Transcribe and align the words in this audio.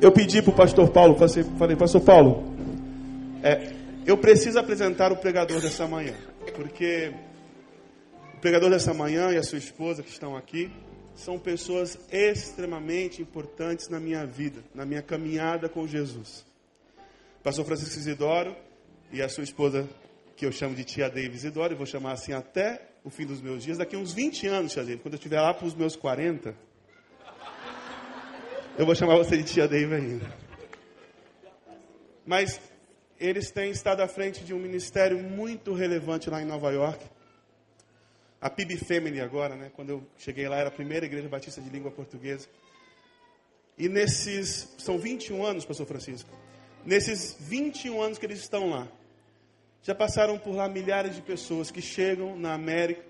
eu 0.00 0.12
pedi 0.12 0.42
para 0.42 0.50
o 0.50 0.54
pastor 0.54 0.90
Paulo, 0.90 1.16
falei, 1.58 1.76
pastor 1.76 2.00
Paulo, 2.02 2.44
é, 3.42 3.72
eu 4.04 4.16
preciso 4.18 4.58
apresentar 4.58 5.10
o 5.10 5.16
pregador 5.16 5.60
dessa 5.60 5.86
manhã, 5.86 6.14
porque 6.54 7.12
o 8.34 8.40
pregador 8.40 8.70
dessa 8.70 8.92
manhã 8.92 9.30
e 9.32 9.36
a 9.36 9.42
sua 9.42 9.58
esposa 9.58 10.02
que 10.02 10.10
estão 10.10 10.36
aqui 10.36 10.70
são 11.14 11.38
pessoas 11.38 11.98
extremamente 12.12 13.22
importantes 13.22 13.88
na 13.88 13.98
minha 13.98 14.26
vida, 14.26 14.62
na 14.74 14.84
minha 14.84 15.00
caminhada 15.00 15.68
com 15.68 15.86
Jesus. 15.86 16.44
Pastor 17.42 17.64
Francisco 17.64 17.98
Isidoro 17.98 18.54
e 19.10 19.22
a 19.22 19.28
sua 19.28 19.44
esposa, 19.44 19.88
que 20.36 20.44
eu 20.44 20.52
chamo 20.52 20.74
de 20.74 20.84
tia 20.84 21.08
Davis 21.08 21.36
Isidoro, 21.36 21.72
e 21.72 21.76
vou 21.76 21.86
chamar 21.86 22.12
assim 22.12 22.34
até 22.34 22.82
o 23.02 23.08
fim 23.08 23.24
dos 23.24 23.40
meus 23.40 23.62
dias, 23.62 23.78
daqui 23.78 23.96
uns 23.96 24.12
20 24.12 24.46
anos, 24.46 24.72
tia 24.72 24.82
Davis, 24.82 25.00
quando 25.00 25.14
eu 25.14 25.18
estiver 25.18 25.40
lá 25.40 25.54
para 25.54 25.66
os 25.66 25.74
meus 25.74 25.96
40, 25.96 26.54
eu 28.78 28.84
vou 28.84 28.94
chamar 28.94 29.16
você 29.16 29.36
de 29.36 29.44
tia 29.44 29.66
Davis 29.66 29.92
ainda. 29.92 30.34
Mas 32.26 32.60
eles 33.18 33.50
têm 33.50 33.70
estado 33.70 34.02
à 34.02 34.08
frente 34.08 34.44
de 34.44 34.52
um 34.52 34.58
ministério 34.58 35.18
muito 35.18 35.72
relevante 35.72 36.28
lá 36.28 36.42
em 36.42 36.44
Nova 36.44 36.70
York, 36.70 37.04
a 38.40 38.50
PIB 38.50 38.76
Family 38.76 39.20
agora, 39.20 39.56
né? 39.56 39.70
Quando 39.74 39.90
eu 39.90 40.06
cheguei 40.18 40.46
lá, 40.48 40.58
era 40.58 40.68
a 40.68 40.72
primeira 40.72 41.06
igreja 41.06 41.28
batista 41.28 41.60
de 41.60 41.70
língua 41.70 41.90
portuguesa. 41.90 42.48
E 43.78 43.88
nesses, 43.88 44.74
são 44.78 44.98
21 44.98 45.44
anos, 45.44 45.64
pastor 45.64 45.86
Francisco. 45.86 46.30
Nesses 46.84 47.36
21 47.40 48.00
anos 48.00 48.18
que 48.18 48.26
eles 48.26 48.40
estão 48.40 48.70
lá, 48.70 48.86
já 49.82 49.94
passaram 49.94 50.38
por 50.38 50.54
lá 50.54 50.68
milhares 50.68 51.14
de 51.14 51.22
pessoas 51.22 51.70
que 51.70 51.80
chegam 51.80 52.36
na 52.36 52.52
América 52.52 53.02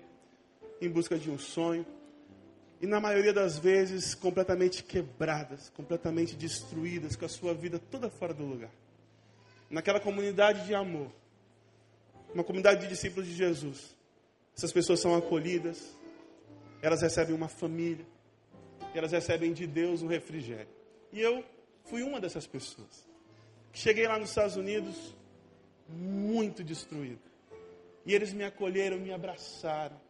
em 0.81 0.89
busca 0.89 1.17
de 1.17 1.29
um 1.29 1.37
sonho. 1.37 1.85
E 2.79 2.85
na 2.85 2.99
maioria 2.99 3.33
das 3.33 3.57
vezes 3.57 4.13
completamente 4.13 4.83
quebradas, 4.83 5.69
completamente 5.71 6.35
destruídas, 6.35 7.15
com 7.15 7.25
a 7.25 7.29
sua 7.29 7.53
vida 7.53 7.79
toda 7.79 8.09
fora 8.09 8.33
do 8.33 8.43
lugar. 8.43 8.71
Naquela 9.69 9.99
comunidade 9.99 10.65
de 10.65 10.75
amor, 10.75 11.11
uma 12.33 12.43
comunidade 12.43 12.81
de 12.81 12.87
discípulos 12.87 13.27
de 13.27 13.33
Jesus 13.33 13.97
essas 14.57 14.71
pessoas 14.71 14.99
são 14.99 15.15
acolhidas, 15.15 15.95
elas 16.81 17.03
recebem 17.03 17.35
uma 17.35 17.47
família, 17.47 18.03
elas 18.95 19.11
recebem 19.11 19.53
de 19.53 19.67
Deus 19.67 20.01
um 20.01 20.07
refrigério. 20.07 20.67
E 21.13 21.21
eu 21.21 21.45
fui 21.83 22.01
uma 22.01 22.19
dessas 22.19 22.47
pessoas. 22.47 23.07
Cheguei 23.71 24.07
lá 24.07 24.17
nos 24.17 24.29
Estados 24.29 24.55
Unidos 24.55 25.15
muito 25.87 26.63
destruído. 26.63 27.21
E 28.03 28.15
eles 28.15 28.33
me 28.33 28.43
acolheram, 28.43 28.97
me 28.97 29.13
abraçaram. 29.13 30.01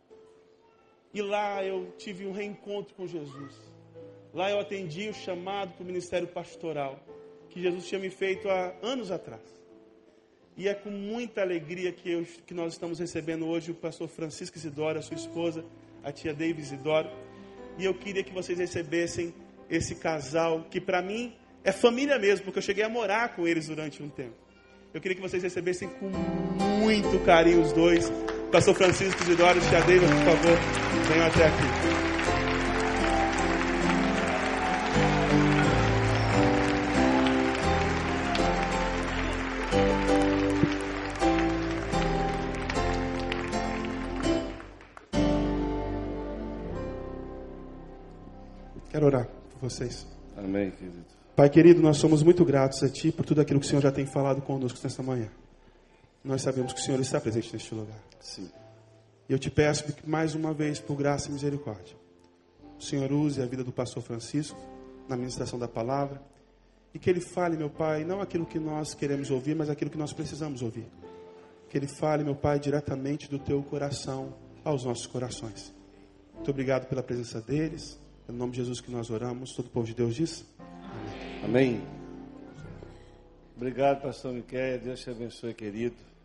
E 1.17 1.21
lá 1.23 1.65
eu 1.65 1.91
tive 1.97 2.27
um 2.27 2.31
reencontro 2.31 2.93
com 2.93 3.07
Jesus. 3.07 3.51
Lá 4.31 4.51
eu 4.51 4.59
atendi 4.59 5.09
o 5.09 5.13
chamado 5.15 5.73
para 5.73 5.81
o 5.81 5.85
ministério 5.87 6.27
pastoral 6.27 7.03
que 7.49 7.59
Jesus 7.59 7.87
tinha 7.87 7.99
me 7.99 8.11
feito 8.11 8.47
há 8.47 8.71
anos 8.83 9.09
atrás. 9.09 9.41
E 10.55 10.67
é 10.67 10.75
com 10.75 10.91
muita 10.91 11.41
alegria 11.41 11.91
que, 11.91 12.11
eu, 12.11 12.23
que 12.45 12.53
nós 12.53 12.73
estamos 12.73 12.99
recebendo 12.99 13.47
hoje 13.47 13.71
o 13.71 13.73
pastor 13.73 14.07
Francisco 14.07 14.59
Isidoro, 14.59 14.99
a 14.99 15.01
sua 15.01 15.15
esposa, 15.15 15.65
a 16.03 16.11
tia 16.11 16.35
David 16.35 16.61
Isidoro. 16.61 17.09
E 17.79 17.85
eu 17.85 17.95
queria 17.95 18.23
que 18.23 18.31
vocês 18.31 18.59
recebessem 18.59 19.33
esse 19.71 19.95
casal, 19.95 20.67
que 20.69 20.79
para 20.79 21.01
mim 21.01 21.33
é 21.63 21.71
família 21.71 22.19
mesmo, 22.19 22.45
porque 22.45 22.59
eu 22.59 22.63
cheguei 22.63 22.83
a 22.83 22.89
morar 22.89 23.35
com 23.35 23.47
eles 23.47 23.65
durante 23.65 24.03
um 24.03 24.09
tempo. 24.09 24.35
Eu 24.93 25.01
queria 25.01 25.15
que 25.15 25.21
vocês 25.21 25.41
recebessem 25.41 25.89
com 25.89 26.11
muito 26.79 27.19
carinho 27.25 27.63
os 27.63 27.73
dois. 27.73 28.07
Pastor 28.51 28.75
Francisco 28.75 29.21
Isidoro 29.23 29.57
e 29.57 29.61
tia 29.61 29.81
David, 29.81 30.07
por 30.07 30.23
favor, 30.23 30.57
venham 31.09 31.27
até 31.27 31.47
aqui. 31.47 31.97
Quero 48.89 49.05
orar 49.05 49.27
por 49.51 49.69
vocês. 49.69 50.07
Amém, 50.37 50.71
querido. 50.71 51.05
Pai 51.35 51.49
querido, 51.49 51.81
nós 51.81 51.97
somos 51.97 52.23
muito 52.23 52.43
gratos 52.45 52.81
a 52.81 52.89
Ti 52.89 53.11
por 53.11 53.25
tudo 53.25 53.41
aquilo 53.41 53.59
que 53.59 53.65
o 53.65 53.69
Senhor 53.69 53.81
já 53.81 53.91
tem 53.91 54.07
falado 54.07 54.41
conosco 54.41 54.79
nesta 54.81 55.03
manhã. 55.03 55.27
Nós 56.27 56.41
sabemos 56.41 56.73
que 56.73 56.81
o 56.81 56.83
Senhor 56.83 56.99
está 56.99 57.21
presente 57.21 57.53
neste 57.53 57.73
lugar. 57.73 57.97
Sim. 58.19 58.51
E 59.29 59.31
eu 59.31 59.39
te 59.39 59.49
peço 59.49 59.85
que 59.85 60.07
mais 60.07 60.35
uma 60.35 60.53
vez, 60.53 60.77
por 60.77 60.97
graça 60.97 61.29
e 61.29 61.31
misericórdia, 61.31 61.95
o 62.77 62.83
Senhor 62.83 63.09
use 63.13 63.41
a 63.41 63.45
vida 63.45 63.63
do 63.63 63.71
pastor 63.71 64.03
Francisco 64.03 64.59
na 65.07 65.15
ministração 65.15 65.57
da 65.57 65.69
palavra 65.69 66.21
e 66.93 66.99
que 66.99 67.09
ele 67.09 67.21
fale, 67.21 67.55
meu 67.55 67.69
Pai, 67.69 68.03
não 68.03 68.19
aquilo 68.19 68.45
que 68.45 68.59
nós 68.59 68.93
queremos 68.93 69.31
ouvir, 69.31 69.55
mas 69.55 69.69
aquilo 69.69 69.89
que 69.89 69.97
nós 69.97 70.11
precisamos 70.11 70.61
ouvir. 70.61 70.87
Que 71.69 71.77
ele 71.77 71.87
fale, 71.87 72.25
meu 72.25 72.35
Pai, 72.35 72.59
diretamente 72.59 73.29
do 73.29 73.39
teu 73.39 73.63
coração 73.63 74.33
aos 74.65 74.83
nossos 74.83 75.07
corações. 75.07 75.73
Muito 76.35 76.51
obrigado 76.51 76.89
pela 76.89 77.01
presença 77.01 77.39
deles. 77.39 77.97
É 78.27 78.33
no 78.33 78.37
nome 78.37 78.51
de 78.51 78.57
Jesus 78.57 78.81
que 78.81 78.91
nós 78.91 79.09
oramos. 79.09 79.53
Todo 79.53 79.67
o 79.67 79.69
povo 79.69 79.87
de 79.87 79.93
Deus 79.93 80.13
diz. 80.13 80.45
Amém. 80.59 81.77
Amém. 81.77 81.87
Obrigado, 83.55 84.01
pastor 84.01 84.33
Miquel. 84.33 84.77
Deus 84.79 84.99
te 84.99 85.09
abençoe, 85.09 85.53
querido. 85.53 86.16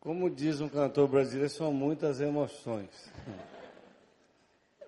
Como 0.00 0.30
diz 0.30 0.62
um 0.62 0.68
cantor 0.68 1.06
brasileiro, 1.08 1.52
são 1.52 1.70
muitas 1.74 2.22
emoções. 2.22 2.88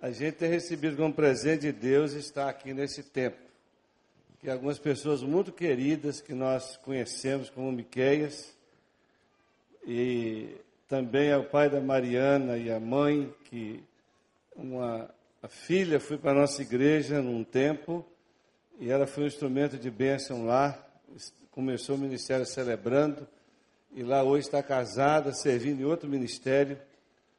A 0.01 0.09
gente 0.09 0.37
tem 0.37 0.49
recebido 0.49 0.97
como 0.97 1.13
presente 1.13 1.61
de 1.61 1.71
Deus 1.71 2.13
estar 2.13 2.49
aqui 2.49 2.73
nesse 2.73 3.03
tempo. 3.03 3.37
Que 4.39 4.49
algumas 4.49 4.79
pessoas 4.79 5.21
muito 5.21 5.51
queridas 5.51 6.19
que 6.19 6.33
nós 6.33 6.77
conhecemos 6.77 7.51
como 7.51 7.71
Miqueias 7.71 8.55
e 9.85 10.57
também 10.89 11.31
o 11.35 11.43
pai 11.43 11.69
da 11.69 11.79
Mariana 11.79 12.57
e 12.57 12.71
a 12.71 12.79
mãe 12.79 13.31
que 13.45 13.83
uma 14.55 15.13
a 15.43 15.47
filha 15.47 15.99
foi 15.99 16.17
para 16.17 16.31
a 16.31 16.41
nossa 16.41 16.61
igreja 16.61 17.21
num 17.21 17.43
tempo 17.43 18.03
e 18.79 18.89
ela 18.89 19.05
foi 19.05 19.25
um 19.25 19.27
instrumento 19.27 19.77
de 19.77 19.91
bênção 19.91 20.45
lá. 20.45 20.75
Começou 21.51 21.97
o 21.97 21.99
ministério 21.99 22.47
celebrando 22.47 23.27
e 23.95 24.01
lá 24.01 24.23
hoje 24.23 24.47
está 24.47 24.63
casada, 24.63 25.31
servindo 25.33 25.81
em 25.81 25.85
outro 25.85 26.09
ministério. 26.09 26.79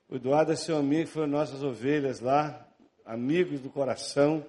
O 0.09 0.17
Eduardo 0.17 0.53
e 0.53 0.57
seu 0.57 0.77
amigo 0.77 1.09
foram 1.09 1.27
nossas 1.27 1.63
ovelhas 1.63 2.21
lá, 2.21 2.67
amigos 3.05 3.61
do 3.61 3.69
coração, 3.69 4.45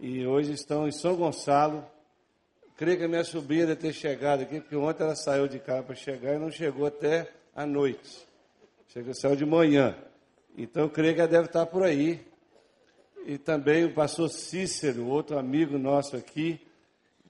e 0.00 0.26
hoje 0.26 0.52
estão 0.52 0.88
em 0.88 0.90
São 0.90 1.14
Gonçalo. 1.14 1.86
Creio 2.76 2.98
que 2.98 3.04
a 3.04 3.08
minha 3.08 3.22
sobrinha 3.22 3.66
deve 3.66 3.80
ter 3.80 3.92
chegado 3.92 4.42
aqui, 4.42 4.60
porque 4.60 4.74
ontem 4.74 5.04
ela 5.04 5.14
saiu 5.14 5.46
de 5.46 5.60
casa 5.60 5.84
para 5.84 5.94
chegar 5.94 6.34
e 6.34 6.38
não 6.38 6.50
chegou 6.50 6.86
até 6.86 7.30
a 7.54 7.64
noite. 7.64 8.26
Chegou, 8.88 9.14
saiu 9.14 9.36
de 9.36 9.46
manhã. 9.46 9.96
Então, 10.58 10.88
creio 10.88 11.14
que 11.14 11.20
ela 11.20 11.30
deve 11.30 11.46
estar 11.46 11.66
por 11.66 11.84
aí. 11.84 12.26
E 13.24 13.38
também 13.38 13.84
o 13.84 13.94
pastor 13.94 14.28
Cícero, 14.28 15.06
outro 15.06 15.38
amigo 15.38 15.78
nosso 15.78 16.16
aqui. 16.16 16.60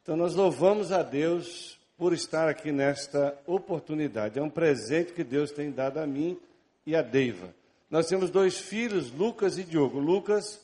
Então, 0.01 0.17
nós 0.17 0.35
louvamos 0.35 0.91
a 0.91 1.03
Deus 1.03 1.79
por 1.97 2.13
estar 2.13 2.49
aqui 2.49 2.73
nesta 2.73 3.39
oportunidade. 3.47 4.39
É 4.39 4.43
um 4.43 4.51
presente 4.51 5.13
que 5.13 5.23
Deus 5.23 5.51
tem 5.51 5.71
dado 5.71 5.99
a 5.99 6.07
mim 6.07 6.39
e 6.87 6.97
a 6.97 7.03
Deiva. 7.03 7.55
Nós 7.91 8.07
temos 8.07 8.31
dois 8.31 8.59
filhos, 8.59 9.13
Lucas 9.13 9.59
e 9.59 9.65
Diogo. 9.65 9.99
Lucas 9.99 10.61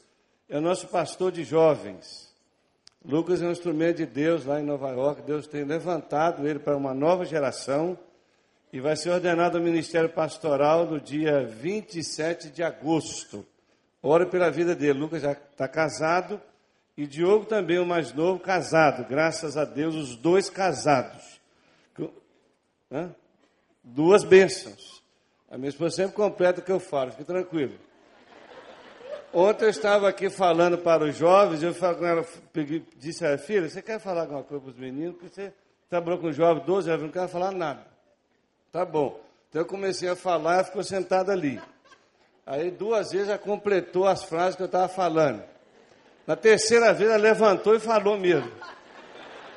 é 0.48 0.56
o 0.58 0.62
nosso 0.62 0.88
pastor 0.88 1.30
de 1.30 1.44
jovens. 1.44 2.28
Lucas 3.04 3.40
é 3.42 3.46
um 3.46 3.52
instrumento 3.52 3.98
de 3.98 4.06
Deus 4.06 4.44
lá 4.44 4.60
em 4.60 4.64
Nova 4.64 4.90
York. 4.90 5.22
Deus 5.22 5.46
tem 5.46 5.64
levantado 5.64 6.48
ele 6.48 6.58
para 6.58 6.76
uma 6.76 6.94
nova 6.94 7.24
geração 7.24 7.98
e 8.72 8.80
vai 8.80 8.96
ser 8.96 9.10
ordenado 9.10 9.56
ao 9.56 9.64
ministério 9.64 10.08
pastoral 10.08 10.86
no 10.86 11.00
dia 11.00 11.44
27 11.44 12.50
de 12.50 12.62
agosto. 12.62 13.46
Ora 14.02 14.26
pela 14.26 14.50
vida 14.50 14.74
dele. 14.74 14.98
Lucas 14.98 15.22
já 15.22 15.32
está 15.32 15.68
casado 15.68 16.40
e 16.98 17.06
Diogo 17.06 17.44
também, 17.44 17.78
o 17.78 17.86
mais 17.86 18.12
novo, 18.12 18.40
casado. 18.40 19.08
Graças 19.08 19.56
a 19.56 19.64
Deus, 19.64 19.94
os 19.94 20.16
dois 20.16 20.50
casados. 20.50 21.40
Hã? 22.90 23.14
Duas 23.84 24.24
bênçãos. 24.24 25.00
A 25.48 25.56
minha 25.56 25.68
esposa 25.68 25.94
sempre 25.94 26.16
completa 26.16 26.60
o 26.60 26.64
que 26.64 26.72
eu 26.72 26.80
falo, 26.80 27.12
fique 27.12 27.22
tranquilo. 27.22 27.78
Ontem 29.32 29.66
eu 29.66 29.70
estava 29.70 30.08
aqui 30.08 30.28
falando 30.28 30.76
para 30.76 31.04
os 31.04 31.14
jovens, 31.14 31.62
eu 31.62 31.72
falo 31.72 31.98
com 31.98 32.04
ela, 32.04 32.26
peguei, 32.52 32.84
disse 32.96 33.24
a 33.24 33.38
filha, 33.38 33.68
você 33.68 33.80
quer 33.80 34.00
falar 34.00 34.22
alguma 34.22 34.42
coisa 34.42 34.64
para 34.64 34.72
os 34.72 34.76
meninos? 34.76 35.18
Porque 35.18 35.32
você 35.32 35.52
trabalhou 35.88 36.18
com 36.18 36.32
jovens 36.32 36.66
12 36.66 36.90
anos, 36.90 37.02
não 37.04 37.12
quer 37.12 37.28
falar 37.28 37.52
nada. 37.52 37.86
Tá 38.72 38.84
bom. 38.84 39.20
Então 39.48 39.62
eu 39.62 39.66
comecei 39.66 40.08
a 40.08 40.16
falar, 40.16 40.54
ela 40.54 40.64
ficou 40.64 40.82
sentada 40.82 41.30
ali. 41.30 41.60
Aí 42.44 42.72
duas 42.72 43.12
vezes 43.12 43.28
ela 43.28 43.38
completou 43.38 44.04
as 44.04 44.24
frases 44.24 44.56
que 44.56 44.62
eu 44.62 44.66
estava 44.66 44.88
falando. 44.88 45.44
Na 46.28 46.36
terceira 46.36 46.92
vez 46.92 47.08
ela 47.08 47.18
levantou 47.18 47.74
e 47.74 47.80
falou 47.80 48.18
mesmo. 48.18 48.52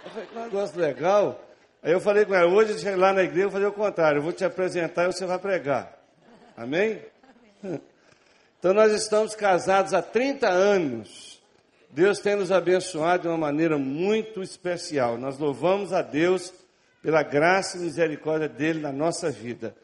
Eu 0.06 0.10
falei, 0.10 0.28
que 0.28 0.40
negócio 0.40 0.80
legal. 0.80 1.44
Aí 1.84 1.92
eu 1.92 2.00
falei 2.00 2.24
com 2.24 2.34
ela, 2.34 2.50
hoje 2.50 2.90
lá 2.96 3.12
na 3.12 3.24
igreja 3.24 3.48
eu 3.48 3.52
fazer 3.52 3.66
o 3.66 3.74
contrário, 3.74 4.20
eu 4.20 4.24
vou 4.24 4.32
te 4.32 4.46
apresentar 4.46 5.04
e 5.04 5.08
você 5.08 5.26
vai 5.26 5.38
pregar. 5.38 6.00
Amém? 6.56 7.02
Então 8.58 8.76
nós 8.76 8.94
estamos 8.94 9.34
casados 9.34 9.92
há 9.92 10.04
30 10.04 10.48
anos. 10.48 11.42
Deus 11.90 12.20
tem 12.20 12.36
nos 12.36 12.52
abençoado 12.52 13.24
de 13.24 13.28
uma 13.28 13.38
maneira 13.38 13.76
muito 13.76 14.44
especial. 14.44 15.18
Nós 15.18 15.40
louvamos 15.40 15.92
a 15.92 16.04
Deus 16.04 16.54
pela 17.02 17.24
graça 17.24 17.78
e 17.78 17.82
misericórdia 17.82 18.48
dele 18.48 18.80
na 18.80 18.92
nossa 18.92 19.32
vida. 19.32 19.76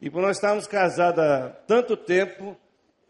E 0.00 0.08
por 0.08 0.22
nós 0.22 0.36
estarmos 0.36 0.68
casados 0.68 1.18
há 1.18 1.48
tanto 1.66 1.96
tempo, 1.96 2.56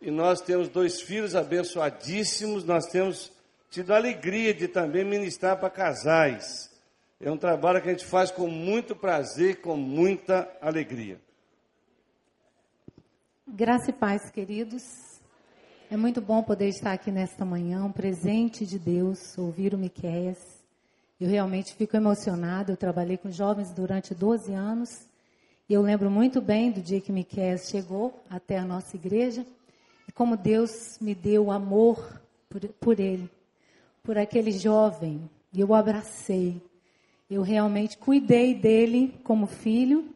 e 0.01 0.11
nós 0.11 0.41
temos 0.41 0.69
dois 0.69 1.01
filhos 1.01 1.35
abençoadíssimos, 1.35 2.65
nós 2.65 2.87
temos 2.87 3.31
tido 3.71 3.93
a 3.93 3.97
alegria 3.97 4.55
de 4.55 4.67
também 4.67 5.05
ministrar 5.05 5.59
para 5.59 5.69
casais. 5.69 6.71
É 7.21 7.31
um 7.31 7.37
trabalho 7.37 7.83
que 7.83 7.89
a 7.89 7.93
gente 7.93 8.07
faz 8.07 8.31
com 8.31 8.47
muito 8.47 8.97
prazer, 8.97 9.61
com 9.61 9.77
muita 9.77 10.51
alegria. 10.61 11.21
Graça 13.47 13.91
e 13.91 13.93
paz, 13.93 14.31
queridos. 14.31 14.83
É 15.91 15.97
muito 15.97 16.21
bom 16.23 16.43
poder 16.43 16.69
estar 16.69 16.93
aqui 16.93 17.11
nesta 17.11 17.45
manhã, 17.45 17.85
um 17.85 17.93
presente 17.93 18.65
de 18.65 18.79
Deus, 18.79 19.37
ouvir 19.37 19.75
o 19.75 19.79
Miqueias. 19.79 20.39
Eu 21.21 21.29
realmente 21.29 21.75
fico 21.75 21.95
emocionada. 21.95 22.73
Eu 22.73 22.77
trabalhei 22.77 23.19
com 23.19 23.31
jovens 23.31 23.71
durante 23.75 24.15
12 24.15 24.55
anos. 24.55 24.89
E 25.69 25.75
eu 25.75 25.83
lembro 25.83 26.11
muito 26.11 26.41
bem 26.41 26.71
do 26.71 26.81
dia 26.81 27.01
que 27.01 27.13
Miqueias 27.13 27.69
chegou 27.69 28.19
até 28.31 28.57
a 28.57 28.65
nossa 28.65 28.97
igreja 28.97 29.45
como 30.21 30.37
Deus 30.37 30.99
me 31.01 31.15
deu 31.15 31.51
amor 31.51 32.21
por, 32.47 32.61
por 32.79 33.01
ele, 33.01 33.31
por 34.03 34.19
aquele 34.19 34.53
jovem. 34.53 35.31
E 35.51 35.61
eu 35.61 35.69
o 35.69 35.75
abracei. 35.75 36.61
Eu 37.31 37.41
realmente 37.41 37.97
cuidei 37.97 38.55
dele 38.55 39.19
como 39.25 39.47
filho 39.47 40.15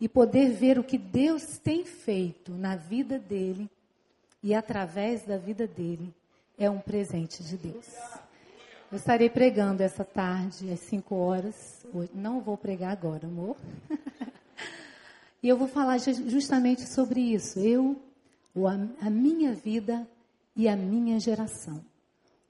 e 0.00 0.08
poder 0.08 0.50
ver 0.50 0.78
o 0.78 0.82
que 0.82 0.96
Deus 0.96 1.58
tem 1.58 1.84
feito 1.84 2.52
na 2.52 2.74
vida 2.74 3.18
dele 3.18 3.68
e 4.42 4.54
através 4.54 5.24
da 5.26 5.36
vida 5.36 5.66
dele 5.66 6.14
é 6.56 6.70
um 6.70 6.78
presente 6.78 7.44
de 7.44 7.58
Deus. 7.58 7.86
Eu 8.90 8.96
estarei 8.96 9.28
pregando 9.28 9.82
essa 9.82 10.06
tarde 10.06 10.72
às 10.72 10.80
5 10.80 11.14
horas. 11.14 11.84
Não 12.14 12.40
vou 12.40 12.56
pregar 12.56 12.92
agora, 12.92 13.26
amor. 13.26 13.58
e 15.42 15.46
eu 15.50 15.58
vou 15.58 15.68
falar 15.68 15.98
justamente 15.98 16.88
sobre 16.88 17.20
isso. 17.20 17.58
Eu, 17.58 18.00
a 19.00 19.10
minha 19.10 19.52
vida 19.52 20.06
e 20.54 20.68
a 20.68 20.76
minha 20.76 21.18
geração. 21.18 21.84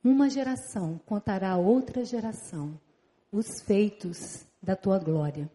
Uma 0.02 0.28
geração 0.28 1.00
contará 1.06 1.52
a 1.52 1.56
outra 1.56 2.04
geração 2.04 2.78
os 3.32 3.62
feitos 3.62 4.46
da 4.62 4.76
tua 4.76 4.98
glória. 4.98 5.50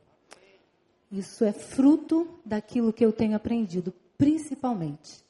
Isso 1.12 1.46
é 1.46 1.54
fruto 1.54 2.28
daquilo 2.46 2.92
que 2.92 3.06
eu 3.06 3.13
tenho 3.13 3.36
aprendido, 3.36 3.94
principalmente 4.18 5.24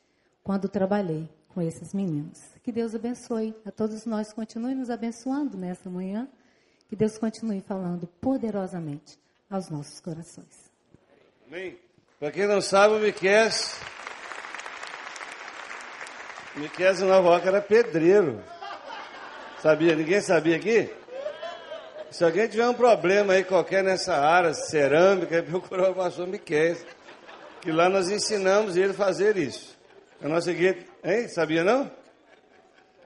quando 0.44 0.68
trabalhei 0.68 1.30
com 1.50 1.62
esses 1.62 1.94
meninos. 1.94 2.40
Que 2.64 2.72
Deus 2.72 2.96
abençoe 2.96 3.54
a 3.66 3.72
todos 3.72 4.06
nós, 4.06 4.34
continue 4.34 4.74
nos 4.74 4.90
abençoando 4.90 5.58
nessa 5.58 5.90
manhã. 5.90 6.28
Que 6.88 6.96
Deus 6.96 7.18
continue 7.18 7.62
falando 7.62 8.08
poderosamente 8.20 9.20
aos 9.50 9.70
nossos 9.70 10.00
corações. 10.00 10.72
Amém. 11.48 11.78
Para 12.20 12.32
quem 12.32 12.48
não 12.48 12.62
sabe, 12.62 12.96
o 12.96 13.00
Miquel, 13.00 13.50
Miquel 16.56 16.96
York 16.96 17.48
era 17.48 17.62
pedreiro. 17.62 18.44
Sabia? 19.62 19.96
Ninguém 19.96 20.22
sabia 20.22 20.56
aqui? 20.56 20.90
Se 22.12 22.24
alguém 22.24 22.48
tiver 22.48 22.68
um 22.68 22.74
problema 22.74 23.34
aí 23.34 23.44
qualquer 23.44 23.84
nessa 23.84 24.16
área, 24.16 24.54
cerâmica, 24.54 25.44
procurar 25.50 25.92
o 25.92 25.96
pastor 25.96 26.28
Miquel. 26.28 26.76
Que 27.62 27.72
lá 27.72 27.90
nós 27.90 28.10
ensinamos 28.10 28.78
ele 28.78 28.92
a 28.92 28.96
fazer 28.96 29.38
isso. 29.38 29.78
A 30.22 30.28
nossa 30.28 30.52
igreja, 30.52 30.80
hein? 31.04 31.28
Sabia 31.28 31.64
não? 31.64 31.92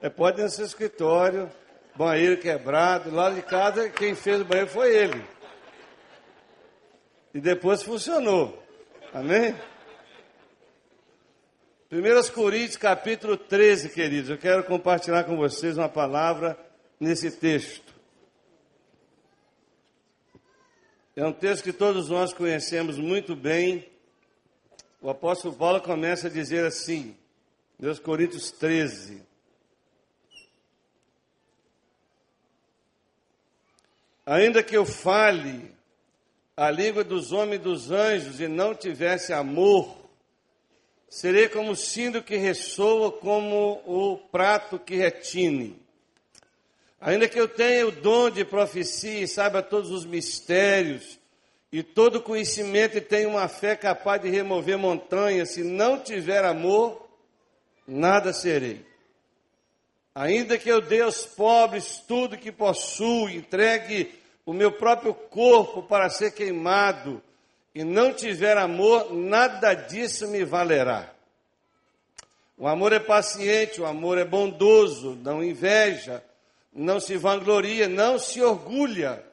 É, 0.00 0.08
pode 0.08 0.40
ir 0.40 0.44
no 0.44 0.50
seu 0.50 0.64
escritório, 0.64 1.50
banheiro 1.94 2.36
quebrado, 2.40 3.10
lá 3.10 3.30
de 3.30 3.42
casa 3.42 3.88
quem 3.88 4.14
fez 4.14 4.40
o 4.40 4.44
banheiro 4.44 4.70
foi 4.70 4.94
ele. 4.94 5.24
E 7.32 7.40
depois 7.40 7.82
funcionou. 7.82 8.62
Amém? 9.12 9.54
1 11.94 12.32
Coríntios 12.32 12.76
capítulo 12.76 13.36
13, 13.36 13.88
queridos. 13.90 14.28
Eu 14.28 14.36
quero 14.36 14.64
compartilhar 14.64 15.22
com 15.22 15.36
vocês 15.36 15.78
uma 15.78 15.88
palavra 15.88 16.58
nesse 16.98 17.30
texto. 17.30 17.94
É 21.14 21.24
um 21.24 21.32
texto 21.32 21.62
que 21.62 21.72
todos 21.72 22.08
nós 22.08 22.32
conhecemos 22.32 22.98
muito 22.98 23.36
bem 23.36 23.88
o 25.00 25.08
apóstolo 25.08 25.54
Paulo 25.54 25.80
começa 25.80 26.26
a 26.26 26.30
dizer 26.30 26.66
assim, 26.66 27.16
Deus 27.78 28.00
Coríntios 28.00 28.50
13. 28.50 29.22
Ainda 34.26 34.64
que 34.64 34.76
eu 34.76 34.84
fale 34.84 35.72
a 36.56 36.72
língua 36.72 37.04
dos 37.04 37.30
homens 37.30 37.60
e 37.60 37.62
dos 37.62 37.92
anjos 37.92 38.40
e 38.40 38.48
não 38.48 38.74
tivesse 38.74 39.32
amor, 39.32 40.03
serei 41.14 41.48
como 41.48 41.70
o 41.70 41.76
sino 41.76 42.20
que 42.20 42.36
ressoa, 42.36 43.12
como 43.12 43.80
o 43.86 44.18
prato 44.32 44.80
que 44.80 44.96
retine. 44.96 45.80
Ainda 47.00 47.28
que 47.28 47.38
eu 47.38 47.46
tenha 47.46 47.86
o 47.86 47.92
dom 47.92 48.30
de 48.30 48.44
profecia 48.44 49.20
e 49.20 49.28
saiba 49.28 49.62
todos 49.62 49.92
os 49.92 50.04
mistérios, 50.04 51.16
e 51.70 51.84
todo 51.84 52.20
conhecimento 52.20 52.98
e 52.98 53.00
tem 53.00 53.26
uma 53.26 53.46
fé 53.46 53.76
capaz 53.76 54.22
de 54.22 54.28
remover 54.28 54.76
montanhas, 54.76 55.50
se 55.50 55.62
não 55.62 56.00
tiver 56.00 56.44
amor, 56.44 57.08
nada 57.86 58.32
serei. 58.32 58.84
Ainda 60.16 60.58
que 60.58 60.68
eu 60.68 60.80
dê 60.80 61.02
aos 61.02 61.24
pobres 61.24 62.02
tudo 62.08 62.36
que 62.36 62.50
possuo, 62.50 63.30
entregue 63.30 64.12
o 64.44 64.52
meu 64.52 64.72
próprio 64.72 65.14
corpo 65.14 65.80
para 65.80 66.10
ser 66.10 66.32
queimado, 66.32 67.22
e 67.74 67.82
não 67.82 68.12
tiver 68.12 68.56
amor, 68.56 69.12
nada 69.12 69.74
disso 69.74 70.28
me 70.28 70.44
valerá. 70.44 71.10
O 72.56 72.68
amor 72.68 72.92
é 72.92 73.00
paciente, 73.00 73.80
o 73.80 73.86
amor 73.86 74.16
é 74.18 74.24
bondoso, 74.24 75.18
não 75.22 75.42
inveja, 75.42 76.22
não 76.72 77.00
se 77.00 77.16
vangloria, 77.16 77.88
não 77.88 78.18
se 78.18 78.40
orgulha 78.40 79.24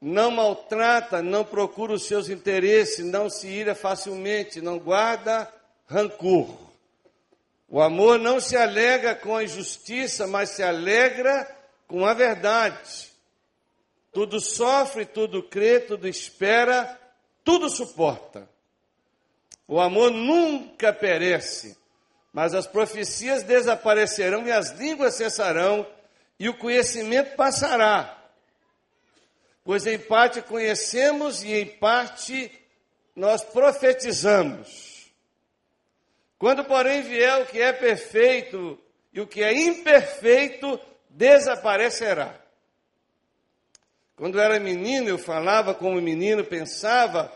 não 0.00 0.30
maltrata, 0.30 1.20
não 1.20 1.44
procura 1.44 1.92
os 1.92 2.04
seus 2.06 2.28
interesses, 2.28 3.04
não 3.04 3.28
se 3.28 3.48
ira 3.48 3.74
facilmente, 3.74 4.60
não 4.60 4.78
guarda 4.78 5.52
rancor. 5.86 6.56
O 7.68 7.82
amor 7.82 8.18
não 8.18 8.40
se 8.40 8.56
alega 8.56 9.14
com 9.14 9.36
a 9.36 9.44
injustiça, 9.44 10.26
mas 10.26 10.50
se 10.50 10.62
alegra 10.62 11.46
com 11.86 12.06
a 12.06 12.14
verdade. 12.14 13.08
Tudo 14.12 14.40
sofre, 14.40 15.04
tudo 15.04 15.42
crê, 15.42 15.80
tudo 15.80 16.08
espera, 16.08 16.98
tudo 17.48 17.70
suporta. 17.70 18.46
O 19.66 19.80
amor 19.80 20.10
nunca 20.10 20.92
perece, 20.92 21.78
mas 22.30 22.52
as 22.52 22.66
profecias 22.66 23.42
desaparecerão 23.42 24.46
e 24.46 24.52
as 24.52 24.72
línguas 24.72 25.14
cessarão 25.14 25.86
e 26.38 26.46
o 26.46 26.58
conhecimento 26.58 27.36
passará 27.36 28.18
pois 29.68 29.86
em 29.86 29.98
parte 29.98 30.40
conhecemos 30.40 31.42
e 31.42 31.52
em 31.52 31.66
parte 31.66 32.50
nós 33.14 33.44
profetizamos. 33.44 35.12
Quando, 36.38 36.64
porém, 36.64 37.02
vier 37.02 37.42
o 37.42 37.44
que 37.44 37.60
é 37.60 37.70
perfeito 37.70 38.78
e 39.12 39.20
o 39.20 39.26
que 39.26 39.42
é 39.42 39.52
imperfeito, 39.52 40.80
desaparecerá. 41.10 42.34
Quando 44.16 44.40
era 44.40 44.58
menino, 44.58 45.10
eu 45.10 45.18
falava 45.18 45.74
como 45.74 46.00
menino, 46.00 46.42
pensava 46.42 47.30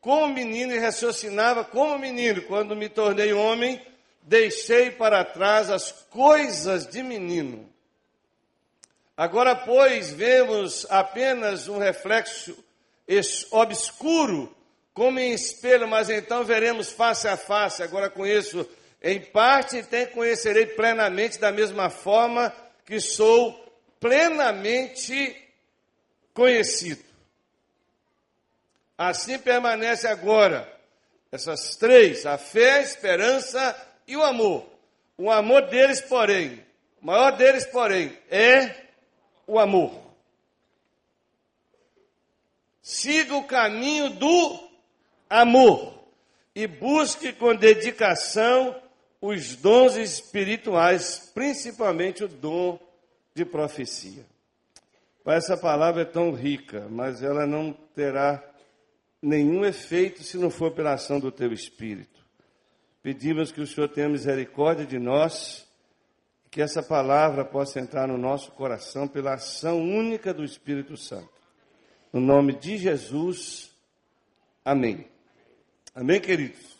como 0.00 0.34
menino 0.34 0.72
e 0.72 0.78
raciocinava 0.78 1.64
como 1.64 1.98
menino. 1.98 2.42
Quando 2.42 2.76
me 2.76 2.88
tornei 2.88 3.32
homem, 3.32 3.80
deixei 4.22 4.90
para 4.90 5.24
trás 5.24 5.70
as 5.70 5.92
coisas 6.10 6.86
de 6.86 7.02
menino. 7.02 7.68
Agora, 9.16 9.56
pois, 9.56 10.12
vemos 10.12 10.86
apenas 10.88 11.66
um 11.66 11.78
reflexo 11.78 12.56
obscuro, 13.50 14.54
como 14.94 15.18
em 15.18 15.32
espelho, 15.32 15.88
mas 15.88 16.10
então 16.10 16.44
veremos 16.44 16.92
face 16.92 17.26
a 17.26 17.36
face. 17.36 17.82
Agora 17.82 18.08
conheço 18.08 18.68
em 19.02 19.20
parte, 19.20 19.78
então 19.78 20.06
conhecerei 20.06 20.66
plenamente, 20.66 21.38
da 21.38 21.50
mesma 21.50 21.90
forma 21.90 22.54
que 22.84 23.00
sou 23.00 23.52
plenamente 23.98 25.36
conhecido. 26.32 27.07
Assim 28.98 29.38
permanece 29.38 30.08
agora 30.08 30.68
essas 31.30 31.76
três: 31.76 32.26
a 32.26 32.36
fé, 32.36 32.78
a 32.78 32.82
esperança 32.82 33.88
e 34.08 34.16
o 34.16 34.24
amor. 34.24 34.66
O 35.16 35.30
amor 35.30 35.68
deles, 35.68 36.00
porém, 36.00 36.64
o 37.00 37.06
maior 37.06 37.36
deles, 37.36 37.64
porém, 37.66 38.18
é 38.28 38.74
o 39.46 39.58
amor. 39.58 39.92
Siga 42.82 43.36
o 43.36 43.44
caminho 43.44 44.10
do 44.10 44.68
amor 45.30 45.94
e 46.54 46.66
busque 46.66 47.32
com 47.32 47.54
dedicação 47.54 48.80
os 49.20 49.54
dons 49.56 49.96
espirituais, 49.96 51.30
principalmente 51.34 52.24
o 52.24 52.28
dom 52.28 52.78
de 53.34 53.44
profecia. 53.44 54.24
Essa 55.26 55.56
palavra 55.56 56.02
é 56.02 56.06
tão 56.06 56.32
rica, 56.32 56.86
mas 56.88 57.22
ela 57.22 57.46
não 57.46 57.72
terá 57.94 58.42
nenhum 59.22 59.64
efeito 59.64 60.22
se 60.22 60.36
não 60.36 60.50
for 60.50 60.72
pela 60.72 60.92
ação 60.92 61.18
do 61.18 61.30
teu 61.30 61.52
Espírito. 61.52 62.18
Pedimos 63.02 63.52
que 63.52 63.60
o 63.60 63.66
Senhor 63.66 63.88
tenha 63.88 64.08
misericórdia 64.08 64.84
de 64.84 64.98
nós, 64.98 65.66
que 66.50 66.60
essa 66.60 66.82
palavra 66.82 67.44
possa 67.44 67.80
entrar 67.80 68.08
no 68.08 68.18
nosso 68.18 68.50
coração 68.52 69.06
pela 69.06 69.34
ação 69.34 69.80
única 69.80 70.32
do 70.32 70.44
Espírito 70.44 70.96
Santo. 70.96 71.30
No 72.12 72.20
nome 72.20 72.54
de 72.54 72.76
Jesus, 72.76 73.70
amém. 74.64 75.06
Amém, 75.94 76.20
queridos? 76.20 76.78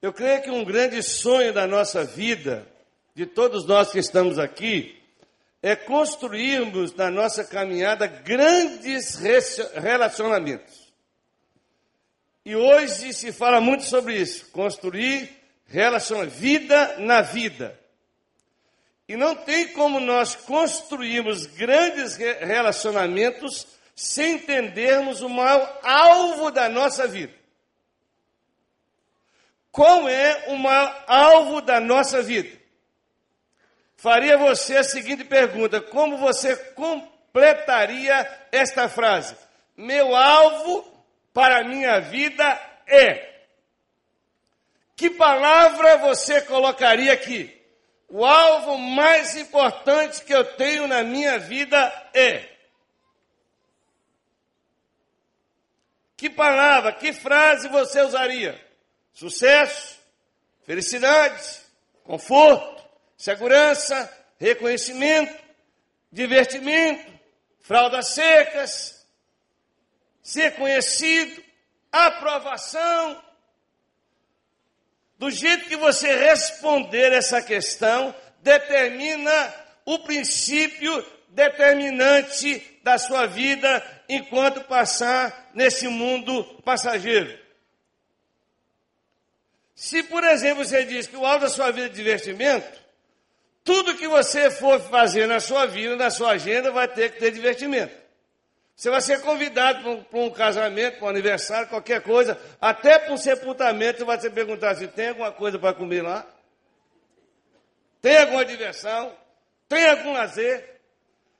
Eu 0.00 0.12
creio 0.12 0.42
que 0.42 0.50
um 0.50 0.64
grande 0.64 1.02
sonho 1.02 1.52
da 1.52 1.66
nossa 1.66 2.04
vida, 2.04 2.66
de 3.14 3.24
todos 3.24 3.66
nós 3.66 3.92
que 3.92 3.98
estamos 3.98 4.38
aqui, 4.38 5.00
é 5.62 5.76
construirmos 5.76 6.92
na 6.94 7.08
nossa 7.08 7.44
caminhada 7.44 8.06
grandes 8.06 9.16
relacionamentos. 9.74 10.81
E 12.44 12.56
hoje 12.56 13.12
se 13.12 13.32
fala 13.32 13.60
muito 13.60 13.84
sobre 13.84 14.16
isso, 14.16 14.46
construir 14.50 15.30
relacionamento, 15.66 16.34
vida 16.34 16.96
na 16.98 17.20
vida. 17.22 17.78
E 19.08 19.16
não 19.16 19.34
tem 19.34 19.68
como 19.68 20.00
nós 20.00 20.34
construirmos 20.34 21.46
grandes 21.46 22.16
relacionamentos 22.16 23.66
sem 23.94 24.36
entendermos 24.36 25.20
o 25.20 25.28
maior 25.28 25.80
alvo 25.82 26.50
da 26.50 26.68
nossa 26.68 27.06
vida. 27.06 27.34
Qual 29.70 30.08
é 30.08 30.46
o 30.48 30.56
maior 30.56 31.04
alvo 31.06 31.60
da 31.60 31.80
nossa 31.80 32.22
vida? 32.22 32.62
faria 34.02 34.36
você 34.36 34.78
a 34.78 34.84
seguinte 34.84 35.22
pergunta: 35.22 35.80
como 35.80 36.18
você 36.18 36.56
completaria 36.56 38.28
esta 38.50 38.88
frase? 38.88 39.36
Meu 39.76 40.16
alvo 40.16 40.91
para 41.32 41.60
a 41.60 41.64
minha 41.64 42.00
vida 42.00 42.44
é. 42.86 43.32
Que 44.96 45.10
palavra 45.10 45.98
você 45.98 46.42
colocaria 46.42 47.12
aqui? 47.12 47.60
O 48.08 48.24
alvo 48.24 48.76
mais 48.76 49.36
importante 49.36 50.22
que 50.22 50.34
eu 50.34 50.44
tenho 50.56 50.86
na 50.86 51.02
minha 51.02 51.38
vida 51.38 51.78
é. 52.12 52.48
Que 56.16 56.28
palavra, 56.30 56.92
que 56.92 57.12
frase 57.12 57.68
você 57.68 58.00
usaria? 58.02 58.64
Sucesso, 59.12 59.98
felicidade, 60.64 61.42
conforto, 62.04 62.84
segurança, 63.16 64.08
reconhecimento, 64.38 65.36
divertimento, 66.12 67.10
fraldas 67.60 68.08
secas, 68.08 69.01
ser 70.22 70.54
conhecido, 70.54 71.42
aprovação. 71.90 73.22
Do 75.18 75.30
jeito 75.30 75.68
que 75.68 75.76
você 75.76 76.14
responder 76.16 77.12
essa 77.12 77.42
questão, 77.42 78.14
determina 78.40 79.54
o 79.84 79.98
princípio 80.00 81.04
determinante 81.28 82.80
da 82.82 82.98
sua 82.98 83.26
vida 83.26 83.82
enquanto 84.08 84.64
passar 84.64 85.50
nesse 85.54 85.88
mundo 85.88 86.44
passageiro. 86.64 87.40
Se, 89.74 90.02
por 90.02 90.22
exemplo, 90.24 90.64
você 90.64 90.84
diz 90.84 91.06
que 91.06 91.16
o 91.16 91.24
alvo 91.24 91.40
da 91.40 91.50
sua 91.50 91.70
vida 91.70 91.86
é 91.86 91.90
divertimento, 91.90 92.80
tudo 93.64 93.96
que 93.96 94.08
você 94.08 94.50
for 94.50 94.80
fazer 94.90 95.26
na 95.26 95.40
sua 95.40 95.66
vida, 95.66 95.96
na 95.96 96.10
sua 96.10 96.32
agenda, 96.32 96.70
vai 96.70 96.88
ter 96.88 97.12
que 97.12 97.20
ter 97.20 97.30
divertimento. 97.30 98.01
Você 98.74 98.90
vai 98.90 99.00
ser 99.00 99.20
convidado 99.20 99.82
para 99.82 99.90
um, 99.90 100.02
para 100.02 100.18
um 100.20 100.30
casamento, 100.30 100.98
para 100.98 101.06
um 101.06 101.10
aniversário, 101.10 101.68
qualquer 101.68 102.02
coisa, 102.02 102.38
até 102.60 102.98
para 102.98 103.12
um 103.12 103.16
sepultamento, 103.16 103.98
você 103.98 104.04
vai 104.04 104.20
se 104.20 104.30
perguntar 104.30 104.74
se 104.74 104.88
tem 104.88 105.10
alguma 105.10 105.30
coisa 105.30 105.58
para 105.58 105.74
comer 105.74 106.02
lá, 106.02 106.26
tem 108.00 108.18
alguma 108.18 108.44
diversão, 108.44 109.16
tem 109.68 109.88
algum 109.88 110.12
lazer. 110.12 110.80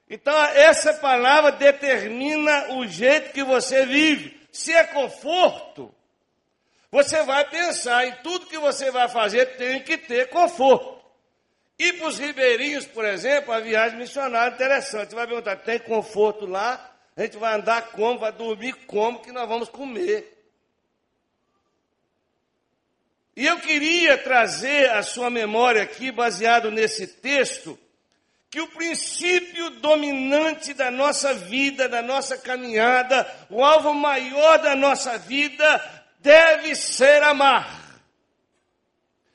Então, 0.09 0.39
essa 0.55 0.95
palavra 0.95 1.53
determina 1.53 2.75
o 2.75 2.87
jeito 2.87 3.33
que 3.33 3.43
você 3.43 3.87
vive. 3.87 4.41
Se 4.53 4.73
é 4.73 4.85
conforto, 4.85 5.93
você 6.91 7.23
vai 7.23 7.49
pensar 7.49 8.07
em 8.07 8.13
tudo 8.17 8.47
que 8.47 8.59
você 8.59 8.91
vai 8.91 9.09
fazer, 9.09 9.57
tem 9.57 9.83
que 9.83 9.97
ter 9.97 10.29
conforto. 10.29 11.03
E 11.79 11.95
para 11.95 12.07
os 12.07 12.19
ribeirinhos, 12.19 12.87
por 12.87 13.05
exemplo, 13.05 13.53
a 13.53 13.59
viagem 13.59 13.99
missionária 13.99 14.53
é 14.53 14.55
interessante. 14.55 15.09
Você 15.11 15.17
vai 15.17 15.27
perguntar, 15.27 15.57
tem 15.57 15.79
conforto 15.79 16.47
lá? 16.47 16.92
A 17.17 17.23
gente 17.23 17.37
vai 17.37 17.55
andar 17.55 17.91
como? 17.91 18.19
Vai 18.19 18.33
dormir 18.33 18.73
como? 18.87 19.21
Que 19.21 19.33
nós 19.33 19.49
vamos 19.49 19.69
comer. 19.69 20.33
E 23.35 23.47
eu 23.47 23.59
queria 23.61 24.19
trazer 24.19 24.91
a 24.91 25.03
sua 25.03 25.31
memória 25.31 25.83
aqui, 25.83 26.11
baseado 26.11 26.71
nesse 26.71 27.07
texto, 27.07 27.79
que 28.51 28.61
o 28.61 28.69
princípio 28.69 29.71
dominante 29.71 30.75
da 30.75 30.91
nossa 30.91 31.33
vida, 31.33 31.89
da 31.89 32.03
nossa 32.03 32.37
caminhada, 32.37 33.27
o 33.49 33.65
alvo 33.65 33.95
maior 33.95 34.59
da 34.59 34.77
nossa 34.77 35.17
vida, 35.19 36.05
deve 36.19 36.75
ser 36.75 37.23
amar. 37.23 37.83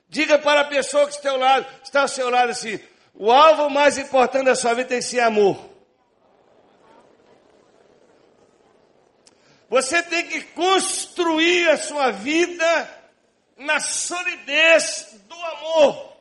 Diga 0.07 0.38
para 0.38 0.62
a 0.62 0.65
pessoa 0.65 1.07
que 1.07 1.13
está 1.13 1.31
ao, 1.31 1.38
lado, 1.38 1.65
está 1.84 2.01
ao 2.01 2.07
seu 2.07 2.29
lado 2.29 2.51
assim: 2.51 2.79
o 3.15 3.31
alvo 3.31 3.69
mais 3.69 3.98
importante 3.98 4.46
da 4.46 4.55
sua 4.55 4.75
vida 4.75 4.89
tem 4.89 5.00
que 5.00 5.05
ser 5.05 5.22
amor. 5.22 5.76
Você 9.69 10.01
tem 10.03 10.27
que 10.27 10.41
construir 10.41 11.69
a 11.69 11.77
sua 11.77 12.12
vida 12.12 12.89
na 13.57 13.79
solidez 13.79 15.19
do 15.27 15.36
amor. 15.36 16.17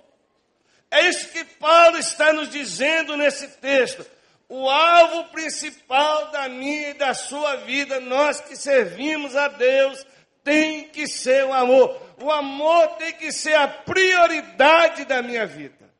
É 0.91 1.09
isso 1.09 1.29
que 1.29 1.45
Paulo 1.45 1.99
está 1.99 2.33
nos 2.33 2.49
dizendo 2.49 3.17
nesse 3.17 3.49
texto. 3.59 4.05
O 4.49 4.69
alvo 4.69 5.31
principal 5.31 6.31
da 6.31 6.49
minha 6.49 6.91
e 6.91 6.95
da 6.95 7.13
sua 7.15 7.57
vida, 7.57 8.01
nós 8.01 8.41
que 8.41 8.57
servimos 8.57 9.35
a 9.35 9.49
Deus, 9.49 10.07
tem 10.45 10.89
que 10.89 11.09
ser 11.09 11.45
o 11.45 11.53
amor. 11.53 12.01
O 12.19 12.31
amor 12.31 12.89
tem 12.97 13.13
que 13.13 13.33
ser 13.33 13.55
a 13.55 13.67
prioridade 13.67 15.05
da 15.05 15.21
minha 15.21 15.45
vida. 15.45 15.91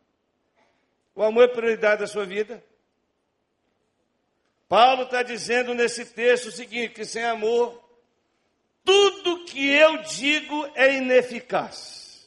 O 1.15 1.23
amor 1.23 1.45
é 1.45 1.49
prioridade 1.49 2.01
da 2.01 2.07
sua 2.07 2.25
vida? 2.25 2.63
Paulo 4.69 5.05
está 5.05 5.23
dizendo 5.23 5.75
nesse 5.75 6.05
texto 6.05 6.47
o 6.47 6.53
seguinte: 6.53 6.95
que 6.95 7.05
sem 7.05 7.25
amor, 7.25 7.83
tudo 8.85 9.45
que 9.45 9.69
eu 9.69 10.03
digo 10.03 10.69
é 10.75 10.97
ineficaz. 10.97 12.27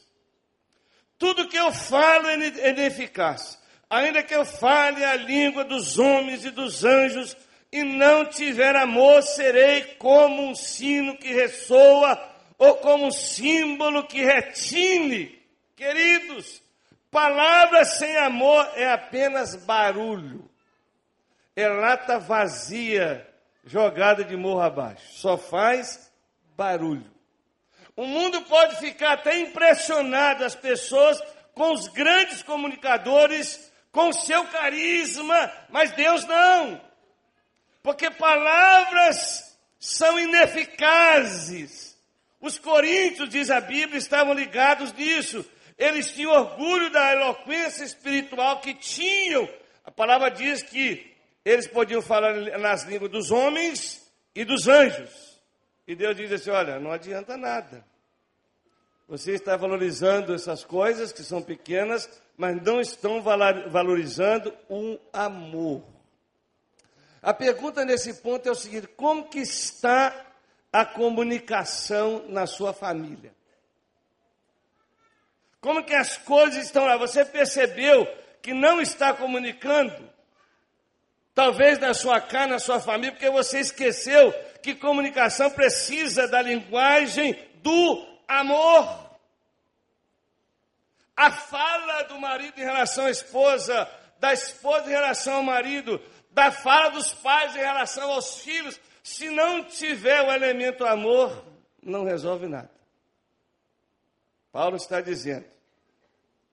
Tudo 1.18 1.50
que 1.50 1.58
eu 1.58 1.72
falo 1.72 2.28
é, 2.28 2.36
é 2.36 2.70
ineficaz. 2.70 3.60
Ainda 3.90 4.24
que 4.24 4.36
eu 4.36 4.46
fale 4.46 5.04
a 5.04 5.16
língua 5.16 5.64
dos 5.64 5.98
homens 5.98 6.46
e 6.46 6.52
dos 6.52 6.86
anjos, 6.86 7.36
e 7.72 7.84
não 7.84 8.26
tiver 8.26 8.76
amor, 8.76 9.22
serei 9.22 9.82
como 9.96 10.50
um 10.50 10.56
sino 10.56 11.18
que 11.18 11.32
ressoa 11.34 12.18
ou 12.58 12.76
como 12.76 13.08
um 13.08 13.12
símbolo 13.12 14.06
que 14.08 14.24
retine. 14.24 15.40
Queridos, 15.76 16.62
palavras 17.12 17.98
sem 17.98 18.18
amor 18.18 18.70
é 18.76 18.92
apenas 18.92 19.56
barulho. 19.56 20.49
É 21.60 21.68
lata 21.68 22.18
vazia 22.18 23.28
jogada 23.66 24.24
de 24.24 24.38
morro 24.38 24.62
abaixo. 24.62 25.04
Só 25.12 25.38
faz 25.38 26.10
barulho. 26.56 27.12
O 27.98 28.06
mundo 28.06 28.42
pode 28.44 28.78
ficar 28.78 29.12
até 29.12 29.38
impressionado, 29.38 30.46
as 30.46 30.56
pessoas, 30.56 31.22
com 31.54 31.74
os 31.74 31.90
grandes 31.90 32.42
comunicadores, 32.44 33.70
com 33.92 34.14
seu 34.14 34.46
carisma, 34.46 35.52
mas 35.68 35.92
Deus 35.92 36.24
não. 36.24 36.80
Porque 37.84 38.10
palavras 38.10 39.60
são 39.78 40.18
ineficazes. 40.18 42.00
Os 42.40 42.58
coríntios, 42.58 43.28
diz 43.28 43.52
a 43.52 43.60
Bíblia, 43.60 43.98
estavam 43.98 44.34
ligados 44.34 44.94
nisso. 44.94 45.46
Eles 45.78 46.10
tinham 46.10 46.32
orgulho 46.32 46.90
da 46.90 47.12
eloquência 47.12 47.84
espiritual 47.84 48.62
que 48.62 48.74
tinham. 48.74 49.50
A 49.84 49.92
palavra 49.92 50.32
diz 50.32 50.64
que 50.64 51.19
eles 51.44 51.68
podiam 51.68 52.02
falar 52.02 52.34
nas 52.60 52.84
línguas 52.84 53.12
dos 53.12 53.32
homens 53.32 54.12
e 54.36 54.44
dos 54.44 54.68
anjos. 54.68 55.42
E 55.88 55.96
Deus 55.96 56.16
diz 56.16 56.32
assim: 56.32 56.50
olha, 56.50 56.80
não 56.80 56.92
adianta 56.92 57.36
nada. 57.36 57.86
Você 59.08 59.34
está 59.34 59.58
valorizando 59.58 60.36
essas 60.36 60.64
coisas 60.64 61.12
que 61.12 61.24
são 61.24 61.42
pequenas, 61.42 62.08
mas 62.38 62.62
não 62.62 62.80
estão 62.80 63.22
valorizando 63.22 64.54
o 64.70 65.00
amor. 65.12 65.84
A 67.22 67.34
pergunta 67.34 67.84
nesse 67.84 68.22
ponto 68.22 68.48
é 68.48 68.52
o 68.52 68.56
seguinte: 68.56 68.88
como 68.88 69.28
que 69.28 69.40
está 69.40 70.28
a 70.72 70.86
comunicação 70.86 72.26
na 72.30 72.46
sua 72.46 72.72
família? 72.72 73.34
Como 75.60 75.84
que 75.84 75.94
as 75.94 76.18
coisas 76.18 76.66
estão 76.66 76.86
lá? 76.86 76.96
Você 76.98 77.26
percebeu 77.26 78.08
que 78.42 78.54
não 78.54 78.80
está 78.80 79.14
comunicando, 79.14 80.09
talvez 81.40 81.80
na 81.80 81.94
sua 81.94 82.20
casa, 82.20 82.48
na 82.48 82.60
sua 82.60 82.82
família, 82.82 83.14
porque 83.14 83.30
você 83.30 83.62
esqueceu 83.62 84.34
que 84.62 84.76
comunicação 84.76 85.50
precisa 85.50 86.28
da 86.28 86.42
linguagem 86.42 87.34
do 87.64 88.06
amor. 88.28 89.10
A 91.16 91.32
fala 91.32 92.04
do 92.04 92.20
marido 92.20 92.60
em 92.60 92.66
relação 92.66 93.06
à 93.06 93.10
esposa, 93.10 93.90
da 94.20 94.34
esposa 94.34 94.88
em 94.88 94.90
relação 94.90 95.36
ao 95.36 95.44
marido, 95.44 96.02
da 96.30 96.52
fala 96.52 96.90
dos 96.90 97.14
pais 97.14 97.56
em 97.56 97.60
relação 97.60 98.12
aos 98.12 98.42
filhos, 98.42 98.78
se 99.02 99.30
não 99.30 99.64
tiver 99.64 100.22
o 100.22 100.34
elemento 100.34 100.86
amor, 100.86 101.46
não 101.82 102.04
resolve 102.04 102.50
nada. 102.50 102.70
Paulo 104.52 104.76
está 104.76 105.00
dizendo: 105.00 105.46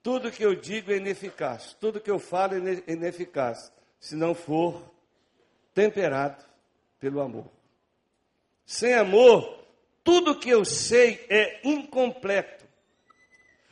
tudo 0.01 0.31
que 0.31 0.45
eu 0.45 0.55
digo 0.55 0.93
é 0.93 0.95
ineficaz, 0.95 1.75
tudo 1.77 1.99
que 1.99 2.09
eu 2.09 2.19
falo 2.19 2.53
é 2.55 2.89
ineficaz, 2.89 3.69
se 3.99 4.15
não 4.15 4.33
for 4.33 4.81
temperado 5.73 6.43
pelo 6.99 7.21
amor. 7.21 7.45
Sem 8.65 8.93
amor, 8.93 9.63
tudo 10.03 10.39
que 10.39 10.49
eu 10.49 10.65
sei 10.65 11.25
é 11.29 11.59
incompleto. 11.63 12.65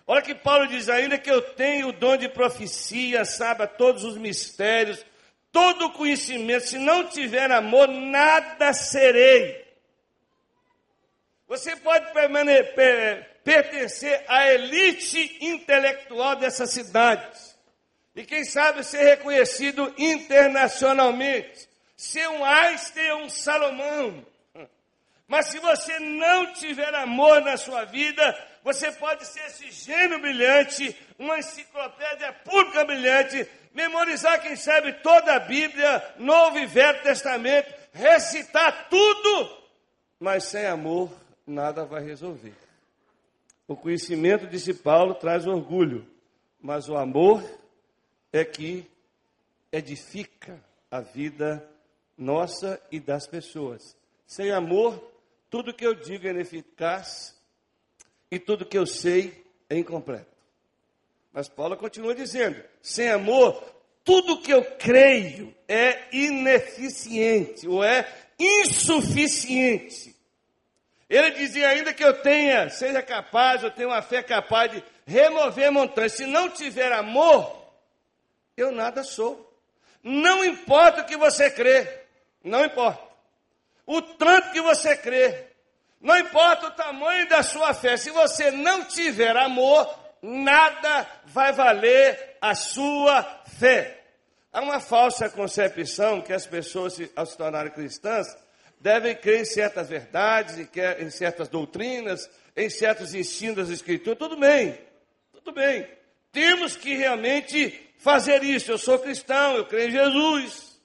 Olha 0.07 0.21
que 0.21 0.35
Paulo 0.35 0.67
diz 0.67 0.87
ainda 0.87 1.17
que 1.17 1.31
eu 1.31 1.41
tenho 1.41 1.87
o 1.87 1.93
dom 1.93 2.15
de 2.15 2.29
profecia, 2.29 3.25
saiba 3.25 3.65
todos 3.65 4.03
os 4.03 4.17
mistérios, 4.17 5.03
todo 5.51 5.85
o 5.85 5.93
conhecimento. 5.93 6.67
Se 6.67 6.77
não 6.77 7.07
tiver 7.07 7.51
amor, 7.51 7.87
nada 7.87 8.71
serei. 8.73 9.65
Você 11.47 11.75
pode 11.77 12.05
pertencer 13.43 14.23
à 14.27 14.51
elite 14.51 15.37
intelectual 15.41 16.35
dessas 16.35 16.71
cidades. 16.71 17.54
E 18.15 18.23
quem 18.23 18.45
sabe 18.45 18.83
ser 18.83 19.03
reconhecido 19.03 19.93
internacionalmente. 19.97 21.67
Ser 21.97 22.27
um 22.29 22.43
Einstein 22.43 23.11
ou 23.11 23.21
um 23.23 23.29
Salomão. 23.29 24.25
Mas 25.27 25.47
se 25.47 25.59
você 25.59 25.99
não 25.99 26.53
tiver 26.53 26.93
amor 26.95 27.41
na 27.41 27.57
sua 27.57 27.83
vida, 27.83 28.23
você 28.63 28.91
pode 28.91 29.25
ser 29.25 29.45
esse 29.47 29.71
gênio 29.71 30.19
brilhante, 30.19 30.95
uma 31.17 31.39
enciclopédia 31.39 32.31
pública 32.43 32.85
brilhante, 32.85 33.47
memorizar, 33.73 34.41
quem 34.41 34.55
sabe, 34.55 34.93
toda 35.01 35.35
a 35.35 35.39
Bíblia, 35.39 36.13
Novo 36.17 36.59
e 36.59 36.65
Velho 36.65 37.01
Testamento, 37.01 37.73
recitar 37.91 38.87
tudo, 38.89 39.63
mas 40.19 40.45
sem 40.45 40.65
amor 40.65 41.11
nada 41.45 41.85
vai 41.85 42.03
resolver. 42.03 42.53
O 43.67 43.75
conhecimento, 43.75 44.45
disse 44.45 44.73
Paulo, 44.73 45.15
traz 45.15 45.47
orgulho, 45.47 46.07
mas 46.61 46.87
o 46.87 46.95
amor 46.95 47.43
é 48.37 48.45
que 48.45 48.85
edifica 49.71 50.61
a 50.91 50.99
vida 50.99 51.65
nossa 52.17 52.81
e 52.91 52.99
das 52.99 53.27
pessoas. 53.27 53.95
Sem 54.25 54.51
amor, 54.51 55.11
tudo 55.49 55.73
que 55.73 55.85
eu 55.85 55.93
digo 55.93 56.27
é 56.27 56.31
ineficaz 56.31 57.35
e 58.29 58.39
tudo 58.39 58.65
que 58.65 58.77
eu 58.77 58.85
sei 58.85 59.45
é 59.69 59.77
incompleto. 59.77 60.35
Mas 61.31 61.47
Paulo 61.47 61.77
continua 61.77 62.15
dizendo: 62.15 62.61
sem 62.81 63.09
amor, 63.09 63.63
tudo 64.03 64.41
que 64.41 64.51
eu 64.51 64.63
creio 64.77 65.53
é 65.67 66.03
ineficiente 66.11 67.67
ou 67.67 67.83
é 67.83 68.07
insuficiente. 68.39 70.15
Ele 71.09 71.31
dizia 71.31 71.69
ainda 71.69 71.93
que 71.93 72.03
eu 72.03 72.21
tenha, 72.21 72.69
seja 72.69 73.01
capaz, 73.01 73.63
eu 73.63 73.71
tenho 73.71 73.89
uma 73.89 74.01
fé 74.01 74.23
capaz 74.23 74.71
de 74.71 74.83
remover 75.05 75.71
montanhas. 75.71 76.13
Se 76.13 76.25
não 76.25 76.49
tiver 76.49 76.91
amor, 76.91 77.64
eu 78.57 78.71
nada 78.71 79.03
sou. 79.03 79.53
Não 80.01 80.45
importa 80.45 81.01
o 81.01 81.05
que 81.05 81.17
você 81.17 81.49
crê, 81.49 81.87
não 82.43 82.63
importa. 82.63 83.01
O 83.85 84.01
tanto 84.01 84.51
que 84.51 84.61
você 84.61 84.95
crê, 84.95 85.47
não 85.99 86.17
importa 86.17 86.67
o 86.67 86.71
tamanho 86.71 87.27
da 87.27 87.41
sua 87.41 87.73
fé, 87.73 87.97
se 87.97 88.11
você 88.11 88.51
não 88.51 88.85
tiver 88.85 89.35
amor, 89.35 89.87
nada 90.21 91.07
vai 91.25 91.51
valer 91.51 92.37
a 92.41 92.53
sua 92.55 93.23
fé. 93.59 94.01
Há 94.51 94.61
uma 94.61 94.79
falsa 94.79 95.29
concepção 95.29 96.21
que 96.21 96.31
as 96.31 96.45
pessoas, 96.47 96.97
ao 97.15 97.25
se 97.25 97.37
tornarem 97.37 97.71
cristãs, 97.71 98.27
devem 98.79 99.15
crer 99.15 99.41
em 99.41 99.45
certas 99.45 99.89
verdades, 99.89 100.57
em 100.99 101.09
certas 101.09 101.49
doutrinas, 101.49 102.29
em 102.55 102.69
certos 102.69 103.13
ensinos 103.13 103.55
das 103.55 103.69
Escrituras. 103.69 104.17
Tudo 104.17 104.37
bem, 104.37 104.79
tudo 105.33 105.51
bem. 105.51 105.87
Temos 106.31 106.75
que 106.75 106.95
realmente 106.95 107.84
fazer 107.97 108.43
isso. 108.43 108.71
Eu 108.71 108.77
sou 108.77 108.99
cristão, 108.99 109.55
eu 109.55 109.65
creio 109.65 109.89
em 109.89 109.91
Jesus. 109.91 110.79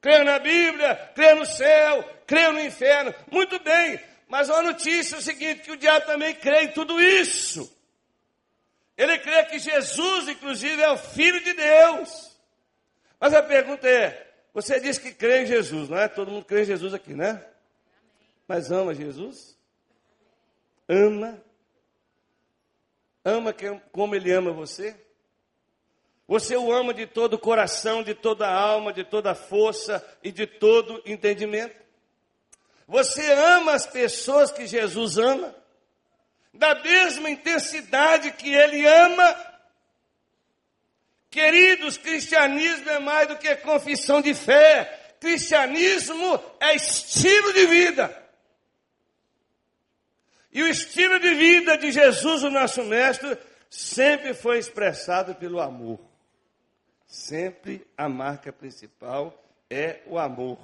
Creio 0.00 0.24
na 0.24 0.38
Bíblia, 0.38 0.94
creio 1.14 1.36
no 1.36 1.46
céu, 1.46 2.02
creio 2.26 2.52
no 2.52 2.60
inferno. 2.60 3.14
Muito 3.30 3.58
bem, 3.60 4.00
mas 4.28 4.48
a 4.48 4.62
notícia 4.62 5.16
é 5.16 5.18
o 5.18 5.22
seguinte: 5.22 5.62
que 5.62 5.72
o 5.72 5.76
diabo 5.76 6.06
também 6.06 6.34
crê 6.34 6.62
em 6.62 6.72
tudo 6.72 7.00
isso. 7.00 7.70
Ele 8.96 9.18
crê 9.18 9.44
que 9.44 9.58
Jesus, 9.58 10.28
inclusive, 10.28 10.80
é 10.80 10.90
o 10.90 10.96
Filho 10.96 11.42
de 11.42 11.52
Deus. 11.52 12.36
Mas 13.18 13.34
a 13.34 13.42
pergunta 13.42 13.88
é: 13.88 14.30
você 14.54 14.80
diz 14.80 14.98
que 14.98 15.12
crê 15.12 15.42
em 15.42 15.46
Jesus, 15.46 15.88
não 15.88 15.98
é? 15.98 16.08
Todo 16.08 16.30
mundo 16.30 16.44
crê 16.44 16.62
em 16.62 16.66
Jesus 16.66 16.94
aqui, 16.94 17.14
né? 17.14 17.44
Mas 18.48 18.72
ama 18.72 18.94
Jesus? 18.94 19.56
Ama? 20.88 21.40
Ama 23.24 23.54
como 23.92 24.14
Ele 24.14 24.32
ama 24.32 24.50
você? 24.50 24.96
Você 26.30 26.56
o 26.56 26.72
ama 26.72 26.94
de 26.94 27.08
todo 27.08 27.34
o 27.34 27.38
coração, 27.40 28.04
de 28.04 28.14
toda 28.14 28.46
a 28.46 28.54
alma, 28.54 28.92
de 28.92 29.02
toda 29.02 29.32
a 29.32 29.34
força 29.34 30.00
e 30.22 30.30
de 30.30 30.46
todo 30.46 31.02
entendimento? 31.04 31.74
Você 32.86 33.32
ama 33.32 33.72
as 33.72 33.84
pessoas 33.84 34.52
que 34.52 34.64
Jesus 34.64 35.18
ama? 35.18 35.52
Da 36.54 36.72
mesma 36.76 37.28
intensidade 37.28 38.30
que 38.30 38.54
Ele 38.54 38.86
ama? 38.86 39.36
Queridos, 41.28 41.98
cristianismo 41.98 42.88
é 42.88 43.00
mais 43.00 43.26
do 43.26 43.36
que 43.36 43.52
confissão 43.56 44.20
de 44.20 44.32
fé. 44.32 45.16
Cristianismo 45.18 46.40
é 46.60 46.76
estilo 46.76 47.52
de 47.52 47.66
vida. 47.66 48.24
E 50.52 50.62
o 50.62 50.68
estilo 50.68 51.18
de 51.18 51.34
vida 51.34 51.76
de 51.76 51.90
Jesus, 51.90 52.44
o 52.44 52.50
nosso 52.50 52.84
mestre, 52.84 53.36
sempre 53.68 54.32
foi 54.32 54.60
expressado 54.60 55.34
pelo 55.34 55.60
amor. 55.60 56.09
Sempre 57.10 57.84
a 57.98 58.08
marca 58.08 58.52
principal 58.52 59.36
é 59.68 59.98
o 60.06 60.16
amor. 60.16 60.58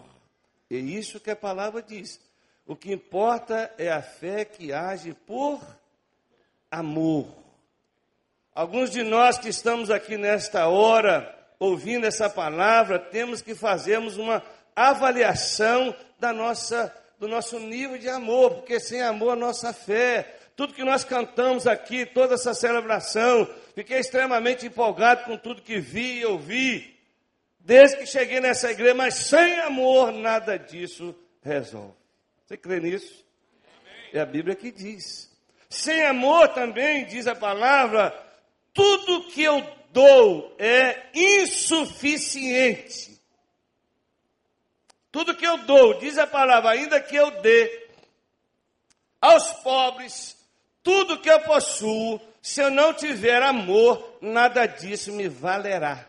É 0.71 0.77
isso 0.77 1.19
que 1.19 1.33
a 1.33 1.35
palavra 1.35 1.83
diz. 1.83 2.21
O 2.65 2.77
que 2.77 2.93
importa 2.93 3.75
é 3.77 3.91
a 3.91 4.01
fé 4.01 4.45
que 4.45 4.73
age 4.73 5.13
por 5.13 5.61
amor. 6.71 7.27
Alguns 8.55 8.93
de 8.93 9.03
nós 9.03 9.39
que 9.39 9.49
estamos 9.49 9.91
aqui 9.91 10.17
nesta 10.17 10.69
hora, 10.69 11.37
ouvindo 11.59 12.07
essa 12.07 12.31
palavra, 12.31 12.97
temos 12.97 13.43
que 13.43 13.53
fazermos 13.53 14.17
uma 14.17 14.41
avaliação 14.75 15.93
da 16.21 16.33
nossa, 16.33 16.95
do 17.19 17.27
nosso 17.27 17.59
nível 17.59 17.99
de 17.99 18.09
amor, 18.09 18.55
porque 18.55 18.79
sem 18.79 19.03
amor 19.03 19.33
a 19.33 19.37
nossa 19.37 19.73
fé, 19.73 20.39
tudo 20.57 20.73
que 20.73 20.83
nós 20.83 21.05
cantamos 21.05 21.67
aqui, 21.67 22.07
toda 22.07 22.35
essa 22.35 22.55
celebração, 22.55 23.47
fiquei 23.75 23.99
extremamente 23.99 24.65
empolgado 24.65 25.25
com 25.25 25.37
tudo 25.37 25.61
que 25.61 25.79
vi 25.79 26.21
e 26.21 26.25
ouvi, 26.25 26.99
desde 27.61 27.99
que 27.99 28.07
cheguei 28.07 28.41
nessa 28.41 28.71
igreja, 28.71 28.95
mas 28.95 29.17
sem 29.17 29.61
amor 29.61 30.13
nada 30.13 30.59
disso 30.59 31.15
resolve. 31.43 31.93
Você 32.47 32.57
crê 32.57 32.81
nisso? 32.81 33.23
É 34.15 34.21
a 34.21 34.25
Bíblia 34.25 34.57
que 34.57 34.73
diz. 34.73 35.31
Sem 35.69 36.07
amor 36.07 36.49
também, 36.49 37.05
diz 37.05 37.27
a 37.27 37.35
palavra, 37.35 38.19
tudo 38.73 39.29
que 39.29 39.43
eu 39.43 39.63
dou 39.93 40.57
é 40.59 41.11
insuficiente. 41.13 43.21
Tudo 45.13 45.37
que 45.37 45.47
eu 45.47 45.59
dou, 45.59 45.99
diz 45.99 46.17
a 46.17 46.27
palavra, 46.27 46.71
ainda 46.71 46.99
que 46.99 47.15
eu 47.15 47.31
dê 47.43 47.89
aos 49.21 49.53
pobres 49.63 50.36
tudo 50.87 51.19
que 51.19 51.29
eu 51.29 51.41
possuo, 51.41 52.21
se 52.41 52.63
eu 52.63 52.71
não 52.71 52.95
tiver 52.95 53.43
amor, 53.43 54.19
nada 54.21 54.65
disso 54.67 55.13
me 55.13 55.29
valerá. 55.29 56.07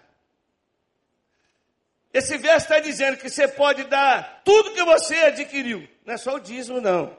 Esse 2.13 2.37
verso 2.37 2.67
está 2.67 2.79
dizendo 2.79 3.17
que 3.17 3.29
você 3.29 3.47
pode 3.47 3.85
dar 3.85 4.43
tudo 4.45 4.73
que 4.73 4.83
você 4.83 5.15
adquiriu. 5.15 5.89
Não 6.05 6.13
é 6.13 6.17
só 6.17 6.35
o 6.35 6.39
dízimo, 6.39 6.79
não. 6.79 7.17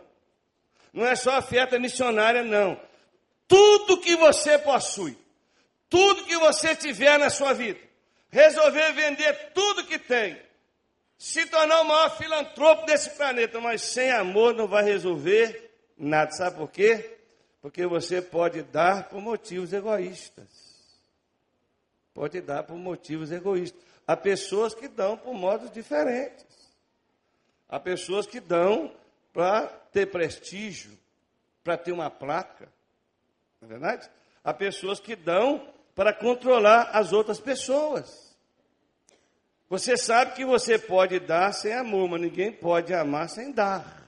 Não 0.92 1.04
é 1.04 1.16
só 1.16 1.32
a 1.32 1.38
oferta 1.40 1.76
missionária, 1.78 2.44
não. 2.44 2.80
Tudo 3.48 3.98
que 3.98 4.14
você 4.14 4.56
possui 4.56 5.18
tudo 5.88 6.24
que 6.24 6.36
você 6.36 6.76
tiver 6.76 7.18
na 7.18 7.30
sua 7.30 7.52
vida, 7.52 7.80
resolver 8.30 8.92
vender 8.92 9.52
tudo 9.54 9.84
que 9.84 9.98
tem, 9.98 10.40
se 11.16 11.46
tornar 11.46 11.80
o 11.80 11.84
maior 11.84 12.16
filantropo 12.16 12.86
desse 12.86 13.10
planeta, 13.10 13.60
mas 13.60 13.82
sem 13.82 14.10
amor 14.10 14.54
não 14.54 14.68
vai 14.68 14.84
resolver 14.84 15.72
nada. 15.96 16.30
Sabe 16.32 16.56
por 16.56 16.70
quê? 16.70 17.17
Porque 17.60 17.86
você 17.86 18.22
pode 18.22 18.62
dar 18.62 19.08
por 19.08 19.20
motivos 19.20 19.72
egoístas. 19.72 20.68
pode 22.14 22.40
dar 22.40 22.64
por 22.64 22.76
motivos 22.76 23.30
egoístas. 23.30 23.80
Há 24.06 24.16
pessoas 24.16 24.74
que 24.74 24.88
dão 24.88 25.16
por 25.16 25.34
modos 25.34 25.70
diferentes. 25.70 26.46
Há 27.68 27.78
pessoas 27.78 28.26
que 28.26 28.40
dão 28.40 28.92
para 29.32 29.66
ter 29.92 30.06
prestígio, 30.06 30.98
para 31.62 31.76
ter 31.76 31.92
uma 31.92 32.10
placa. 32.10 32.68
Não 33.60 33.68
é 33.68 33.70
verdade? 33.70 34.10
Há 34.42 34.54
pessoas 34.54 34.98
que 34.98 35.14
dão 35.14 35.72
para 35.94 36.12
controlar 36.12 36.90
as 36.92 37.12
outras 37.12 37.38
pessoas. 37.38 38.36
Você 39.68 39.96
sabe 39.96 40.34
que 40.34 40.44
você 40.44 40.78
pode 40.78 41.20
dar 41.20 41.52
sem 41.52 41.74
amor, 41.74 42.08
mas 42.08 42.20
ninguém 42.20 42.50
pode 42.50 42.94
amar 42.94 43.28
sem 43.28 43.52
dar. 43.52 44.07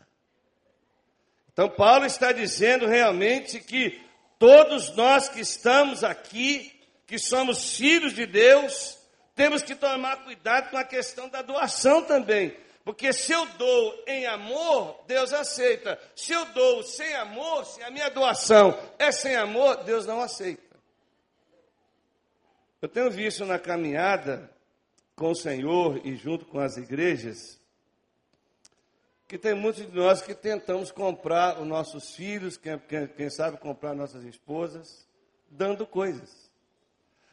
Então, 1.52 1.68
Paulo 1.68 2.06
está 2.06 2.32
dizendo 2.32 2.86
realmente 2.86 3.60
que 3.60 4.00
todos 4.38 4.94
nós 4.96 5.28
que 5.28 5.40
estamos 5.40 6.02
aqui, 6.02 6.72
que 7.06 7.18
somos 7.18 7.76
filhos 7.76 8.14
de 8.14 8.24
Deus, 8.24 8.98
temos 9.34 9.62
que 9.62 9.74
tomar 9.74 10.24
cuidado 10.24 10.70
com 10.70 10.76
a 10.76 10.84
questão 10.84 11.28
da 11.28 11.42
doação 11.42 12.02
também. 12.02 12.56
Porque 12.84 13.12
se 13.12 13.32
eu 13.32 13.46
dou 13.58 14.04
em 14.06 14.26
amor, 14.26 15.04
Deus 15.06 15.32
aceita. 15.32 15.98
Se 16.16 16.32
eu 16.32 16.46
dou 16.46 16.82
sem 16.82 17.14
amor, 17.14 17.64
se 17.66 17.82
a 17.82 17.90
minha 17.90 18.08
doação 18.08 18.78
é 18.98 19.12
sem 19.12 19.36
amor, 19.36 19.84
Deus 19.84 20.06
não 20.06 20.20
aceita. 20.20 20.76
Eu 22.80 22.88
tenho 22.88 23.10
visto 23.10 23.44
na 23.44 23.58
caminhada 23.58 24.50
com 25.14 25.32
o 25.32 25.34
Senhor 25.34 26.00
e 26.02 26.16
junto 26.16 26.46
com 26.46 26.58
as 26.58 26.78
igrejas, 26.78 27.59
que 29.30 29.38
tem 29.38 29.54
muitos 29.54 29.86
de 29.86 29.96
nós 29.96 30.20
que 30.20 30.34
tentamos 30.34 30.90
comprar 30.90 31.60
os 31.60 31.64
nossos 31.64 32.16
filhos, 32.16 32.56
quem, 32.56 32.76
quem, 32.80 33.06
quem 33.06 33.30
sabe 33.30 33.58
comprar 33.58 33.94
nossas 33.94 34.24
esposas, 34.24 35.06
dando 35.48 35.86
coisas. 35.86 36.50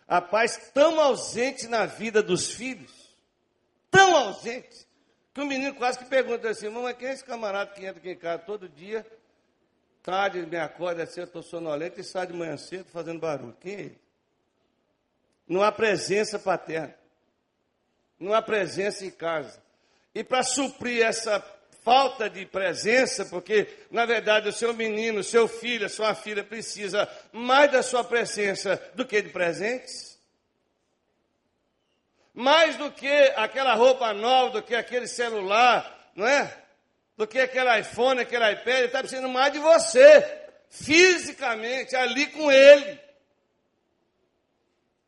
A 0.07 0.21
paz 0.21 0.69
tão 0.75 0.99
ausente 0.99 1.67
na 1.67 1.87
vida 1.87 2.21
dos 2.21 2.51
filhos, 2.51 2.93
tão 3.89 4.15
ausente, 4.15 4.85
que 5.33 5.41
o 5.41 5.45
menino 5.47 5.73
quase 5.73 5.97
que 5.97 6.05
pergunta 6.05 6.47
assim, 6.47 6.69
mamãe, 6.69 6.93
quem 6.93 7.07
é 7.07 7.13
esse 7.13 7.23
camarada 7.23 7.71
que 7.71 7.83
entra 7.83 7.97
aqui 7.97 8.11
em 8.11 8.15
casa 8.15 8.43
todo 8.43 8.69
dia, 8.69 9.03
tarde, 10.03 10.45
me 10.45 10.55
acorda 10.55 11.01
assim, 11.01 11.21
eu 11.21 11.25
estou 11.25 11.41
sonolento 11.41 11.99
e 11.99 12.03
sai 12.03 12.27
de 12.27 12.33
manhã 12.33 12.57
cedo 12.57 12.91
fazendo 12.91 13.19
barulho. 13.19 13.57
Quem 13.59 13.73
é 13.73 13.79
ele? 13.79 14.01
Não 15.47 15.63
há 15.63 15.71
presença 15.71 16.37
paterna. 16.37 16.93
Não 18.19 18.35
há 18.35 18.41
presença 18.43 19.03
em 19.03 19.09
casa. 19.09 19.59
E 20.13 20.23
para 20.23 20.43
suprir 20.43 21.03
essa 21.03 21.56
falta 21.87 22.29
de 22.29 22.45
presença, 22.45 23.23
porque 23.23 23.65
na 23.89 24.05
verdade 24.05 24.49
o 24.49 24.51
seu 24.51 24.73
menino, 24.73 25.21
o 25.21 25.23
seu 25.23 25.47
filho, 25.47 25.85
a 25.85 25.89
sua 25.89 26.13
filha 26.13 26.43
precisa 26.43 27.07
mais 27.31 27.71
da 27.71 27.81
sua 27.81 28.03
presença 28.03 28.75
do 28.93 29.05
que 29.05 29.21
de 29.21 29.29
presentes. 29.29 30.19
Mais 32.33 32.75
do 32.75 32.91
que 32.91 33.07
aquela 33.37 33.73
roupa 33.73 34.13
nova, 34.13 34.59
do 34.59 34.63
que 34.63 34.75
aquele 34.75 35.07
celular, 35.07 36.11
não 36.13 36.27
é? 36.27 36.53
Do 37.15 37.25
que 37.25 37.39
aquele 37.39 37.79
iPhone, 37.79 38.19
aquele 38.19 38.51
iPad, 38.51 38.75
ele 38.79 38.85
está 38.87 38.99
precisando 38.99 39.29
mais 39.29 39.53
de 39.53 39.59
você, 39.59 40.41
fisicamente, 40.69 41.95
ali 41.95 42.27
com 42.27 42.51
ele. 42.51 42.99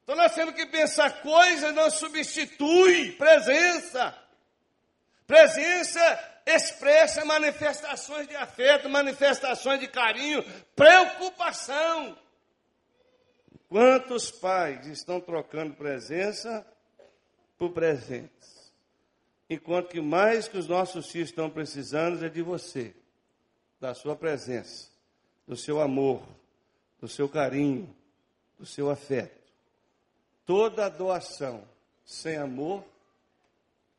Então 0.05 0.15
nós 0.15 0.33
temos 0.33 0.55
que 0.55 0.65
pensar, 0.65 1.21
coisa 1.21 1.73
não 1.73 1.91
substitui 1.91 3.11
presença. 3.11 4.17
Presença 5.27 6.28
expressa 6.55 7.23
manifestações 7.25 8.27
de 8.27 8.35
afeto, 8.35 8.89
manifestações 8.89 9.79
de 9.79 9.87
carinho, 9.87 10.43
preocupação. 10.75 12.17
Quantos 13.67 14.31
pais 14.31 14.87
estão 14.87 15.21
trocando 15.21 15.75
presença 15.75 16.65
por 17.57 17.71
presentes? 17.71 18.73
Enquanto 19.49 19.89
que 19.89 20.01
mais 20.01 20.47
que 20.47 20.57
os 20.57 20.67
nossos 20.67 21.09
filhos 21.11 21.29
estão 21.29 21.49
precisando 21.49 22.25
é 22.25 22.29
de 22.29 22.41
você, 22.41 22.95
da 23.79 23.93
sua 23.93 24.15
presença, 24.15 24.89
do 25.47 25.55
seu 25.55 25.79
amor, 25.79 26.21
do 26.99 27.07
seu 27.07 27.29
carinho, 27.29 27.95
do 28.57 28.65
seu 28.65 28.89
afeto. 28.89 29.39
Toda 30.45 30.89
doação 30.89 31.63
sem 32.05 32.37
amor 32.37 32.83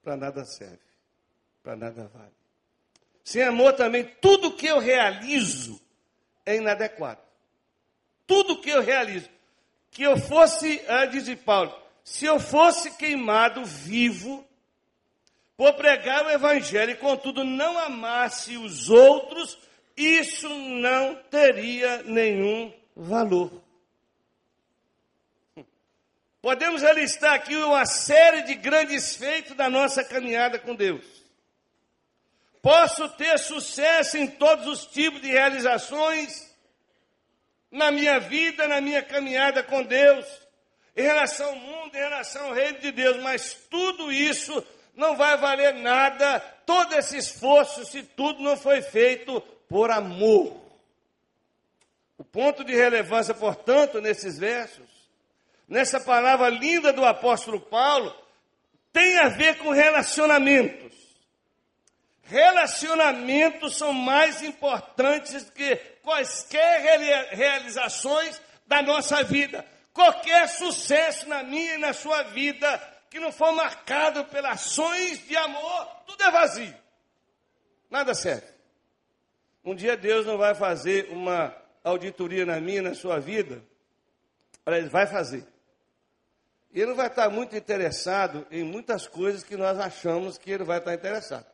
para 0.03 0.17
nada 0.17 0.45
serve, 0.45 0.79
para 1.63 1.77
nada 1.77 2.09
vale. 2.09 2.40
Sem 3.31 3.45
amor 3.45 3.75
também, 3.75 4.03
tudo 4.21 4.57
que 4.57 4.67
eu 4.67 4.81
realizo 4.81 5.81
é 6.45 6.57
inadequado. 6.57 7.21
Tudo 8.27 8.61
que 8.61 8.71
eu 8.71 8.83
realizo. 8.83 9.31
Que 9.89 10.03
eu 10.03 10.19
fosse, 10.19 10.85
ah, 10.89 11.07
diz 11.07 11.33
Paulo, 11.45 11.73
se 12.03 12.25
eu 12.25 12.41
fosse 12.41 12.91
queimado 12.97 13.65
vivo 13.65 14.45
por 15.57 15.75
pregar 15.75 16.27
o 16.27 16.31
evangelho 16.31 16.91
e 16.91 16.97
contudo 16.97 17.45
não 17.45 17.79
amasse 17.79 18.57
os 18.57 18.91
outros, 18.91 19.57
isso 19.97 20.49
não 20.49 21.15
teria 21.31 22.03
nenhum 22.03 22.75
valor. 22.97 23.63
Podemos 26.43 26.83
alistar 26.83 27.35
aqui 27.35 27.55
uma 27.55 27.87
série 27.87 28.43
de 28.43 28.57
grandes 28.57 29.15
feitos 29.15 29.55
da 29.55 29.71
nossa 29.71 30.03
caminhada 30.03 30.59
com 30.59 30.75
Deus. 30.75 31.20
Posso 32.63 33.09
ter 33.11 33.39
sucesso 33.39 34.19
em 34.19 34.27
todos 34.27 34.67
os 34.67 34.87
tipos 34.87 35.21
de 35.21 35.29
realizações 35.29 36.51
na 37.71 37.91
minha 37.91 38.19
vida, 38.19 38.67
na 38.67 38.81
minha 38.81 39.03
caminhada 39.03 39.63
com 39.63 39.83
Deus, 39.83 40.27
em 40.97 41.03
relação 41.03 41.49
ao 41.49 41.57
mundo, 41.57 41.95
em 41.95 41.99
relação 41.99 42.47
ao 42.47 42.53
reino 42.53 42.81
de 42.81 42.91
Deus, 42.91 43.17
mas 43.23 43.55
tudo 43.71 44.13
isso 44.13 44.65
não 44.95 45.17
vai 45.17 45.37
valer 45.37 45.75
nada, 45.75 46.41
todo 46.67 46.95
esse 46.95 47.17
esforço, 47.17 47.85
se 47.87 48.03
tudo 48.03 48.43
não 48.43 48.57
foi 48.57 48.83
feito 48.83 49.41
por 49.69 49.91
amor. 49.91 50.61
O 52.19 52.25
ponto 52.25 52.63
de 52.65 52.75
relevância, 52.75 53.33
portanto, 53.33 54.01
nesses 54.01 54.39
versos, 54.39 54.89
nessa 55.67 56.01
palavra 56.01 56.51
linda 56.51 56.93
do 56.93 57.05
apóstolo 57.05 57.61
Paulo, 57.61 58.15
tem 58.93 59.19
a 59.19 59.29
ver 59.29 59.57
com 59.59 59.71
relacionamentos. 59.71 60.90
Relacionamentos 62.31 63.77
são 63.77 63.93
mais 63.93 64.41
importantes 64.41 65.43
do 65.43 65.51
que 65.51 65.75
quaisquer 66.01 66.81
realizações 67.33 68.41
da 68.69 68.81
nossa 68.81 69.25
vida. 69.25 69.67
Qualquer 69.93 70.49
sucesso 70.49 71.29
na 71.29 71.43
minha 71.43 71.75
e 71.75 71.79
na 71.79 71.93
sua 71.93 72.23
vida 72.23 72.81
que 73.11 73.19
não 73.19 73.33
for 73.33 73.51
marcado 73.51 74.25
pelas 74.27 74.53
ações 74.53 75.27
de 75.27 75.37
amor, 75.37 75.87
tudo 76.07 76.23
é 76.23 76.31
vazio. 76.31 76.75
Nada 77.91 78.15
serve. 78.15 78.47
Um 79.65 79.75
dia 79.75 79.97
Deus 79.97 80.25
não 80.25 80.39
vai 80.39 80.55
fazer 80.55 81.09
uma 81.11 81.53
auditoria 81.83 82.47
na 82.47 82.61
minha 82.61 82.79
e 82.79 82.83
na 82.83 82.95
sua 82.95 83.19
vida. 83.19 83.61
Ele 84.65 84.89
vai 84.89 85.09
fazer. 85.09 85.45
E 86.73 86.79
ele 86.79 86.91
não 86.91 86.97
vai 86.97 87.09
estar 87.09 87.29
muito 87.29 87.57
interessado 87.57 88.47
em 88.53 88.63
muitas 88.63 89.09
coisas 89.09 89.43
que 89.43 89.57
nós 89.57 89.81
achamos 89.81 90.39
que 90.39 90.53
ele 90.53 90.63
vai 90.63 90.79
estar 90.79 90.95
interessado. 90.95 91.50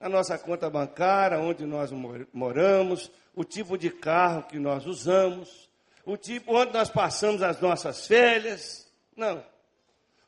Na 0.00 0.08
nossa 0.08 0.38
conta 0.38 0.68
bancária, 0.68 1.38
onde 1.38 1.64
nós 1.64 1.90
moramos, 2.32 3.10
o 3.34 3.44
tipo 3.44 3.78
de 3.78 3.90
carro 3.90 4.42
que 4.42 4.58
nós 4.58 4.86
usamos, 4.86 5.68
o 6.04 6.16
tipo 6.16 6.54
onde 6.54 6.72
nós 6.72 6.88
passamos 6.88 7.42
as 7.42 7.60
nossas 7.60 8.06
férias. 8.06 8.86
Não. 9.16 9.42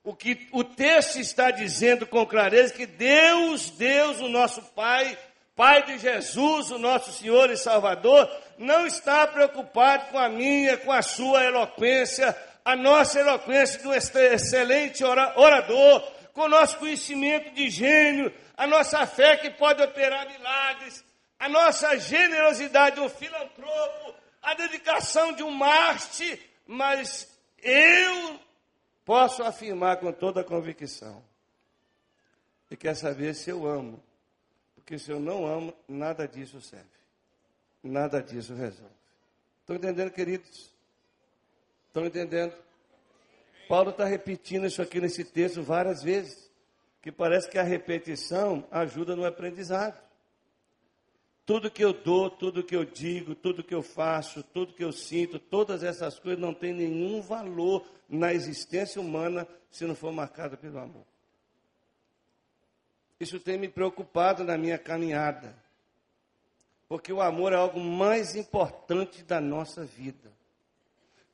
O 0.03 0.15
que 0.15 0.49
o 0.53 0.65
texto 0.65 1.19
está 1.19 1.51
dizendo 1.51 2.07
com 2.07 2.25
clareza 2.25 2.73
que 2.73 2.87
Deus, 2.87 3.71
Deus, 3.71 4.21
o 4.21 4.29
nosso 4.29 4.63
Pai, 4.75 5.19
Pai 5.55 5.85
de 5.85 5.99
Jesus, 5.99 6.71
o 6.71 6.79
nosso 6.79 7.13
Senhor 7.13 7.51
e 7.51 7.57
Salvador, 7.57 8.31
não 8.57 8.87
está 8.87 9.27
preocupado 9.27 10.07
com 10.07 10.19
a 10.19 10.29
minha, 10.29 10.79
com 10.79 10.91
a 10.91 11.03
sua 11.03 11.45
eloquência, 11.45 12.35
a 12.65 12.75
nossa 12.75 13.21
eloquência 13.21 13.81
um 13.87 13.93
excelente 13.93 15.05
orador, 15.05 16.03
com 16.39 16.45
o 16.45 16.49
nosso 16.49 16.79
conhecimento 16.79 17.51
de 17.53 17.69
gênio, 17.69 18.33
a 18.57 18.65
nossa 18.65 19.05
fé 19.09 19.37
que 19.39 19.51
pode 19.51 19.83
operar 19.83 20.25
milagres, 20.31 21.05
a 21.37 21.49
nossa 21.49 21.99
generosidade 21.99 22.95
de 22.95 23.03
um 23.03 23.09
filantropo, 23.09 24.15
a 24.41 24.55
dedicação 24.55 25.33
de 25.33 25.43
um 25.43 25.51
Marte, 25.51 26.41
mas 26.65 27.29
eu 27.61 28.39
posso 29.05 29.43
afirmar 29.43 29.97
com 29.97 30.13
toda 30.13 30.43
a 30.43 30.45
convicção. 30.45 31.25
E 32.71 32.77
quer 32.77 32.95
saber 32.95 33.35
se 33.35 33.51
eu 33.51 33.67
amo. 33.67 34.01
Porque 34.77 34.97
se 34.97 35.11
eu 35.11 35.19
não 35.19 35.45
amo, 35.45 35.75
nada 35.89 36.29
disso 36.29 36.61
serve. 36.61 36.87
Nada 37.83 38.23
disso 38.23 38.55
resolve. 38.55 38.95
Estão 39.63 39.75
entendendo, 39.75 40.13
queridos? 40.13 40.73
Estão 41.89 42.07
entendendo? 42.07 42.55
Paulo 43.69 43.91
está 43.91 44.07
repetindo 44.07 44.67
isso 44.67 44.81
aqui 44.81 45.01
nesse 45.01 45.25
texto 45.25 45.63
várias 45.63 46.03
vezes, 46.03 46.51
que 47.03 47.13
parece 47.13 47.49
que 47.51 47.59
a 47.59 47.63
repetição 47.63 48.67
ajuda 48.71 49.15
no 49.15 49.27
aprendizado. 49.27 50.03
Tudo 51.45 51.71
que 51.71 51.85
eu 51.85 51.93
dou, 51.93 52.31
tudo 52.31 52.65
que 52.65 52.75
eu 52.75 52.85
digo, 52.85 53.35
tudo 53.35 53.63
que 53.63 53.75
eu 53.75 53.83
faço, 53.83 54.43
tudo 54.43 54.75
que 54.75 54.85
eu 54.85 54.93
sinto, 54.93 55.39
todas 55.39 55.83
essas 55.83 56.19
coisas 56.19 56.41
não 56.41 56.53
têm 56.53 56.73
nenhum 56.73 57.21
valor 57.21 57.87
na 58.09 58.33
existência 58.33 59.01
humana 59.01 59.47
se 59.71 59.85
não 59.85 59.95
for 59.95 60.13
marcada 60.13 60.57
pelo 60.57 60.79
amor. 60.79 61.07
Isso 63.21 63.39
tem 63.41 63.59
me 63.59 63.69
preocupado 63.69 64.45
na 64.45 64.57
minha 64.57 64.79
caminhada. 64.79 65.55
Porque 66.89 67.13
o 67.13 67.21
amor 67.21 67.53
é 67.53 67.57
algo 67.57 67.81
mais 67.81 68.35
importante 68.35 69.23
da 69.23 69.41
nossa 69.41 69.85
vida. 69.85 70.38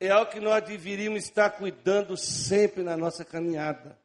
É 0.05 0.11
algo 0.11 0.31
que 0.31 0.39
nós 0.39 0.63
deveríamos 0.63 1.23
estar 1.23 1.49
cuidando 1.49 2.15
sempre 2.15 2.83
na 2.83 2.95
nossa 2.95 3.25
caminhada. 3.25 3.97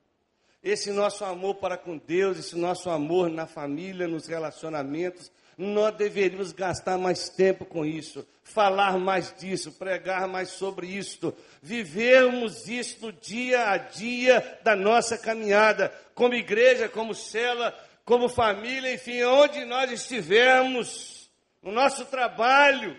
Esse 0.62 0.90
nosso 0.90 1.24
amor 1.26 1.56
para 1.56 1.76
com 1.76 1.98
Deus, 1.98 2.38
esse 2.38 2.56
nosso 2.56 2.88
amor 2.88 3.28
na 3.28 3.46
família, 3.46 4.08
nos 4.08 4.26
relacionamentos, 4.26 5.30
nós 5.58 5.94
deveríamos 5.94 6.52
gastar 6.52 6.96
mais 6.96 7.28
tempo 7.28 7.66
com 7.66 7.84
isso, 7.84 8.26
falar 8.42 8.98
mais 8.98 9.34
disso, 9.38 9.72
pregar 9.72 10.26
mais 10.26 10.48
sobre 10.50 10.86
isto, 10.86 11.36
vivermos 11.62 12.66
isto 12.66 13.12
dia 13.12 13.68
a 13.68 13.76
dia 13.76 14.58
da 14.62 14.74
nossa 14.74 15.18
caminhada, 15.18 15.92
como 16.14 16.32
igreja, 16.32 16.88
como 16.88 17.14
cela, 17.14 17.78
como 18.06 18.26
família, 18.26 18.94
enfim, 18.94 19.22
onde 19.22 19.66
nós 19.66 19.90
estivermos, 19.92 21.30
no 21.62 21.70
nosso 21.70 22.06
trabalho. 22.06 22.96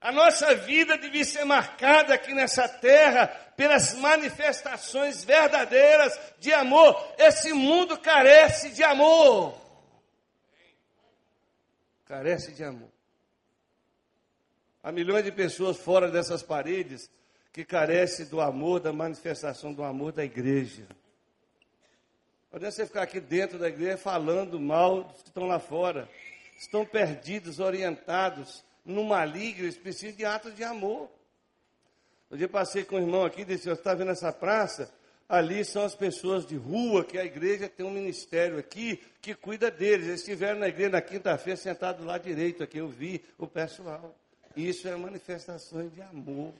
A 0.00 0.12
nossa 0.12 0.54
vida 0.54 0.96
deve 0.96 1.24
ser 1.24 1.44
marcada 1.44 2.14
aqui 2.14 2.32
nessa 2.32 2.68
terra 2.68 3.26
pelas 3.56 3.94
manifestações 3.94 5.24
verdadeiras 5.24 6.18
de 6.38 6.52
amor. 6.52 7.14
Esse 7.18 7.52
mundo 7.52 7.98
carece 7.98 8.70
de 8.70 8.84
amor 8.84 9.68
carece 12.08 12.52
de 12.52 12.64
amor. 12.64 12.88
Há 14.82 14.90
milhões 14.90 15.24
de 15.24 15.30
pessoas 15.30 15.76
fora 15.76 16.10
dessas 16.10 16.42
paredes 16.42 17.10
que 17.52 17.64
carecem 17.64 18.26
do 18.26 18.40
amor, 18.40 18.80
da 18.80 18.92
manifestação 18.92 19.74
do 19.74 19.84
amor 19.84 20.12
da 20.12 20.24
igreja. 20.24 20.86
Não 22.50 22.56
adianta 22.56 22.76
você 22.76 22.86
ficar 22.86 23.02
aqui 23.02 23.20
dentro 23.20 23.58
da 23.58 23.68
igreja 23.68 23.98
falando 23.98 24.58
mal 24.58 25.04
dos 25.04 25.20
que 25.20 25.28
estão 25.28 25.44
lá 25.44 25.58
fora. 25.58 26.08
Estão 26.58 26.84
perdidos, 26.86 27.60
orientados 27.60 28.64
no 28.88 29.04
maligno, 29.04 29.64
eles 29.64 29.78
precisam 29.78 30.16
de 30.16 30.24
atos 30.24 30.54
de 30.56 30.64
amor. 30.64 31.08
Um 32.30 32.36
dia 32.36 32.48
passei 32.48 32.82
com 32.82 32.96
o 32.96 33.00
irmão 33.00 33.24
aqui 33.24 33.42
e 33.42 33.44
disse, 33.44 33.64
você 33.64 33.72
está 33.72 33.94
vendo 33.94 34.10
essa 34.10 34.32
praça? 34.32 34.92
ali 35.28 35.64
são 35.64 35.84
as 35.84 35.94
pessoas 35.94 36.46
de 36.46 36.56
rua, 36.56 37.04
que 37.04 37.18
a 37.18 37.24
igreja 37.24 37.68
tem 37.68 37.84
um 37.84 37.90
ministério 37.90 38.58
aqui 38.58 38.98
que 39.20 39.34
cuida 39.34 39.70
deles. 39.70 40.06
Eles 40.06 40.20
estiveram 40.20 40.58
na 40.58 40.68
igreja 40.68 40.90
na 40.90 41.02
quinta-feira 41.02 41.56
sentados 41.56 42.04
lá 42.04 42.16
direito, 42.16 42.62
aqui 42.62 42.78
eu 42.78 42.88
vi 42.88 43.22
o 43.36 43.46
pessoal. 43.46 44.16
Isso 44.56 44.88
é 44.88 44.96
manifestações 44.96 45.92
de 45.92 46.00
amor 46.00 46.54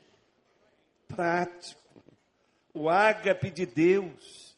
prático. 1.08 1.80
O 2.74 2.90
ágape 2.90 3.50
de 3.50 3.64
Deus. 3.64 4.54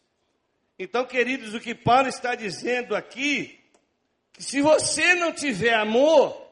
Então, 0.78 1.06
queridos, 1.06 1.54
o 1.54 1.60
que 1.60 1.74
Paulo 1.74 2.08
está 2.08 2.34
dizendo 2.34 2.96
aqui, 2.96 3.60
que 4.32 4.42
se 4.42 4.60
você 4.60 5.14
não 5.14 5.32
tiver 5.32 5.74
amor, 5.74 6.49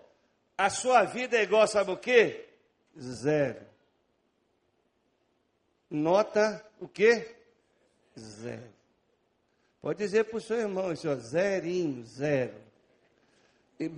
a 0.59 0.69
sua 0.69 1.05
vida 1.05 1.37
é 1.37 1.43
igual, 1.45 1.69
sabe 1.69 1.93
o 1.93 1.97
quê? 1.97 2.45
Zero. 2.99 3.61
Nota 5.89 6.63
o 6.81 6.89
quê? 6.89 7.37
Zero. 8.19 8.69
Pode 9.81 9.99
dizer 9.99 10.25
para 10.25 10.37
o 10.37 10.41
seu 10.41 10.59
irmão, 10.59 10.93
isso, 10.93 11.15
zerinho, 11.21 12.05
zero. 12.05 12.55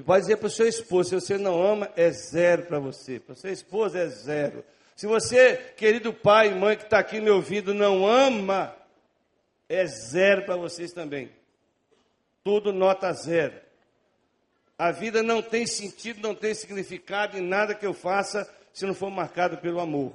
Pode 0.05 0.25
dizer 0.25 0.37
para 0.37 0.47
o 0.47 0.51
seu 0.51 0.69
esposo, 0.69 1.09
se 1.09 1.15
você 1.15 1.39
não 1.39 1.63
ama, 1.63 1.91
é 1.97 2.11
zero 2.11 2.67
para 2.67 2.79
você. 2.79 3.19
Para 3.19 3.35
sua 3.35 3.51
esposa 3.51 3.99
é 3.99 4.07
zero. 4.09 4.63
Se 4.95 5.07
você, 5.07 5.57
querido 5.79 6.13
pai 6.13 6.49
e 6.49 6.55
mãe 6.55 6.77
que 6.77 6.85
está 6.85 6.99
aqui 6.99 7.23
me 7.23 7.31
ouvindo, 7.31 7.73
não 7.73 8.07
ama, 8.07 8.77
é 9.67 9.87
zero 9.87 10.45
para 10.45 10.57
vocês 10.57 10.93
também. 10.93 11.33
Tudo 12.45 12.71
nota 12.71 13.11
zero. 13.15 13.59
A 14.81 14.93
vida 14.93 15.23
não 15.23 15.43
tem 15.43 15.67
sentido, 15.67 16.23
não 16.23 16.35
tem 16.35 16.55
significado 16.55 17.37
em 17.37 17.43
nada 17.43 17.75
que 17.75 17.85
eu 17.85 17.93
faça 17.93 18.51
se 18.73 18.87
não 18.87 18.95
for 18.95 19.11
marcado 19.11 19.59
pelo 19.59 19.79
amor. 19.79 20.15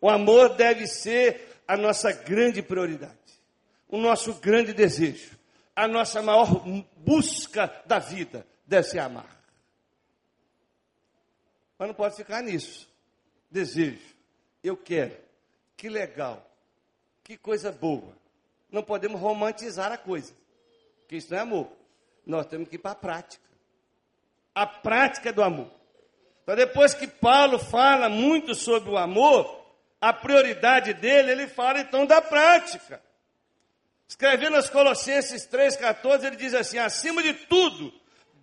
O 0.00 0.08
amor 0.08 0.50
deve 0.50 0.86
ser 0.86 1.60
a 1.66 1.76
nossa 1.76 2.12
grande 2.12 2.62
prioridade, 2.62 3.18
o 3.88 3.98
nosso 3.98 4.34
grande 4.34 4.72
desejo, 4.72 5.36
a 5.74 5.88
nossa 5.88 6.22
maior 6.22 6.64
busca 6.98 7.66
da 7.86 7.98
vida 7.98 8.46
deve 8.64 8.86
ser 8.86 9.00
amar. 9.00 9.42
Mas 11.76 11.88
não 11.88 11.94
pode 11.94 12.14
ficar 12.14 12.44
nisso. 12.44 12.88
Desejo, 13.50 14.14
eu 14.62 14.76
quero, 14.76 15.16
que 15.76 15.88
legal, 15.88 16.48
que 17.24 17.36
coisa 17.36 17.72
boa. 17.72 18.16
Não 18.70 18.84
podemos 18.84 19.20
romantizar 19.20 19.90
a 19.90 19.98
coisa, 19.98 20.32
porque 21.00 21.16
isso 21.16 21.32
não 21.32 21.38
é 21.38 21.42
amor. 21.42 21.79
Nós 22.30 22.46
temos 22.46 22.68
que 22.68 22.76
ir 22.76 22.78
para 22.78 22.92
a 22.92 22.94
prática. 22.94 23.44
A 24.54 24.66
prática 24.66 25.32
do 25.32 25.42
amor. 25.42 25.70
Então, 26.42 26.54
depois 26.54 26.94
que 26.94 27.06
Paulo 27.06 27.58
fala 27.58 28.08
muito 28.08 28.54
sobre 28.54 28.88
o 28.90 28.96
amor, 28.96 29.60
a 30.00 30.12
prioridade 30.12 30.94
dele, 30.94 31.32
ele 31.32 31.46
fala 31.48 31.80
então 31.80 32.06
da 32.06 32.22
prática. 32.22 33.02
Escrevendo 34.08 34.56
as 34.56 34.70
Colossenses 34.70 35.46
3,14, 35.46 36.24
ele 36.24 36.36
diz 36.36 36.54
assim: 36.54 36.78
acima 36.78 37.22
de 37.22 37.34
tudo, 37.34 37.92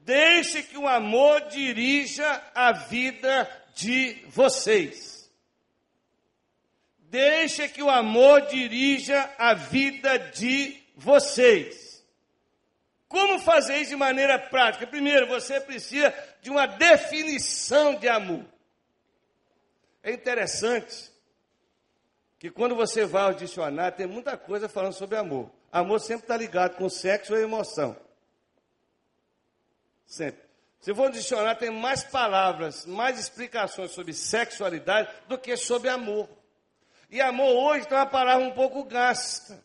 deixe 0.03 0.63
que 0.63 0.77
o 0.77 0.87
amor 0.87 1.41
dirija 1.47 2.41
a 2.53 2.71
vida 2.71 3.49
de 3.73 4.23
vocês. 4.27 5.29
Deixe 6.99 7.69
que 7.69 7.81
o 7.81 7.89
amor 7.89 8.47
dirija 8.47 9.29
a 9.37 9.53
vida 9.53 10.17
de 10.17 10.77
vocês. 10.95 11.86
Como 13.07 13.39
fazer 13.39 13.77
isso 13.77 13.91
de 13.91 13.95
maneira 13.95 14.37
prática? 14.37 14.85
Primeiro, 14.85 15.27
você 15.27 15.61
precisa 15.61 16.13
de 16.41 16.49
uma 16.49 16.65
definição 16.65 17.95
de 17.95 18.09
amor. 18.09 18.45
É 20.03 20.11
interessante 20.11 21.11
que 22.37 22.51
quando 22.51 22.75
você 22.75 23.05
vai 23.05 23.23
ao 23.23 23.33
dicionário, 23.33 23.97
tem 23.97 24.07
muita 24.07 24.37
coisa 24.37 24.67
falando 24.69 24.93
sobre 24.93 25.17
amor. 25.17 25.49
Amor 25.71 25.99
sempre 25.99 26.23
está 26.23 26.37
ligado 26.37 26.75
com 26.75 26.89
sexo 26.89 27.33
ou 27.33 27.39
emoção. 27.39 27.95
Sempre. 30.05 30.47
Se 30.79 30.93
for 30.93 31.09
no 31.09 31.15
dicionário, 31.15 31.59
tem 31.59 31.71
mais 31.71 32.03
palavras, 32.03 32.85
mais 32.85 33.19
explicações 33.19 33.91
sobre 33.91 34.13
sexualidade 34.13 35.09
do 35.27 35.37
que 35.37 35.57
sobre 35.57 35.89
amor. 35.89 36.29
E 37.09 37.19
amor 37.19 37.49
hoje 37.49 37.87
tem 37.87 37.97
uma 37.97 38.05
palavra 38.05 38.45
um 38.45 38.53
pouco 38.53 38.83
gasta. 38.83 39.61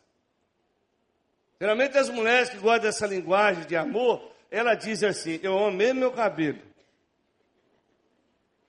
Geralmente 1.63 1.97
as 1.97 2.09
mulheres 2.09 2.51
que 2.51 2.57
gostam 2.59 2.81
dessa 2.81 3.07
linguagem 3.07 3.65
de 3.69 3.77
amor, 3.77 4.21
ela 4.51 4.75
diz 4.75 5.01
assim: 5.05 5.39
Eu 5.45 5.65
amei 5.65 5.93
meu 5.93 6.11
cabelo. 6.11 6.59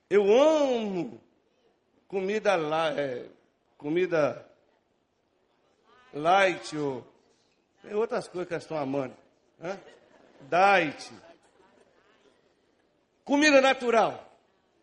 Eu 0.08 0.32
amo 0.32 1.20
comida 2.08 2.56
lá, 2.56 2.92
é, 2.92 3.26
comida 3.80 4.48
light, 6.14 6.78
ou 6.78 7.04
tem 7.82 7.96
outras 7.96 8.28
coisas 8.28 8.48
que 8.48 8.54
elas 8.54 8.64
estão 8.64 8.78
amando. 8.78 9.16
Né? 9.58 9.80
Diet. 10.42 11.12
Comida 13.26 13.60
natural. 13.60 14.24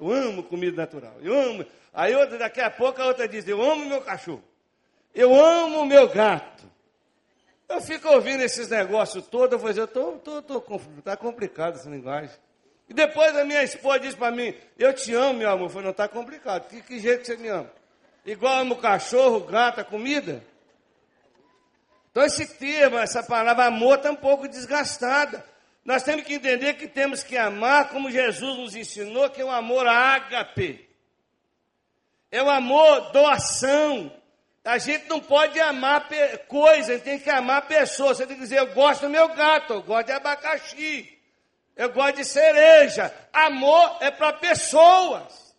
Eu 0.01 0.11
amo 0.11 0.43
comida 0.43 0.83
natural. 0.83 1.15
Eu 1.23 1.41
amo. 1.41 1.65
Aí 1.95 2.13
outra, 2.17 2.39
daqui 2.39 2.61
a 2.61 2.73
pouco 2.73 3.01
a 3.01 3.07
outra 3.07 3.29
diz, 3.29 3.47
eu 3.47 3.63
amo 3.63 3.87
meu 3.87 4.01
cachorro. 4.01 4.43
Eu 5.15 5.33
amo 5.33 5.87
meu 5.87 6.09
gato. 6.09 6.70
Eu 7.71 7.81
fico 7.81 8.09
ouvindo 8.09 8.43
esses 8.43 8.69
negócios 8.69 9.25
todos, 9.29 9.53
eu 9.53 9.59
vou 9.61 9.69
dizer, 9.69 9.83
eu 9.83 9.87
tô, 9.87 10.15
tô, 10.15 10.43
tô, 10.43 10.61
tá 11.05 11.17
complicado 11.17 11.77
essa 11.77 11.89
linguagem. 11.89 12.35
E 12.89 12.93
depois 12.93 13.37
a 13.37 13.45
minha 13.45 13.63
esposa 13.63 14.01
diz 14.01 14.17
para 14.17 14.33
mim, 14.33 14.53
eu 14.77 14.93
te 14.93 15.15
amo, 15.15 15.39
meu 15.39 15.49
amor. 15.49 15.67
Eu 15.67 15.69
falei, 15.69 15.85
não, 15.85 15.93
está 15.93 16.09
complicado. 16.09 16.69
Que, 16.69 16.83
que 16.83 16.99
jeito 16.99 17.25
você 17.25 17.37
me 17.37 17.47
ama? 17.47 17.71
igual 18.27 18.59
amo 18.59 18.75
cachorro, 18.75 19.41
gato, 19.45 19.85
comida. 19.85 20.45
Então 22.11 22.25
esse 22.25 22.45
termo, 22.59 22.99
essa 22.99 23.23
palavra 23.23 23.67
amor 23.67 23.99
está 23.99 24.11
um 24.11 24.17
pouco 24.17 24.49
desgastada. 24.49 25.45
Nós 25.85 26.03
temos 26.03 26.25
que 26.25 26.35
entender 26.35 26.75
que 26.75 26.89
temos 26.89 27.23
que 27.23 27.37
amar 27.37 27.89
como 27.91 28.11
Jesus 28.11 28.59
nos 28.59 28.75
ensinou, 28.75 29.31
que 29.31 29.41
é 29.41 29.45
o 29.45 29.47
um 29.47 29.53
amor 29.53 29.87
ágape. 29.87 30.89
É 32.33 32.43
o 32.43 32.47
um 32.47 32.51
amor 32.51 33.13
doação. 33.13 34.13
A 34.65 34.79
gente 34.79 35.09
não 35.09 35.21
pode 35.21 35.59
amar 35.59 36.09
coisa, 36.47 36.93
a 36.93 36.95
gente 36.97 37.05
tem 37.05 37.19
que 37.19 37.31
amar 37.31 37.67
pessoas. 37.67 38.19
Você 38.19 38.27
tem 38.27 38.37
que 38.37 38.43
dizer, 38.43 38.59
eu 38.59 38.75
gosto 38.75 39.03
do 39.03 39.11
meu 39.11 39.29
gato, 39.35 39.75
eu 39.75 39.83
gosto 39.83 40.07
de 40.07 40.13
abacaxi, 40.13 41.19
eu 41.75 41.91
gosto 41.93 42.17
de 42.17 42.25
cereja. 42.25 43.15
Amor 43.33 43.99
é 44.01 44.11
para 44.11 44.35
pessoas. 44.35 45.55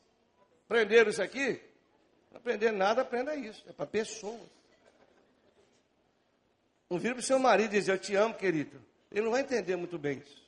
Aprenderam 0.65 1.09
isso 1.09 1.21
aqui? 1.21 1.59
aprender 2.41 2.71
nada, 2.71 3.03
aprenda 3.03 3.35
isso. 3.35 3.63
É 3.67 3.71
para 3.71 3.85
pessoas. 3.85 4.49
Não 6.89 6.97
vira 6.97 7.13
para 7.13 7.21
o 7.21 7.23
seu 7.23 7.39
marido 7.39 7.73
e 7.73 7.79
dizer, 7.79 7.93
eu 7.93 7.99
te 7.99 8.15
amo, 8.15 8.33
querido. 8.33 8.81
Ele 9.11 9.21
não 9.21 9.31
vai 9.31 9.41
entender 9.41 9.75
muito 9.75 9.97
bem 9.97 10.17
isso. 10.17 10.41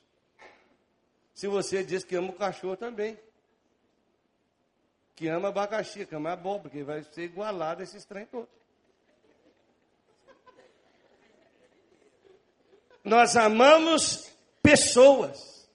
se 1.34 1.48
você 1.48 1.84
diz 1.84 2.04
que 2.04 2.16
ama 2.16 2.30
o 2.30 2.34
cachorro 2.34 2.76
também. 2.76 3.18
Que 5.16 5.28
ama 5.28 5.50
abacaxi, 5.50 6.06
que 6.06 6.16
ama 6.16 6.34
abóbora, 6.34 6.64
porque 6.64 6.84
vai 6.84 7.04
ser 7.04 7.24
igualado 7.24 7.82
a 7.82 7.84
esses 7.84 8.04
trem 8.06 8.26
todos. 8.26 8.50
Nós 13.04 13.36
amamos 13.36 14.32
pessoas. 14.62 15.68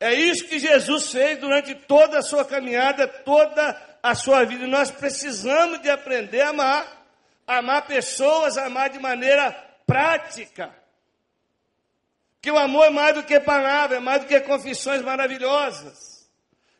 É 0.00 0.12
isso 0.12 0.48
que 0.48 0.58
Jesus 0.58 1.12
fez 1.12 1.38
durante 1.38 1.74
toda 1.74 2.18
a 2.18 2.22
sua 2.22 2.44
caminhada, 2.44 3.06
toda 3.06 3.98
a 4.02 4.14
sua 4.14 4.44
vida. 4.44 4.66
Nós 4.66 4.90
precisamos 4.90 5.80
de 5.80 5.90
aprender 5.90 6.40
a 6.40 6.48
amar. 6.48 7.00
Amar 7.46 7.86
pessoas, 7.86 8.56
amar 8.56 8.90
de 8.90 8.98
maneira 8.98 9.52
prática. 9.86 10.74
Que 12.40 12.50
o 12.50 12.58
amor 12.58 12.86
é 12.86 12.90
mais 12.90 13.14
do 13.14 13.22
que 13.22 13.38
palavras, 13.38 13.98
é 13.98 14.00
mais 14.00 14.22
do 14.22 14.28
que 14.28 14.40
confissões 14.40 15.02
maravilhosas. 15.02 16.09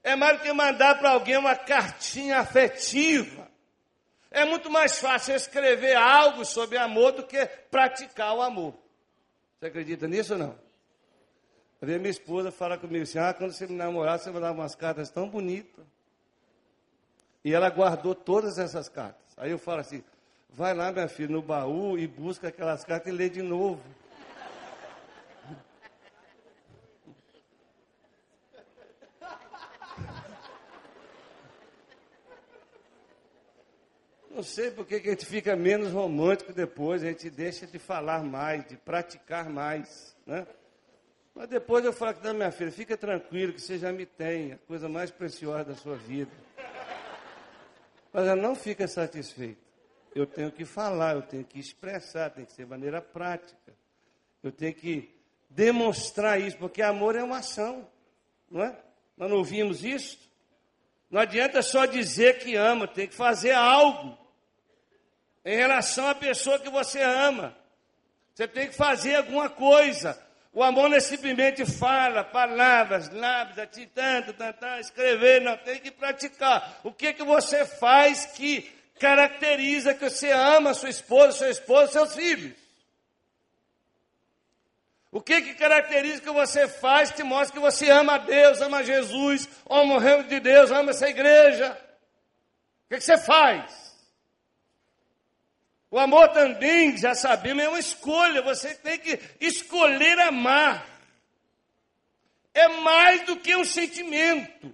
É 0.02 0.16
mais 0.16 0.38
do 0.38 0.42
que 0.42 0.52
mandar 0.52 0.98
para 0.98 1.10
alguém 1.10 1.36
uma 1.36 1.54
cartinha 1.54 2.38
afetiva. 2.38 3.50
É 4.30 4.44
muito 4.44 4.70
mais 4.70 4.98
fácil 4.98 5.34
escrever 5.34 5.96
algo 5.96 6.44
sobre 6.44 6.78
amor 6.78 7.12
do 7.12 7.26
que 7.26 7.44
praticar 7.70 8.34
o 8.34 8.42
amor. 8.42 8.74
Você 9.58 9.66
acredita 9.66 10.08
nisso 10.08 10.32
ou 10.34 10.38
não? 10.38 10.58
Eu 11.80 11.88
vi 11.88 11.98
minha 11.98 12.10
esposa 12.10 12.52
falar 12.52 12.78
comigo 12.78 13.02
assim: 13.02 13.18
ah, 13.18 13.34
quando 13.34 13.52
você 13.52 13.66
me 13.66 13.74
namorar, 13.74 14.18
você 14.18 14.30
dar 14.30 14.52
umas 14.52 14.74
cartas 14.74 15.10
tão 15.10 15.28
bonitas. 15.28 15.84
E 17.44 17.52
ela 17.52 17.68
guardou 17.70 18.14
todas 18.14 18.58
essas 18.58 18.88
cartas. 18.88 19.26
Aí 19.36 19.50
eu 19.50 19.58
falo 19.58 19.80
assim: 19.80 20.04
vai 20.48 20.74
lá, 20.74 20.92
minha 20.92 21.08
filha, 21.08 21.30
no 21.30 21.42
baú 21.42 21.98
e 21.98 22.06
busca 22.06 22.48
aquelas 22.48 22.84
cartas 22.84 23.12
e 23.12 23.16
lê 23.16 23.28
de 23.28 23.42
novo. 23.42 23.82
Não 34.40 34.44
sei 34.44 34.70
por 34.70 34.87
que 34.87 34.94
a 34.94 34.98
gente 34.98 35.26
fica 35.26 35.55
menos 35.55 35.92
romântico 35.92 36.50
depois, 36.50 37.05
a 37.05 37.09
gente 37.09 37.29
deixa 37.29 37.66
de 37.66 37.79
falar 37.79 38.24
mais, 38.24 38.66
de 38.66 38.74
praticar 38.74 39.50
mais, 39.50 40.16
né? 40.26 40.46
Mas 41.35 41.46
depois 41.46 41.85
eu 41.85 41.92
falo 41.92 42.14
que, 42.14 42.24
não, 42.24 42.33
minha 42.33 42.50
filha, 42.50 42.72
fica 42.72 42.96
tranquilo 42.96 43.53
que 43.53 43.61
você 43.61 43.76
já 43.76 43.92
me 43.92 44.07
tem, 44.07 44.55
a 44.55 44.57
coisa 44.66 44.88
mais 44.88 45.11
preciosa 45.11 45.64
da 45.64 45.74
sua 45.74 45.94
vida. 45.94 46.31
Mas 48.11 48.26
ela 48.26 48.40
não 48.40 48.55
fica 48.55 48.88
satisfeita. 48.88 49.61
Eu 50.14 50.26
tenho 50.26 50.50
que 50.50 50.64
falar, 50.64 51.16
eu 51.16 51.22
tenho 51.22 51.44
que 51.44 51.61
expressar, 51.61 52.31
tem 52.31 52.46
que 52.46 52.55
ser 52.55 52.64
de 52.64 52.70
maneira 52.70 53.03
prática. 53.03 53.74
Eu 54.42 54.50
tenho 54.50 54.72
que 54.72 55.14
demonstrar 55.50 56.40
isso, 56.40 56.57
porque 56.57 56.81
amor 56.81 57.14
é 57.14 57.22
uma 57.22 57.40
ação, 57.40 57.87
não 58.50 58.62
é? 58.62 58.74
Nós 59.18 59.29
não 59.29 59.37
ouvimos 59.37 59.85
isso? 59.85 60.18
Não 61.11 61.20
adianta 61.20 61.61
só 61.61 61.85
dizer 61.85 62.38
que 62.38 62.57
ama, 62.57 62.88
tem 62.88 63.07
que 63.07 63.14
fazer 63.14 63.53
algo 63.53 64.18
em 65.44 65.57
relação 65.57 66.09
à 66.09 66.14
pessoa 66.14 66.59
que 66.59 66.68
você 66.68 67.00
ama. 67.00 67.57
Você 68.35 68.46
tem 68.46 68.68
que 68.68 68.74
fazer 68.74 69.16
alguma 69.16 69.48
coisa. 69.48 70.20
O 70.53 70.62
amor 70.62 70.88
não 70.88 70.96
é 70.96 71.00
simplesmente 71.00 71.64
fala, 71.64 72.24
palavras, 72.24 73.09
lábios, 73.11 73.59
atitando, 73.59 74.35
escrever, 74.81 75.40
não, 75.40 75.57
tem 75.57 75.79
que 75.79 75.90
praticar. 75.90 76.81
O 76.83 76.92
que 76.92 77.12
que 77.12 77.22
você 77.22 77.64
faz 77.64 78.26
que 78.26 78.62
caracteriza 78.98 79.94
que 79.94 80.09
você 80.09 80.31
ama 80.31 80.74
sua 80.74 80.90
esposa, 80.90 81.38
seu 81.38 81.50
esposo, 81.50 81.92
seus 81.92 82.14
filhos? 82.14 82.55
O 85.12 85.20
que 85.20 85.40
que 85.42 85.55
caracteriza 85.55 86.20
que 86.20 86.31
você 86.31 86.68
faz 86.68 87.11
que 87.11 87.22
mostra 87.22 87.55
que 87.55 87.61
você 87.61 87.90
ama 87.90 88.14
a 88.14 88.18
Deus, 88.18 88.61
ama 88.61 88.85
Jesus, 88.85 89.48
ama 89.68 89.94
o 89.94 89.98
reino 89.98 90.24
de 90.24 90.38
Deus, 90.38 90.70
ama 90.70 90.90
essa 90.90 91.09
igreja? 91.09 91.72
O 92.87 92.88
que, 92.88 92.96
que 92.96 93.05
você 93.05 93.18
faz? 93.18 93.89
O 95.90 95.98
amor 95.98 96.29
também, 96.29 96.96
já 96.96 97.14
sabemos, 97.14 97.64
é 97.64 97.68
uma 97.68 97.79
escolha. 97.81 98.40
Você 98.42 98.74
tem 98.74 98.98
que 98.98 99.18
escolher 99.40 100.18
amar. 100.20 100.87
É 102.55 102.68
mais 102.68 103.22
do 103.22 103.37
que 103.37 103.57
um 103.57 103.64
sentimento. 103.64 104.72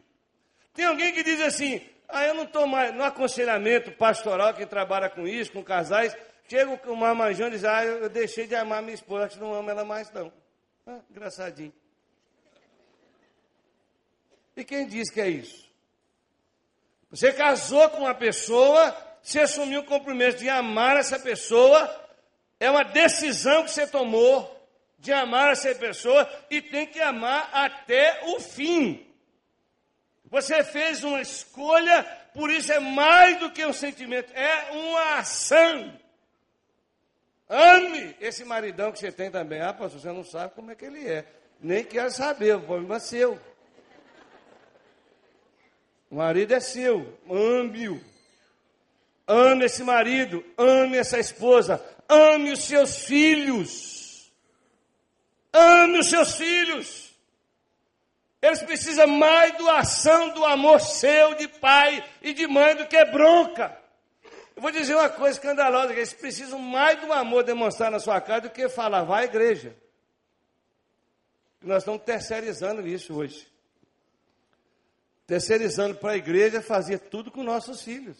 Tem 0.75 0.85
alguém 0.85 1.13
que 1.15 1.23
diz 1.23 1.41
assim: 1.41 1.81
ah, 2.09 2.25
eu 2.25 2.35
não 2.35 2.45
estou 2.45 2.67
mais 2.67 2.95
no 2.95 3.03
aconselhamento 3.03 3.93
pastoral, 3.93 4.53
que 4.53 4.67
trabalha 4.67 5.09
com 5.09 5.27
isso, 5.27 5.53
com 5.53 5.65
casais. 5.65 6.15
Chega 6.49 6.71
o 6.91 6.97
marmanjão 6.97 7.49
e 7.49 7.53
diz: 7.53 7.65
ah, 7.65 7.85
eu 7.85 8.11
deixei 8.11 8.47
de 8.47 8.55
amar 8.55 8.83
minha 8.83 8.95
esposa, 8.95 9.27
acho 9.27 9.35
que 9.37 9.41
não 9.41 9.55
amo 9.55 9.71
ela 9.71 9.85
mais, 9.85 10.11
não. 10.13 10.31
Ah, 10.87 11.01
engraçadinho. 11.11 11.73
E 14.55 14.65
quem 14.65 14.87
diz 14.87 15.11
que 15.11 15.21
é 15.21 15.29
isso? 15.29 15.67
Você 17.11 17.33
casou 17.33 17.89
com 17.91 17.99
uma 17.99 18.15
pessoa 18.15 19.06
você 19.27 19.41
assumiu 19.41 19.81
o 19.81 19.85
compromisso 19.85 20.39
de 20.39 20.49
amar 20.49 20.97
essa 20.97 21.19
pessoa, 21.19 22.09
é 22.61 22.71
uma 22.71 22.85
decisão 22.85 23.65
que 23.65 23.73
você 23.73 23.85
tomou 23.85 24.57
de 25.01 25.12
amar 25.12 25.51
essa 25.51 25.75
pessoa 25.75 26.31
e 26.49 26.62
tem 26.62 26.87
que 26.87 27.01
amar 27.01 27.51
até 27.53 28.21
o 28.27 28.39
fim. 28.39 29.05
Você 30.27 30.62
fez 30.62 31.03
uma 31.03 31.21
escolha, 31.21 32.05
por 32.35 32.53
isso 32.53 32.73
é 32.73 32.79
mais 32.79 33.41
do 33.41 33.51
que 33.51 33.67
um 33.67 33.73
sentimento, 33.73 34.33
é 34.33 34.71
uma 34.71 35.19
ação. 35.19 36.01
Ame 37.49 38.15
esse 38.21 38.45
maridão 38.45 38.93
que 38.93 39.01
você 39.01 39.11
tem 39.11 39.29
também. 39.29 39.61
Ah, 39.61 39.73
pastor, 39.73 40.01
você 40.01 40.12
não 40.12 40.23
sabe 40.23 40.55
como 40.55 40.71
é 40.71 40.77
que 40.77 40.85
ele 40.85 41.05
é. 41.05 41.27
Nem 41.61 41.83
quer 41.83 42.12
saber, 42.12 42.55
o 42.55 42.61
problema 42.61 42.95
é 42.95 43.01
seu. 43.01 43.41
O 46.09 46.15
marido 46.15 46.55
é 46.55 46.61
seu, 46.61 47.19
ame-o. 47.29 48.16
Ame 49.27 49.65
esse 49.65 49.83
marido, 49.83 50.45
ame 50.57 50.97
essa 50.97 51.19
esposa, 51.19 51.85
ame 52.09 52.53
os 52.53 52.65
seus 52.65 53.05
filhos. 53.05 54.31
Ame 55.53 55.99
os 55.99 56.09
seus 56.09 56.37
filhos. 56.37 57.07
Eles 58.41 58.62
precisam 58.62 59.07
mais 59.09 59.57
doação 59.57 60.29
do 60.35 60.45
amor 60.45 60.81
seu 60.81 61.35
de 61.35 61.49
pai 61.49 62.05
e 62.23 62.33
de 62.33 62.47
mãe 62.47 62.77
do 62.77 62.87
que 62.87 63.05
bronca. 63.07 63.77
Eu 64.55 64.62
vou 64.62 64.71
dizer 64.71 64.95
uma 64.95 65.09
coisa 65.09 65.39
escandalosa, 65.39 65.93
eles 65.93 66.15
precisam 66.15 66.59
mais 66.59 67.01
do 67.01 67.12
amor 67.12 67.43
demonstrar 67.43 67.91
na 67.91 67.99
sua 67.99 68.21
casa 68.21 68.43
do 68.43 68.51
que 68.51 68.69
falar, 68.69 69.03
vai 69.03 69.23
à 69.23 69.27
igreja. 69.27 69.77
Nós 71.61 71.79
estamos 71.79 72.03
terceirizando 72.03 72.87
isso 72.87 73.15
hoje. 73.15 73.47
Terceirizando 75.27 75.97
para 75.97 76.12
a 76.12 76.17
igreja 76.17 76.62
fazer 76.62 77.01
tudo 77.01 77.31
com 77.31 77.43
nossos 77.43 77.83
filhos. 77.83 78.17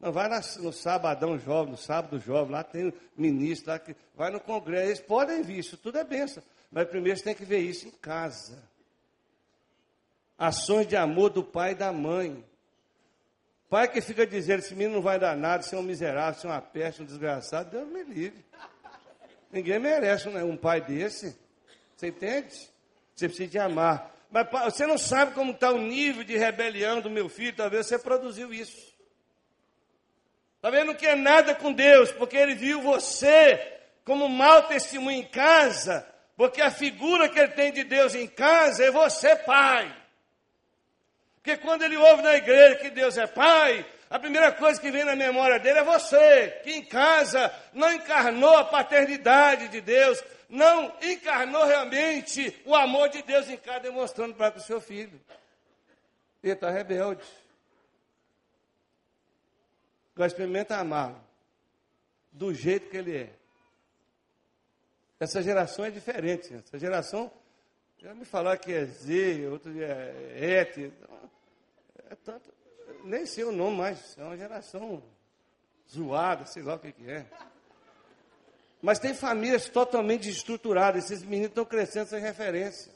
Não, 0.00 0.10
vai 0.10 0.28
no 0.58 0.72
sabadão 0.72 1.38
jovem, 1.38 1.72
no 1.72 1.76
sábado 1.76 2.18
jovem, 2.18 2.52
lá 2.52 2.64
tem 2.64 2.92
ministro, 3.14 3.70
lá 3.70 3.78
que 3.78 3.94
vai 4.14 4.30
no 4.30 4.40
congresso, 4.40 4.86
eles 4.86 5.00
podem 5.00 5.42
vir, 5.42 5.58
isso 5.58 5.76
tudo 5.76 5.98
é 5.98 6.04
benção. 6.04 6.42
Mas 6.72 6.88
primeiro 6.88 7.18
você 7.18 7.24
tem 7.24 7.34
que 7.34 7.44
ver 7.44 7.58
isso 7.58 7.86
em 7.86 7.90
casa. 7.90 8.58
Ações 10.38 10.86
de 10.86 10.96
amor 10.96 11.28
do 11.28 11.44
pai 11.44 11.72
e 11.72 11.74
da 11.74 11.92
mãe. 11.92 12.42
Pai 13.68 13.88
que 13.88 14.00
fica 14.00 14.26
dizendo, 14.26 14.60
esse 14.60 14.74
menino 14.74 14.94
não 14.94 15.02
vai 15.02 15.18
dar 15.18 15.36
nada, 15.36 15.62
você 15.62 15.76
é 15.76 15.78
um 15.78 15.82
miserável, 15.82 16.40
você 16.40 16.46
é 16.46 16.50
uma 16.50 16.62
peste, 16.62 17.02
um 17.02 17.04
desgraçado, 17.04 17.70
Deus 17.70 17.86
me 17.86 18.02
livre. 18.02 18.42
Ninguém 19.52 19.78
merece 19.78 20.28
um 20.28 20.56
pai 20.56 20.80
desse. 20.80 21.36
Você 21.94 22.08
entende? 22.08 22.70
Você 23.14 23.28
precisa 23.28 23.50
de 23.50 23.58
amar. 23.58 24.16
Mas 24.30 24.48
você 24.72 24.86
não 24.86 24.96
sabe 24.96 25.34
como 25.34 25.52
está 25.52 25.70
o 25.72 25.78
nível 25.78 26.24
de 26.24 26.38
rebelião 26.38 27.00
do 27.00 27.10
meu 27.10 27.28
filho, 27.28 27.54
talvez 27.54 27.86
você 27.86 27.98
produziu 27.98 28.54
isso. 28.54 28.89
Talvez 30.60 30.84
não 30.84 30.94
quer 30.94 31.16
nada 31.16 31.54
com 31.54 31.72
Deus, 31.72 32.12
porque 32.12 32.36
ele 32.36 32.54
viu 32.54 32.82
você 32.82 33.78
como 34.04 34.28
mau 34.28 34.64
testemunho 34.64 35.18
em 35.18 35.26
casa, 35.26 36.06
porque 36.36 36.60
a 36.60 36.70
figura 36.70 37.28
que 37.28 37.38
ele 37.38 37.52
tem 37.52 37.72
de 37.72 37.84
Deus 37.84 38.14
em 38.14 38.26
casa 38.26 38.84
é 38.84 38.90
você, 38.90 39.36
pai. 39.36 39.94
Porque 41.36 41.56
quando 41.56 41.82
ele 41.82 41.96
ouve 41.96 42.22
na 42.22 42.34
igreja 42.34 42.76
que 42.76 42.90
Deus 42.90 43.16
é 43.16 43.26
pai, 43.26 43.86
a 44.10 44.18
primeira 44.18 44.52
coisa 44.52 44.80
que 44.80 44.90
vem 44.90 45.04
na 45.04 45.16
memória 45.16 45.58
dele 45.58 45.78
é 45.78 45.84
você, 45.84 46.60
que 46.62 46.72
em 46.72 46.84
casa 46.84 47.52
não 47.72 47.92
encarnou 47.92 48.56
a 48.56 48.64
paternidade 48.64 49.68
de 49.68 49.80
Deus, 49.80 50.22
não 50.48 50.92
encarnou 51.00 51.64
realmente 51.64 52.60
o 52.66 52.74
amor 52.74 53.08
de 53.08 53.22
Deus 53.22 53.48
em 53.48 53.56
casa, 53.56 53.80
demonstrando 53.80 54.34
para 54.34 54.58
o 54.58 54.60
seu 54.60 54.80
filho. 54.80 55.18
Ele 56.42 56.52
está 56.52 56.70
rebelde. 56.70 57.22
Agora 60.20 60.28
experimenta 60.28 60.76
amá-lo 60.76 61.18
do 62.30 62.52
jeito 62.52 62.90
que 62.90 62.96
ele 62.98 63.16
é. 63.16 63.30
Essa 65.18 65.42
geração 65.42 65.82
é 65.82 65.90
diferente. 65.90 66.52
Essa 66.52 66.78
geração, 66.78 67.32
já 67.96 68.12
me 68.12 68.26
falar 68.26 68.58
que 68.58 68.70
é 68.70 68.84
Z, 68.84 69.48
outro 69.48 69.72
é 69.82 70.60
ET, 70.60 70.76
é 70.76 72.14
tanto, 72.16 72.52
nem 73.02 73.24
sei 73.24 73.44
o 73.44 73.50
nome 73.50 73.78
mais, 73.78 74.14
é 74.18 74.22
uma 74.22 74.36
geração 74.36 75.02
zoada, 75.90 76.44
sei 76.44 76.64
lá 76.64 76.74
o 76.74 76.78
que, 76.78 76.92
que 76.92 77.10
é. 77.10 77.24
Mas 78.82 78.98
tem 78.98 79.14
famílias 79.14 79.70
totalmente 79.70 80.28
estruturadas, 80.28 81.10
esses 81.10 81.22
meninos 81.22 81.48
estão 81.48 81.64
crescendo 81.64 82.10
sem 82.10 82.20
referência. 82.20 82.92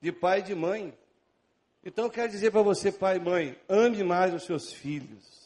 de 0.00 0.12
pai 0.12 0.38
e 0.38 0.42
de 0.42 0.54
mãe. 0.54 0.96
Então 1.84 2.04
eu 2.04 2.10
quero 2.12 2.30
dizer 2.30 2.52
para 2.52 2.62
você, 2.62 2.92
pai 2.92 3.16
e 3.16 3.20
mãe, 3.20 3.60
ame 3.68 4.04
mais 4.04 4.32
os 4.32 4.44
seus 4.44 4.72
filhos, 4.72 5.45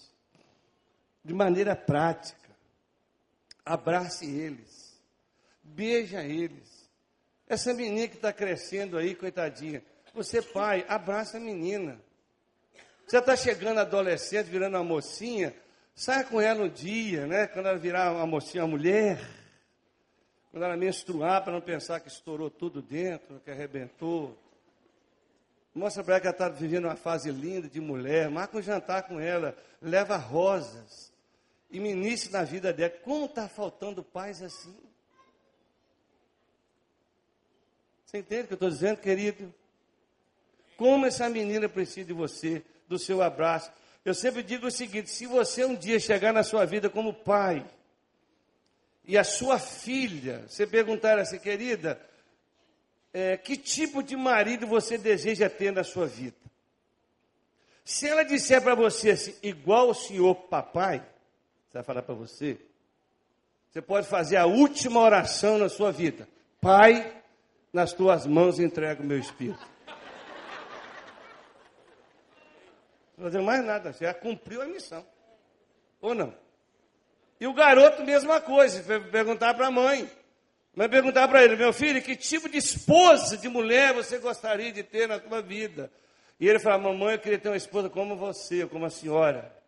de 1.24 1.34
maneira 1.34 1.76
prática. 1.76 2.38
Abrace 3.64 4.26
eles, 4.26 5.00
beija 5.62 6.22
eles. 6.24 6.90
Essa 7.46 7.74
menina 7.74 8.08
que 8.08 8.16
está 8.16 8.32
crescendo 8.32 8.96
aí, 8.96 9.14
coitadinha, 9.14 9.82
você, 10.14 10.42
pai, 10.42 10.84
abraça 10.88 11.36
a 11.36 11.40
menina. 11.40 12.00
Você 13.06 13.18
está 13.18 13.36
chegando 13.36 13.80
adolescente, 13.80 14.46
virando 14.46 14.76
uma 14.76 14.84
mocinha, 14.84 15.54
saia 15.94 16.24
com 16.24 16.40
ela 16.40 16.64
um 16.64 16.68
dia, 16.68 17.26
né? 17.26 17.46
Quando 17.46 17.66
ela 17.66 17.78
virar 17.78 18.12
uma 18.12 18.26
mocinha, 18.26 18.64
uma 18.64 18.70
mulher. 18.70 19.20
Quando 20.50 20.64
ela 20.64 20.76
menstruar, 20.76 21.42
para 21.42 21.52
não 21.52 21.60
pensar 21.60 22.00
que 22.00 22.08
estourou 22.08 22.50
tudo 22.50 22.80
dentro, 22.80 23.40
que 23.44 23.50
arrebentou. 23.50 24.36
Mostra 25.74 26.02
para 26.02 26.14
ela 26.14 26.20
que 26.20 26.26
ela 26.26 26.34
está 26.34 26.48
vivendo 26.48 26.84
uma 26.84 26.96
fase 26.96 27.30
linda 27.30 27.68
de 27.68 27.80
mulher. 27.80 28.28
Marca 28.30 28.58
um 28.58 28.62
jantar 28.62 29.04
com 29.04 29.20
ela. 29.20 29.56
Leva 29.80 30.16
rosas. 30.16 31.09
E 31.70 31.78
ministre 31.78 32.32
na 32.32 32.42
vida 32.42 32.72
dela. 32.72 32.90
Como 33.02 33.26
está 33.26 33.48
faltando 33.48 34.02
paz 34.02 34.42
assim? 34.42 34.76
Você 38.04 38.18
entende 38.18 38.42
o 38.42 38.46
que 38.48 38.52
eu 38.54 38.56
estou 38.56 38.70
dizendo, 38.70 38.96
querido? 38.98 39.54
Como 40.76 41.06
essa 41.06 41.28
menina 41.28 41.68
precisa 41.68 42.06
de 42.06 42.12
você, 42.12 42.64
do 42.88 42.98
seu 42.98 43.22
abraço. 43.22 43.70
Eu 44.04 44.14
sempre 44.14 44.42
digo 44.42 44.66
o 44.66 44.70
seguinte: 44.70 45.10
se 45.10 45.26
você 45.26 45.64
um 45.64 45.76
dia 45.76 46.00
chegar 46.00 46.32
na 46.32 46.42
sua 46.42 46.64
vida 46.64 46.90
como 46.90 47.14
pai, 47.14 47.64
e 49.04 49.16
a 49.16 49.24
sua 49.24 49.58
filha, 49.58 50.44
você 50.48 50.66
perguntar 50.66 51.18
assim, 51.18 51.38
querida, 51.38 52.00
é, 53.12 53.36
que 53.36 53.56
tipo 53.56 54.02
de 54.02 54.16
marido 54.16 54.66
você 54.66 54.96
deseja 54.96 55.48
ter 55.50 55.72
na 55.72 55.82
sua 55.82 56.06
vida? 56.06 56.36
Se 57.84 58.08
ela 58.08 58.22
disser 58.22 58.62
para 58.62 58.74
você 58.74 59.10
assim, 59.10 59.34
igual 59.42 59.90
o 59.90 59.94
senhor 59.94 60.34
papai, 60.34 61.04
você 61.70 61.78
vai 61.78 61.84
falar 61.84 62.02
para 62.02 62.14
você, 62.16 62.58
você 63.70 63.80
pode 63.80 64.08
fazer 64.08 64.36
a 64.36 64.44
última 64.44 64.98
oração 64.98 65.56
na 65.56 65.68
sua 65.68 65.92
vida. 65.92 66.26
Pai, 66.60 67.22
nas 67.72 67.92
tuas 67.92 68.26
mãos 68.26 68.58
entrego 68.58 69.04
o 69.04 69.06
meu 69.06 69.18
espírito. 69.18 69.64
Não 73.16 73.26
fazer 73.26 73.40
mais 73.40 73.64
nada, 73.64 73.92
você 73.92 74.04
já 74.04 74.12
cumpriu 74.12 74.60
a 74.60 74.66
missão. 74.66 75.06
Ou 76.00 76.12
não? 76.12 76.34
E 77.38 77.46
o 77.46 77.54
garoto, 77.54 78.02
mesma 78.02 78.40
coisa, 78.40 78.82
perguntar 79.02 79.54
para 79.54 79.68
a 79.68 79.70
mãe. 79.70 80.10
Vai 80.74 80.88
perguntar 80.88 81.28
para 81.28 81.44
ele, 81.44 81.54
meu 81.54 81.72
filho, 81.72 82.02
que 82.02 82.16
tipo 82.16 82.48
de 82.48 82.58
esposa, 82.58 83.36
de 83.36 83.48
mulher 83.48 83.94
você 83.94 84.18
gostaria 84.18 84.72
de 84.72 84.82
ter 84.82 85.06
na 85.06 85.20
sua 85.20 85.40
vida? 85.40 85.88
E 86.40 86.48
ele 86.48 86.58
fala, 86.58 86.78
mamãe, 86.78 87.14
eu 87.14 87.20
queria 87.20 87.38
ter 87.38 87.48
uma 87.48 87.56
esposa 87.56 87.88
como 87.88 88.16
você, 88.16 88.66
como 88.66 88.86
a 88.86 88.90
senhora. 88.90 89.59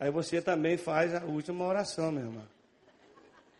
Aí 0.00 0.10
você 0.10 0.40
também 0.40 0.78
faz 0.78 1.14
a 1.14 1.22
última 1.26 1.66
oração, 1.66 2.10
meu 2.10 2.24
irmão. 2.24 2.48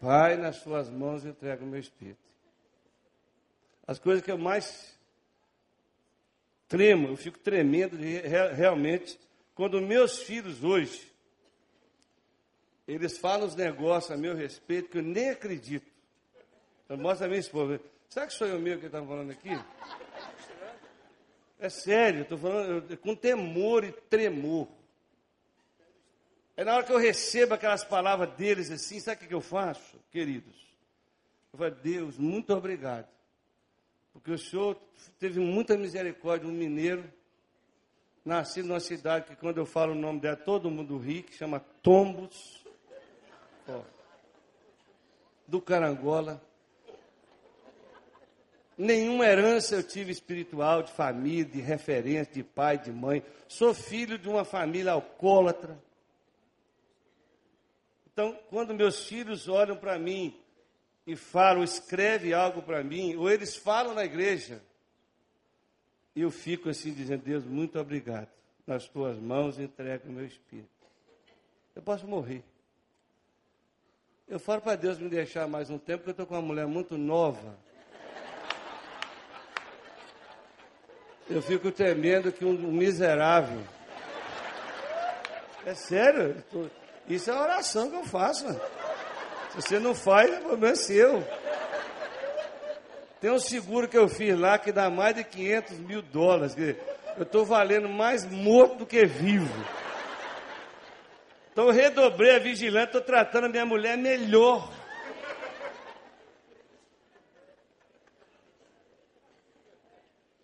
Pai, 0.00 0.38
nas 0.38 0.56
suas 0.56 0.88
mãos 0.88 1.26
entrego 1.26 1.66
o 1.66 1.68
meu 1.68 1.78
espírito. 1.78 2.18
As 3.86 3.98
coisas 3.98 4.24
que 4.24 4.32
eu 4.32 4.38
mais 4.38 4.98
tremo, 6.66 7.08
eu 7.08 7.16
fico 7.18 7.38
tremendo 7.38 7.98
de, 7.98 8.20
realmente, 8.54 9.20
quando 9.54 9.82
meus 9.82 10.20
filhos 10.20 10.64
hoje, 10.64 11.12
eles 12.88 13.18
falam 13.18 13.46
os 13.46 13.54
negócios 13.54 14.10
a 14.10 14.16
meu 14.16 14.34
respeito 14.34 14.88
que 14.88 14.98
eu 14.98 15.02
nem 15.02 15.28
acredito. 15.28 15.86
Então, 16.86 16.96
mostra 16.96 17.26
a 17.26 17.28
minha 17.28 17.40
esposa. 17.40 17.78
Será 18.08 18.26
que 18.26 18.32
sou 18.32 18.46
eu 18.46 18.58
mesmo 18.58 18.80
que 18.80 18.86
está 18.86 19.04
falando 19.04 19.30
aqui? 19.30 19.50
É 21.58 21.68
sério, 21.68 22.22
estou 22.22 22.38
falando 22.38 22.96
com 22.96 23.14
temor 23.14 23.84
e 23.84 23.92
tremor. 23.92 24.66
É 26.60 26.64
na 26.64 26.74
hora 26.74 26.84
que 26.84 26.92
eu 26.92 26.98
recebo 26.98 27.54
aquelas 27.54 27.82
palavras 27.82 28.34
deles 28.34 28.70
assim, 28.70 29.00
sabe 29.00 29.24
o 29.24 29.28
que 29.28 29.32
eu 29.32 29.40
faço, 29.40 29.98
queridos? 30.10 30.54
Eu 31.50 31.58
falo, 31.58 31.74
Deus, 31.76 32.18
muito 32.18 32.52
obrigado. 32.52 33.08
Porque 34.12 34.30
o 34.30 34.36
Senhor 34.36 34.78
teve 35.18 35.40
muita 35.40 35.74
misericórdia, 35.78 36.46
um 36.46 36.52
mineiro, 36.52 37.10
nascido 38.22 38.68
numa 38.68 38.78
cidade 38.78 39.24
que 39.24 39.36
quando 39.36 39.56
eu 39.56 39.64
falo 39.64 39.92
o 39.92 39.94
nome 39.94 40.20
dela, 40.20 40.36
todo 40.36 40.70
mundo 40.70 40.98
ri, 40.98 41.22
que 41.22 41.34
chama 41.34 41.60
Tombos, 41.82 42.62
ó, 43.66 43.80
do 45.48 45.62
Carangola. 45.62 46.42
Nenhuma 48.76 49.24
herança 49.24 49.76
eu 49.76 49.82
tive 49.82 50.12
espiritual, 50.12 50.82
de 50.82 50.92
família, 50.92 51.46
de 51.46 51.62
referência, 51.62 52.34
de 52.34 52.44
pai, 52.44 52.76
de 52.76 52.92
mãe. 52.92 53.24
Sou 53.48 53.72
filho 53.72 54.18
de 54.18 54.28
uma 54.28 54.44
família 54.44 54.92
alcoólatra. 54.92 55.88
Então, 58.12 58.38
quando 58.48 58.74
meus 58.74 59.06
filhos 59.06 59.48
olham 59.48 59.76
para 59.76 59.98
mim 59.98 60.38
e 61.06 61.16
falam, 61.16 61.62
escreve 61.62 62.34
algo 62.34 62.62
para 62.62 62.82
mim, 62.82 63.16
ou 63.16 63.30
eles 63.30 63.56
falam 63.56 63.94
na 63.94 64.04
igreja, 64.04 64.62
eu 66.14 66.30
fico 66.30 66.68
assim 66.68 66.92
dizendo, 66.92 67.22
Deus, 67.22 67.44
muito 67.44 67.78
obrigado. 67.78 68.28
Nas 68.66 68.86
tuas 68.88 69.18
mãos 69.18 69.58
entrego 69.58 70.08
o 70.08 70.12
meu 70.12 70.26
espírito. 70.26 70.68
Eu 71.74 71.82
posso 71.82 72.06
morrer. 72.06 72.44
Eu 74.28 74.38
falo 74.38 74.60
para 74.60 74.76
Deus 74.76 74.98
me 74.98 75.08
deixar 75.08 75.48
mais 75.48 75.70
um 75.70 75.78
tempo, 75.78 76.04
porque 76.04 76.10
eu 76.10 76.12
estou 76.12 76.26
com 76.26 76.34
uma 76.34 76.42
mulher 76.42 76.66
muito 76.66 76.96
nova. 76.96 77.58
Eu 81.28 81.40
fico 81.42 81.72
temendo 81.72 82.30
que 82.30 82.44
um 82.44 82.72
miserável. 82.72 83.62
É 85.64 85.74
sério, 85.74 86.42
isso 87.14 87.30
é 87.30 87.34
a 87.34 87.42
oração 87.42 87.90
que 87.90 87.96
eu 87.96 88.04
faço. 88.04 88.44
Mano. 88.44 88.60
Se 89.50 89.56
você 89.56 89.78
não 89.78 89.94
faz, 89.94 90.30
o 90.38 90.42
problema 90.42 90.72
é 90.72 90.74
seu. 90.76 91.26
Tem 93.20 93.30
um 93.30 93.38
seguro 93.38 93.88
que 93.88 93.98
eu 93.98 94.08
fiz 94.08 94.38
lá 94.38 94.58
que 94.58 94.72
dá 94.72 94.88
mais 94.88 95.14
de 95.14 95.24
500 95.24 95.78
mil 95.78 96.00
dólares. 96.02 96.56
Eu 97.16 97.22
estou 97.22 97.44
valendo 97.44 97.88
mais 97.88 98.24
morto 98.24 98.76
do 98.76 98.86
que 98.86 99.04
vivo. 99.04 99.52
Então 101.52 101.66
eu 101.66 101.72
redobrei 101.72 102.36
a 102.36 102.38
vigilância, 102.38 102.86
estou 102.86 103.00
tratando 103.02 103.46
a 103.46 103.48
minha 103.48 103.66
mulher 103.66 103.98
melhor. 103.98 104.72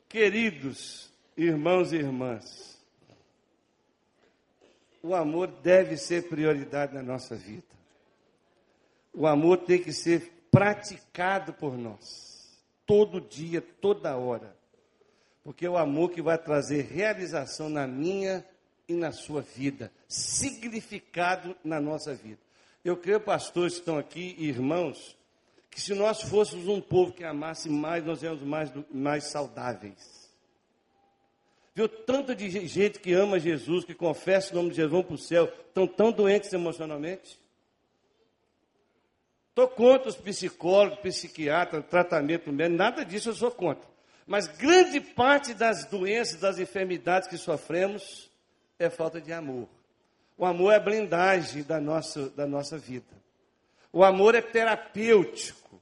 Queridos 0.08 1.10
irmãos 1.36 1.92
e 1.92 1.96
irmãs, 1.96 2.75
o 5.06 5.14
amor 5.14 5.46
deve 5.46 5.96
ser 5.96 6.28
prioridade 6.28 6.92
na 6.92 7.02
nossa 7.02 7.36
vida. 7.36 7.62
O 9.14 9.24
amor 9.24 9.58
tem 9.58 9.80
que 9.80 9.92
ser 9.92 10.48
praticado 10.50 11.52
por 11.52 11.78
nós, 11.78 12.60
todo 12.84 13.20
dia, 13.20 13.62
toda 13.62 14.16
hora. 14.16 14.56
Porque 15.44 15.64
é 15.64 15.70
o 15.70 15.78
amor 15.78 16.10
que 16.10 16.20
vai 16.20 16.36
trazer 16.36 16.86
realização 16.86 17.68
na 17.68 17.86
minha 17.86 18.44
e 18.88 18.94
na 18.94 19.12
sua 19.12 19.42
vida, 19.42 19.92
significado 20.08 21.56
na 21.62 21.80
nossa 21.80 22.12
vida. 22.12 22.40
Eu 22.84 22.96
creio, 22.96 23.20
pastores 23.20 23.74
que 23.74 23.80
estão 23.80 23.98
aqui, 23.98 24.34
irmãos, 24.38 25.16
que 25.70 25.80
se 25.80 25.94
nós 25.94 26.20
fôssemos 26.20 26.66
um 26.66 26.80
povo 26.80 27.12
que 27.12 27.22
amasse 27.22 27.68
mais, 27.68 28.04
nós 28.04 28.24
éramos 28.24 28.42
mais, 28.42 28.72
mais 28.92 29.24
saudáveis. 29.24 30.25
Viu 31.76 31.90
tanto 31.90 32.34
de 32.34 32.48
gente 32.66 32.98
que 32.98 33.12
ama 33.12 33.38
Jesus, 33.38 33.84
que 33.84 33.92
confessa 33.92 34.50
o 34.50 34.56
nome 34.56 34.70
de 34.70 34.76
Jesus, 34.76 34.90
vão 34.90 35.02
para 35.02 35.14
o 35.14 35.18
céu, 35.18 35.44
estão 35.44 35.86
tão 35.86 36.10
doentes 36.10 36.50
emocionalmente? 36.50 37.38
Estou 39.50 39.68
contra 39.68 40.08
os 40.08 40.16
psicólogos, 40.16 41.00
psiquiatras, 41.00 41.84
tratamento 41.84 42.50
médico, 42.50 42.78
nada 42.78 43.04
disso 43.04 43.28
eu 43.28 43.34
sou 43.34 43.50
contra. 43.50 43.86
Mas 44.26 44.48
grande 44.48 45.02
parte 45.02 45.52
das 45.52 45.84
doenças, 45.84 46.40
das 46.40 46.58
enfermidades 46.58 47.28
que 47.28 47.36
sofremos 47.36 48.32
é 48.78 48.88
falta 48.88 49.20
de 49.20 49.34
amor. 49.34 49.68
O 50.38 50.46
amor 50.46 50.72
é 50.72 50.76
a 50.76 50.80
blindagem 50.80 51.62
da 51.62 51.78
nossa, 51.78 52.30
da 52.30 52.46
nossa 52.46 52.78
vida. 52.78 53.04
O 53.92 54.02
amor 54.02 54.34
é 54.34 54.40
terapêutico. 54.40 55.78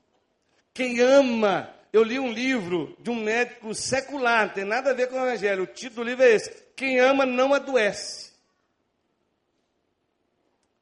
Quem 0.73 1.01
ama, 1.01 1.73
eu 1.95 2.03
li 2.03 2.19
um 2.19 2.33
livro 2.33 2.97
de 2.99 3.09
um 3.09 3.15
médico 3.15 3.73
secular, 3.73 4.49
não 4.49 4.53
tem 4.53 4.65
nada 4.65 4.91
a 4.91 4.95
ver 4.95 5.09
com 5.09 5.15
o 5.15 5.29
evangelho. 5.29 5.63
O 5.63 5.67
título 5.69 6.05
do 6.05 6.09
livro 6.09 6.25
é 6.25 6.33
esse: 6.33 6.51
Quem 6.75 6.99
ama 6.99 7.25
não 7.25 7.55
adoece. 7.55 8.33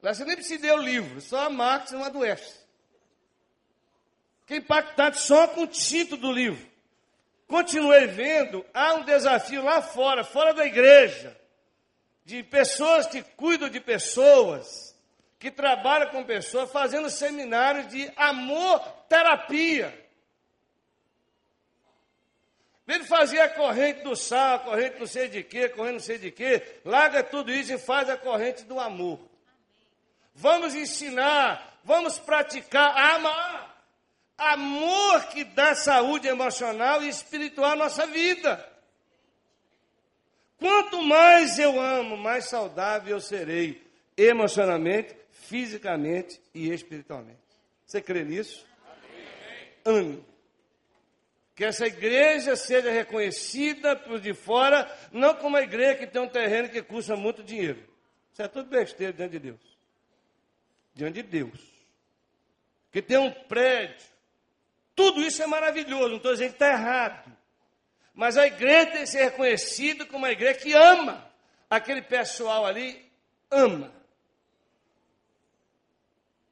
Você 0.01 0.25
nem 0.25 0.35
precisa 0.35 0.63
ler 0.63 0.73
o 0.73 0.81
livro, 0.81 1.21
só 1.21 1.45
amar 1.45 1.83
que 1.83 1.91
você 1.91 1.95
não 1.97 2.05
adoece. 2.05 2.59
Fiquei 4.41 4.57
impactado 4.57 5.15
só 5.19 5.47
com 5.49 5.61
o 5.61 5.67
título 5.67 6.19
do 6.19 6.31
livro. 6.31 6.67
Continuei 7.47 8.07
vendo, 8.07 8.65
há 8.73 8.95
um 8.95 9.05
desafio 9.05 9.63
lá 9.63 9.83
fora, 9.83 10.23
fora 10.23 10.51
da 10.51 10.65
igreja, 10.65 11.39
de 12.25 12.41
pessoas 12.41 13.05
que 13.05 13.21
cuidam 13.21 13.69
de 13.69 13.79
pessoas, 13.79 14.97
que 15.37 15.51
trabalham 15.51 16.09
com 16.09 16.23
pessoas, 16.23 16.71
fazendo 16.71 17.07
seminários 17.11 17.87
de 17.89 18.11
amor 18.17 18.79
terapia. 19.07 20.02
Ele 22.87 23.05
fazia 23.05 23.45
a 23.45 23.49
corrente 23.49 24.03
do 24.03 24.15
sal, 24.15 24.55
a 24.55 24.59
corrente 24.59 24.99
não 24.99 25.07
sei 25.07 25.29
de 25.29 25.41
quê, 25.43 25.69
corrente 25.69 25.93
não 25.93 25.99
sei 25.99 26.17
de 26.17 26.31
quê. 26.31 26.61
Larga 26.83 27.23
tudo 27.23 27.51
isso 27.51 27.73
e 27.73 27.77
faz 27.77 28.09
a 28.09 28.17
corrente 28.17 28.63
do 28.65 28.79
amor. 28.79 29.19
Vamos 30.35 30.75
ensinar, 30.75 31.79
vamos 31.83 32.19
praticar, 32.19 32.95
amar. 33.15 33.73
Amor 34.37 35.27
que 35.27 35.43
dá 35.43 35.75
saúde 35.75 36.27
emocional 36.27 37.01
e 37.03 37.07
espiritual 37.07 37.71
à 37.71 37.75
nossa 37.75 38.05
vida. 38.05 38.67
Quanto 40.57 41.01
mais 41.01 41.59
eu 41.59 41.79
amo, 41.79 42.17
mais 42.17 42.45
saudável 42.45 43.15
eu 43.15 43.21
serei 43.21 43.81
emocionalmente, 44.17 45.15
fisicamente 45.31 46.41
e 46.53 46.69
espiritualmente. 46.71 47.39
Você 47.85 48.01
crê 48.01 48.23
nisso? 48.23 48.65
Ame. 49.85 50.32
Que 51.55 51.65
essa 51.65 51.85
igreja 51.85 52.55
seja 52.55 52.89
reconhecida 52.89 53.95
por 53.95 54.19
de 54.19 54.33
fora, 54.33 54.89
não 55.11 55.35
como 55.35 55.49
uma 55.49 55.61
igreja 55.61 55.95
que 55.95 56.07
tem 56.07 56.21
um 56.21 56.27
terreno 56.27 56.69
que 56.69 56.81
custa 56.81 57.15
muito 57.15 57.43
dinheiro. 57.43 57.87
Isso 58.31 58.41
é 58.41 58.47
tudo 58.47 58.69
besteira 58.69 59.13
diante 59.13 59.33
de 59.33 59.39
Deus. 59.39 59.77
Diante 60.95 61.21
de 61.21 61.29
Deus. 61.29 61.59
Que 62.91 63.01
tem 63.01 63.17
um 63.17 63.31
prédio. 63.31 64.07
Tudo 64.95 65.21
isso 65.21 65.41
é 65.41 65.47
maravilhoso, 65.47 66.09
não 66.09 66.17
estou 66.17 66.33
dizendo 66.33 66.49
que 66.49 66.55
está 66.55 66.69
errado. 66.69 67.31
Mas 68.13 68.37
a 68.37 68.45
igreja 68.45 68.91
tem 68.91 69.01
que 69.01 69.07
ser 69.07 69.23
reconhecida 69.23 70.05
como 70.05 70.19
uma 70.19 70.31
igreja 70.31 70.59
que 70.59 70.73
ama. 70.73 71.31
Aquele 71.69 72.01
pessoal 72.01 72.65
ali 72.65 73.11
ama. 73.49 73.91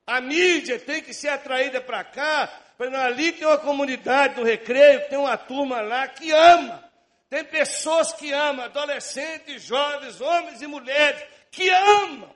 A 0.05 0.19
mídia 0.19 0.79
tem 0.79 1.01
que 1.01 1.13
ser 1.13 1.29
atraída 1.29 1.79
para 1.79 2.03
cá, 2.03 2.60
ali 2.83 3.31
tem 3.31 3.45
uma 3.45 3.57
comunidade 3.57 4.35
do 4.35 4.43
recreio, 4.43 5.07
tem 5.09 5.17
uma 5.17 5.37
turma 5.37 5.81
lá 5.81 6.07
que 6.07 6.31
ama. 6.31 6.83
Tem 7.29 7.43
pessoas 7.45 8.11
que 8.13 8.31
amam, 8.31 8.65
adolescentes, 8.65 9.63
jovens, 9.63 10.19
homens 10.19 10.61
e 10.61 10.67
mulheres, 10.67 11.23
que 11.49 11.69
amam. 11.69 12.29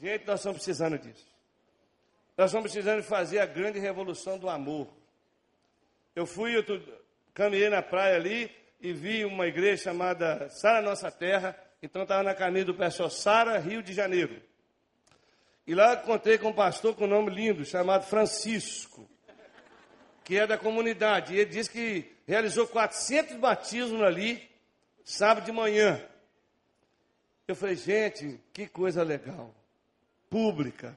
Gente, 0.00 0.26
nós 0.26 0.40
estamos 0.40 0.56
precisando 0.58 0.98
disso. 0.98 1.24
Nós 2.36 2.50
estamos 2.50 2.72
precisando 2.72 3.02
fazer 3.02 3.38
a 3.38 3.46
grande 3.46 3.78
revolução 3.78 4.38
do 4.38 4.48
amor. 4.48 4.88
Eu 6.16 6.26
fui, 6.26 6.56
eu 6.56 6.64
caminhei 7.32 7.68
na 7.68 7.82
praia 7.82 8.16
ali 8.16 8.50
e 8.80 8.92
vi 8.92 9.24
uma 9.24 9.46
igreja 9.46 9.84
chamada 9.84 10.48
Sara 10.50 10.82
Nossa 10.82 11.10
Terra. 11.10 11.56
Então 11.82 12.02
estava 12.02 12.22
na 12.22 12.34
caminho 12.34 12.66
do 12.66 12.74
pessoal 12.74 13.10
Sara, 13.10 13.58
Rio 13.58 13.82
de 13.82 13.92
Janeiro. 13.92 14.42
E 15.66 15.74
lá 15.74 15.94
encontrei 15.94 16.36
com 16.36 16.48
um 16.48 16.52
pastor 16.52 16.94
com 16.94 17.04
um 17.04 17.08
nome 17.08 17.30
lindo, 17.30 17.64
chamado 17.64 18.04
Francisco, 18.04 19.08
que 20.22 20.36
é 20.36 20.46
da 20.46 20.58
comunidade. 20.58 21.34
E 21.34 21.38
ele 21.38 21.50
disse 21.50 21.70
que 21.70 22.12
realizou 22.26 22.66
400 22.66 23.36
batismos 23.36 24.02
ali, 24.02 24.46
sábado 25.04 25.44
de 25.44 25.52
manhã. 25.52 26.02
Eu 27.48 27.54
falei, 27.54 27.76
gente, 27.76 28.40
que 28.52 28.66
coisa 28.66 29.02
legal. 29.02 29.54
Pública. 30.28 30.96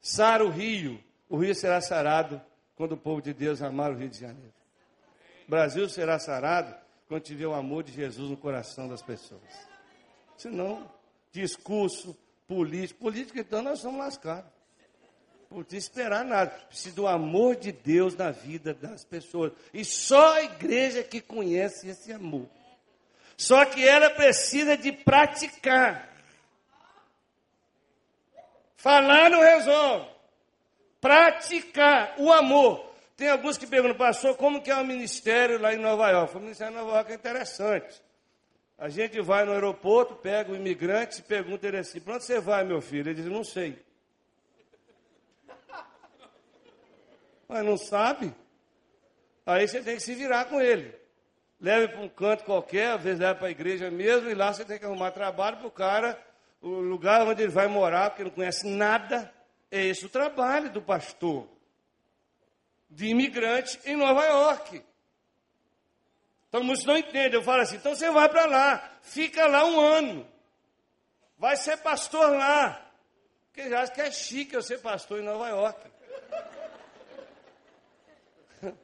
Sara 0.00 0.44
o 0.44 0.50
rio. 0.50 1.02
O 1.28 1.36
rio 1.36 1.54
será 1.54 1.80
sarado 1.80 2.40
quando 2.74 2.92
o 2.92 2.96
povo 2.96 3.20
de 3.20 3.32
Deus 3.32 3.62
amar 3.62 3.90
o 3.90 3.96
Rio 3.96 4.08
de 4.08 4.18
Janeiro. 4.18 4.54
O 5.46 5.50
Brasil 5.50 5.88
será 5.88 6.18
sarado 6.18 6.74
quando 7.06 7.22
tiver 7.22 7.46
o 7.46 7.54
amor 7.54 7.82
de 7.82 7.92
Jesus 7.92 8.30
no 8.30 8.36
coração 8.36 8.88
das 8.88 9.02
pessoas. 9.02 9.68
Senão, 10.36 10.90
discurso, 11.30 12.16
político. 12.50 12.98
Político, 12.98 13.38
então, 13.38 13.62
nós 13.62 13.78
somos 13.78 14.00
lascados. 14.00 14.50
Não 15.48 15.64
esperar 15.70 16.24
nada. 16.24 16.50
Precisa 16.68 16.96
do 16.96 17.06
amor 17.06 17.54
de 17.54 17.70
Deus 17.70 18.16
na 18.16 18.32
vida 18.32 18.74
das 18.74 19.04
pessoas. 19.04 19.52
E 19.72 19.84
só 19.84 20.34
a 20.34 20.42
igreja 20.42 21.04
que 21.04 21.20
conhece 21.20 21.88
esse 21.88 22.12
amor. 22.12 22.48
Só 23.36 23.64
que 23.64 23.86
ela 23.86 24.10
precisa 24.10 24.76
de 24.76 24.92
praticar. 24.92 26.08
Falar 28.76 29.30
não 29.30 29.40
resolve. 29.40 30.08
Praticar 31.00 32.16
o 32.18 32.32
amor. 32.32 32.94
Tem 33.16 33.28
alguns 33.28 33.56
que 33.56 33.66
perguntam, 33.66 33.96
pastor, 33.96 34.36
como 34.36 34.62
que 34.62 34.70
é 34.70 34.76
o 34.76 34.84
ministério 34.84 35.60
lá 35.60 35.72
em 35.72 35.78
Nova 35.78 36.10
York? 36.10 36.36
O 36.36 36.40
ministério 36.40 36.74
de 36.74 36.80
Nova 36.80 36.96
York 36.96 37.12
é 37.12 37.14
interessante. 37.14 38.02
A 38.80 38.88
gente 38.88 39.20
vai 39.20 39.44
no 39.44 39.52
aeroporto, 39.52 40.14
pega 40.14 40.50
o 40.50 40.56
imigrante 40.56 41.20
e 41.20 41.22
pergunta 41.22 41.68
ele 41.68 41.76
assim: 41.76 42.00
para 42.00 42.14
onde 42.14 42.24
você 42.24 42.40
vai, 42.40 42.64
meu 42.64 42.80
filho? 42.80 43.10
Ele 43.10 43.14
diz: 43.14 43.26
não 43.26 43.44
sei. 43.44 43.78
Mas 47.46 47.62
não 47.62 47.76
sabe? 47.76 48.34
Aí 49.44 49.68
você 49.68 49.82
tem 49.82 49.96
que 49.96 50.02
se 50.02 50.14
virar 50.14 50.46
com 50.46 50.62
ele. 50.62 50.94
Leve 51.60 51.88
para 51.88 52.00
um 52.00 52.08
canto 52.08 52.44
qualquer, 52.44 52.92
às 52.92 53.02
vezes 53.02 53.20
leva 53.20 53.34
para 53.34 53.48
a 53.48 53.50
igreja 53.50 53.90
mesmo, 53.90 54.30
e 54.30 54.34
lá 54.34 54.50
você 54.50 54.64
tem 54.64 54.78
que 54.78 54.86
arrumar 54.86 55.10
trabalho 55.10 55.58
para 55.58 55.66
o 55.66 55.70
cara, 55.70 56.18
o 56.62 56.68
lugar 56.68 57.20
onde 57.26 57.42
ele 57.42 57.52
vai 57.52 57.66
morar, 57.66 58.08
porque 58.08 58.24
não 58.24 58.30
conhece 58.30 58.66
nada. 58.66 59.30
É 59.70 59.84
esse 59.84 60.06
o 60.06 60.08
trabalho 60.08 60.70
do 60.70 60.80
pastor, 60.80 61.46
de 62.88 63.08
imigrante 63.08 63.78
em 63.84 63.94
Nova 63.94 64.24
York. 64.24 64.82
Então 66.50 66.62
muitos 66.64 66.84
não 66.84 66.98
entendem. 66.98 67.34
Eu 67.34 67.42
falo 67.44 67.62
assim: 67.62 67.76
então 67.76 67.94
você 67.94 68.10
vai 68.10 68.28
para 68.28 68.44
lá, 68.44 68.98
fica 69.02 69.46
lá 69.46 69.64
um 69.64 69.78
ano, 69.80 70.26
vai 71.38 71.56
ser 71.56 71.76
pastor 71.76 72.28
lá. 72.36 72.90
Porque 73.46 73.70
já 73.70 73.82
acha 73.82 73.92
que 73.92 74.00
é 74.00 74.10
chique 74.10 74.54
eu 74.54 74.62
ser 74.62 74.80
pastor 74.80 75.20
em 75.20 75.24
Nova 75.24 75.48
York. 75.48 75.88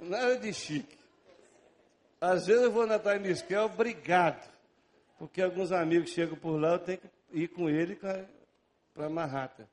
Nada 0.00 0.38
de 0.38 0.54
chique. 0.54 0.96
Às 2.18 2.46
vezes 2.46 2.62
eu 2.62 2.72
vou 2.72 2.86
na 2.86 2.98
Times 2.98 3.40
Square, 3.40 3.66
obrigado. 3.66 4.57
Porque 5.18 5.42
alguns 5.42 5.72
amigos 5.72 6.10
chegam 6.10 6.36
por 6.36 6.60
lá, 6.60 6.74
eu 6.74 6.78
tenho 6.78 6.98
que 6.98 7.08
ir 7.32 7.48
com 7.48 7.68
ele 7.68 7.96
para 8.94 9.08
Marrata. 9.08 9.68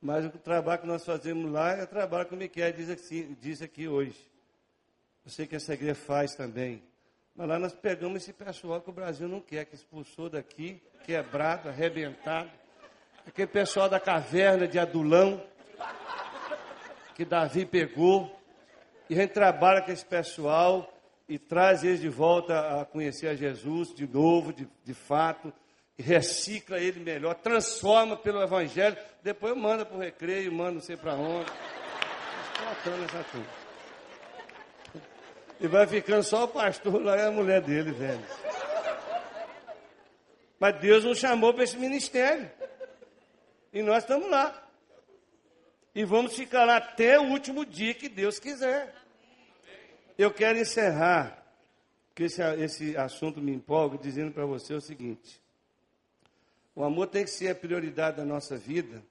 Mas 0.00 0.24
o 0.24 0.30
trabalho 0.30 0.80
que 0.80 0.86
nós 0.86 1.04
fazemos 1.04 1.50
lá 1.50 1.72
é 1.72 1.84
o 1.84 1.86
trabalho 1.86 2.26
que 2.26 2.34
o 2.34 2.36
Miquel 2.36 2.72
diz 2.72 2.88
aqui, 2.88 3.36
diz 3.40 3.60
aqui 3.60 3.86
hoje. 3.86 4.18
Eu 5.24 5.30
sei 5.30 5.46
que 5.46 5.56
essa 5.56 5.74
igreja 5.74 5.94
faz 5.94 6.34
também. 6.34 6.82
Mas 7.34 7.48
lá 7.48 7.58
nós 7.58 7.74
pegamos 7.74 8.22
esse 8.22 8.32
pessoal 8.32 8.80
que 8.80 8.88
o 8.88 8.92
Brasil 8.92 9.28
não 9.28 9.40
quer, 9.40 9.66
que 9.66 9.74
expulsou 9.74 10.30
daqui, 10.30 10.82
quebrado, 11.04 11.68
arrebentado. 11.68 12.50
Aquele 13.26 13.48
pessoal 13.48 13.88
da 13.88 14.00
caverna 14.00 14.66
de 14.66 14.78
Adulão, 14.78 15.42
que 17.14 17.24
Davi 17.24 17.66
pegou. 17.66 18.34
E 19.10 19.14
a 19.14 19.22
gente 19.22 19.32
trabalha 19.32 19.82
com 19.82 19.92
esse 19.92 20.04
pessoal 20.04 20.90
e 21.28 21.38
traz 21.38 21.82
eles 21.82 22.00
de 22.00 22.08
volta 22.08 22.80
a 22.80 22.84
conhecer 22.84 23.28
a 23.28 23.34
Jesus 23.34 23.92
de 23.94 24.06
novo, 24.06 24.52
de, 24.52 24.68
de 24.84 24.94
fato, 24.94 25.52
recicla 25.98 26.78
ele 26.78 27.00
melhor, 27.00 27.34
transforma 27.34 28.16
pelo 28.16 28.42
Evangelho, 28.42 28.96
depois 29.22 29.56
manda 29.56 29.84
para 29.84 29.96
o 29.96 30.00
recreio, 30.00 30.52
manda 30.52 30.72
não 30.72 30.80
sei 30.80 30.96
para 30.96 31.14
onde. 31.14 31.50
Explotando 32.52 33.04
essa 33.04 33.24
turma. 33.24 33.46
E 35.58 35.66
vai 35.66 35.86
ficando 35.86 36.22
só 36.22 36.44
o 36.44 36.48
pastor 36.48 37.02
lá 37.02 37.16
e 37.16 37.22
a 37.22 37.30
mulher 37.30 37.62
dele, 37.62 37.90
velho. 37.90 38.22
Mas 40.58 40.78
Deus 40.80 41.04
nos 41.04 41.18
chamou 41.18 41.52
para 41.52 41.64
esse 41.64 41.76
ministério. 41.76 42.50
E 43.72 43.82
nós 43.82 44.04
estamos 44.04 44.30
lá. 44.30 44.62
E 45.94 46.04
vamos 46.04 46.36
ficar 46.36 46.64
lá 46.64 46.76
até 46.76 47.18
o 47.18 47.24
último 47.24 47.64
dia 47.64 47.94
que 47.94 48.08
Deus 48.08 48.38
quiser. 48.38 48.94
Eu 50.18 50.32
quero 50.32 50.58
encerrar, 50.58 51.44
porque 52.08 52.24
esse, 52.24 52.42
esse 52.42 52.96
assunto 52.96 53.40
me 53.40 53.52
empolga, 53.52 53.98
dizendo 53.98 54.32
para 54.32 54.46
você 54.46 54.72
o 54.72 54.80
seguinte: 54.80 55.40
o 56.74 56.82
amor 56.82 57.08
tem 57.08 57.24
que 57.24 57.30
ser 57.30 57.48
a 57.50 57.54
prioridade 57.54 58.16
da 58.16 58.24
nossa 58.24 58.56
vida, 58.56 59.02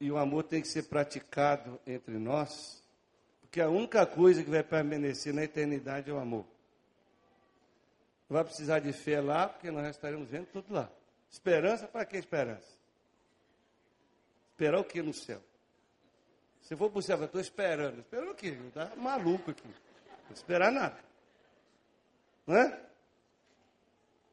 e 0.00 0.10
o 0.10 0.18
amor 0.18 0.44
tem 0.44 0.60
que 0.60 0.68
ser 0.68 0.84
praticado 0.84 1.78
entre 1.86 2.18
nós, 2.18 2.82
porque 3.42 3.60
a 3.60 3.68
única 3.68 4.04
coisa 4.06 4.42
que 4.42 4.50
vai 4.50 4.62
permanecer 4.62 5.32
na 5.32 5.44
eternidade 5.44 6.10
é 6.10 6.12
o 6.12 6.18
amor. 6.18 6.44
Não 8.28 8.34
vai 8.34 8.44
precisar 8.44 8.78
de 8.78 8.92
fé 8.92 9.20
lá, 9.20 9.48
porque 9.48 9.70
nós 9.70 9.86
estaremos 9.88 10.28
vendo 10.28 10.46
tudo 10.46 10.72
lá. 10.72 10.90
Esperança, 11.30 11.86
para 11.86 12.04
que 12.04 12.16
esperança? 12.16 12.68
Esperar 14.52 14.80
o 14.80 14.84
que 14.84 15.02
no 15.02 15.12
céu? 15.12 15.40
Se 16.70 16.76
for 16.76 16.88
para 16.88 17.00
o 17.00 17.02
céu, 17.02 17.18
eu 17.18 17.24
estou 17.24 17.40
esperando. 17.40 17.98
Esperando 17.98 18.30
o 18.30 18.34
quê? 18.36 18.56
Está 18.68 18.92
maluco 18.94 19.50
aqui. 19.50 19.66
Não 19.66 20.32
esperar 20.32 20.70
nada. 20.70 20.96
Não 22.46 22.56
é? 22.56 22.80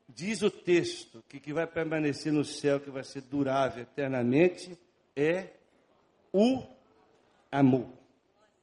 Diz 0.07 0.43
o 0.43 0.51
texto 0.51 1.23
que 1.27 1.39
que 1.39 1.51
vai 1.51 1.65
permanecer 1.65 2.31
no 2.31 2.45
céu, 2.45 2.79
que 2.79 2.91
vai 2.91 3.03
ser 3.03 3.21
durável 3.21 3.81
eternamente, 3.81 4.77
é 5.15 5.47
o 6.31 6.61
amor. 7.51 7.89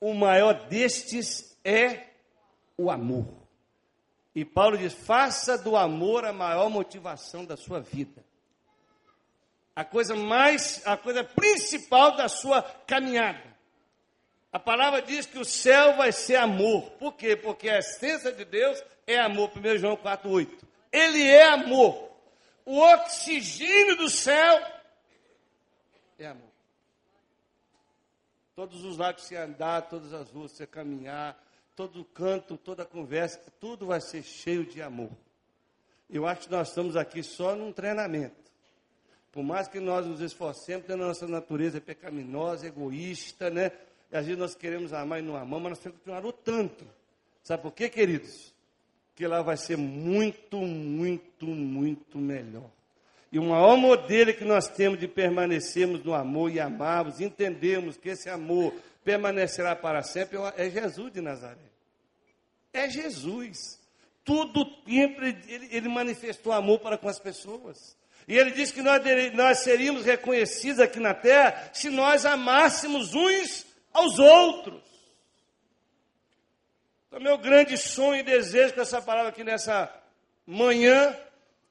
O 0.01 0.15
maior 0.15 0.69
destes 0.69 1.59
é 1.65 2.11
o 2.79 2.93
amor. 2.93 3.27
E 4.37 4.45
Paulo 4.45 4.79
diz: 4.79 4.95
faça 4.95 5.59
do 5.59 5.77
amor 5.77 6.25
a 6.25 6.33
maior 6.33 6.71
motivação 6.71 7.45
da 7.45 7.57
sua 7.57 7.81
vida. 7.81 8.25
A 9.75 9.85
coisa 9.85 10.15
mais, 10.15 10.81
a 10.87 10.97
coisa 10.97 11.25
principal 11.25 12.15
da 12.15 12.29
sua 12.29 12.63
caminhada. 12.63 13.54
A 14.55 14.59
palavra 14.61 15.03
diz 15.03 15.27
que 15.27 15.37
o 15.37 15.45
céu 15.45 15.97
vai 15.97 16.13
ser 16.13 16.37
amor. 16.37 16.89
Por 16.93 17.15
quê? 17.15 17.35
Porque 17.35 17.69
a 17.69 17.81
essência 17.81 18.31
de 18.31 18.45
Deus 18.45 18.81
é 19.05 19.19
amor. 19.19 19.51
1 19.51 19.79
João 19.79 19.97
4,8. 19.97 20.49
Ele 20.93 21.25
é 21.25 21.43
amor. 21.43 22.09
O 22.65 22.79
oxigênio 22.79 23.97
do 23.97 24.09
céu 24.09 24.65
é 26.21 26.29
amor. 26.29 26.53
Todos 28.55 28.85
os 28.85 28.97
lados 28.97 29.25
que 29.25 29.31
você 29.31 29.37
andar, 29.37 29.89
todas 29.89 30.13
as 30.13 30.31
ruas 30.31 30.53
que 30.53 30.59
você 30.59 30.69
caminhar, 30.69 31.37
todo 31.75 32.05
canto, 32.05 32.57
toda 32.57 32.85
conversa, 32.85 33.41
tudo 33.59 33.87
vai 33.89 34.01
ser 34.01 34.23
cheio 34.23 34.65
de 34.65 34.81
amor. 34.81 35.11
Eu 36.09 36.29
acho 36.29 36.43
que 36.43 36.53
nós 36.53 36.69
estamos 36.69 36.95
aqui 36.97 37.25
só 37.25 37.57
num 37.57 37.73
treinamento. 37.73 38.53
Por 39.33 39.43
mais 39.43 39.67
que 39.67 39.81
nós 39.81 40.07
nos 40.07 40.21
esforcemos, 40.21 40.89
a 40.89 40.97
nossa 40.97 41.27
natureza 41.27 41.79
é 41.79 41.81
pecaminosa, 41.81 42.69
egoísta, 42.69 43.51
né? 43.51 43.73
E 44.15 44.17
às 44.17 44.27
vezes 44.27 44.39
nós 44.39 44.55
queremos 44.55 44.93
amar 44.93 45.19
e 45.19 45.23
não 45.23 45.35
amamos, 45.35 45.63
mas 45.65 45.71
nós 45.71 45.79
temos 45.81 45.99
que 45.99 46.05
continuar 46.05 46.21
lutando. 46.21 46.87
Sabe 47.43 47.65
por 47.65 47.73
quê, 47.73 47.89
queridos? 47.89 48.55
Que 49.17 49.27
lá 49.27 49.43
vai 49.43 49.57
ser 49.57 49.77
muito, 49.77 50.59
muito, 50.59 51.47
muito 51.47 52.17
melhor. 52.17 52.71
E 53.33 53.41
o 53.41 53.43
maior 53.43 53.77
modelo 53.77 54.33
que 54.33 54.45
nós 54.45 54.69
temos 54.69 55.01
de 55.01 55.09
permanecermos 55.09 56.05
no 56.05 56.15
amor 56.15 56.53
e 56.53 56.61
amarmos, 56.61 57.21
entendemos 57.21 57.97
que 57.97 58.11
esse 58.11 58.31
amor 58.31 58.73
permanecerá 59.03 59.75
para 59.75 60.01
sempre, 60.05 60.39
é 60.57 60.71
Jesus 60.71 61.13
de 61.13 61.21
Nazaré. 61.21 61.59
É 62.73 62.89
Jesus. 62.89 63.81
Tudo 64.25 64.65
tempo 64.85 65.25
ele, 65.25 65.69
ele 65.73 65.89
manifestou 65.89 66.53
amor 66.53 66.79
para 66.79 66.97
com 66.97 67.09
as 67.09 67.19
pessoas. 67.19 67.97
E 68.29 68.39
ele 68.39 68.53
disse 68.53 68.73
que 68.73 68.81
nós, 68.81 69.03
nós 69.35 69.59
seríamos 69.59 70.05
reconhecidos 70.05 70.79
aqui 70.79 71.01
na 71.01 71.15
terra 71.15 71.69
se 71.73 71.91
nós 71.91 72.25
amássemos 72.25 73.13
uns 73.13 73.74
aos 73.95 74.19
outros. 74.19 74.83
Então, 77.07 77.21
meu 77.21 77.39
grande 77.39 77.79
sonho 77.79 78.21
e 78.21 78.25
desejo 78.25 78.75
com 78.75 78.81
essa 78.81 79.01
palavra 79.01 79.31
aqui 79.31 79.45
nessa 79.45 79.89
manhã 80.45 81.17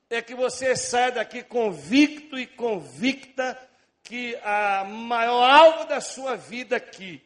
é 0.10 0.22
que 0.22 0.34
você 0.34 0.76
saia 0.76 1.12
daqui 1.12 1.44
convicto 1.44 2.40
e 2.40 2.48
convicta 2.48 3.60
que 4.02 4.36
a 4.44 4.86
maior 4.86 5.50
alvo 5.50 5.86
da 5.86 6.00
sua 6.00 6.36
vida 6.36 6.78
aqui, 6.78 7.22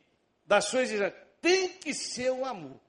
da 0.46 0.62
sua 0.62 0.82
existência, 0.82 1.16
tem 1.42 1.70
que 1.70 1.94
ser 1.94 2.32
o 2.32 2.44
amor. 2.44 2.80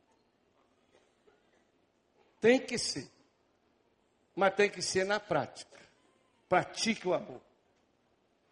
Tem 2.40 2.58
que 2.58 2.78
ser. 2.78 3.08
Mas 4.34 4.54
tem 4.54 4.70
que 4.70 4.80
ser 4.80 5.04
na 5.04 5.18
prática. 5.18 5.78
Pratique 6.48 7.06
o 7.06 7.12
amor. 7.12 7.40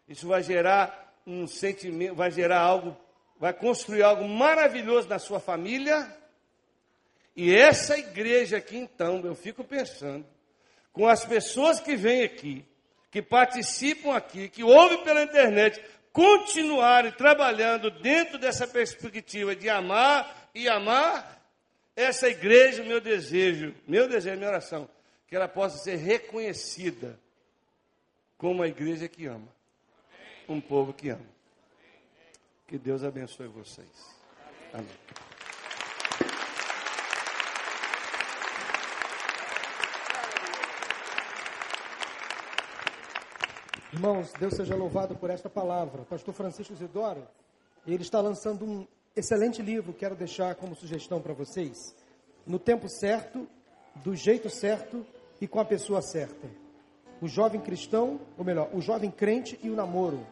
Isso 0.07 0.27
vai 0.27 0.43
gerar 0.43 1.15
um 1.25 1.47
sentimento, 1.47 2.15
vai 2.15 2.31
gerar 2.31 2.59
algo, 2.59 2.95
vai 3.39 3.53
construir 3.53 4.03
algo 4.03 4.27
maravilhoso 4.27 5.07
na 5.07 5.19
sua 5.19 5.39
família. 5.39 6.15
E 7.35 7.53
essa 7.53 7.97
igreja 7.97 8.57
aqui, 8.57 8.77
então, 8.77 9.21
eu 9.23 9.35
fico 9.35 9.63
pensando, 9.63 10.25
com 10.91 11.07
as 11.07 11.23
pessoas 11.23 11.79
que 11.79 11.95
vêm 11.95 12.23
aqui, 12.23 12.65
que 13.11 13.21
participam 13.21 14.15
aqui, 14.15 14.49
que 14.49 14.63
ouvem 14.63 15.03
pela 15.03 15.23
internet, 15.23 15.83
continuarem 16.11 17.11
trabalhando 17.11 17.91
dentro 17.91 18.39
dessa 18.39 18.67
perspectiva 18.67 19.55
de 19.55 19.69
amar 19.69 20.49
e 20.53 20.67
amar, 20.67 21.37
essa 21.95 22.27
igreja, 22.27 22.83
meu 22.83 22.99
desejo, 22.99 23.73
meu 23.87 24.07
desejo, 24.07 24.37
minha 24.37 24.49
oração, 24.49 24.89
que 25.27 25.35
ela 25.35 25.47
possa 25.47 25.77
ser 25.77 25.95
reconhecida 25.95 27.19
como 28.37 28.63
a 28.63 28.67
igreja 28.67 29.07
que 29.07 29.25
ama, 29.25 29.47
um 30.47 30.61
povo 30.61 30.93
que 30.93 31.09
ama. 31.09 31.36
Que 32.67 32.77
Deus 32.77 33.01
abençoe 33.01 33.47
vocês. 33.47 33.87
Amém. 34.73 34.87
Irmãos, 43.93 44.33
Deus 44.33 44.53
seja 44.53 44.75
louvado 44.75 45.15
por 45.15 45.29
esta 45.29 45.49
palavra. 45.49 46.03
Pastor 46.03 46.33
Francisco 46.33 46.75
Zidoro, 46.75 47.25
ele 47.87 48.03
está 48.03 48.19
lançando 48.19 48.65
um 48.65 48.85
excelente 49.15 49.61
livro, 49.61 49.93
quero 49.93 50.13
deixar 50.13 50.53
como 50.55 50.75
sugestão 50.75 51.21
para 51.21 51.33
vocês. 51.33 51.95
No 52.45 52.59
tempo 52.59 52.89
certo, 52.89 53.47
do 53.95 54.13
jeito 54.13 54.49
certo 54.49 55.05
e 55.39 55.47
com 55.47 55.61
a 55.61 55.65
pessoa 55.65 56.01
certa. 56.01 56.49
O 57.21 57.29
jovem 57.29 57.61
cristão, 57.61 58.19
ou 58.37 58.43
melhor, 58.43 58.69
o 58.73 58.81
jovem 58.81 59.09
crente 59.09 59.57
e 59.63 59.69
o 59.69 59.75
namoro. 59.75 60.27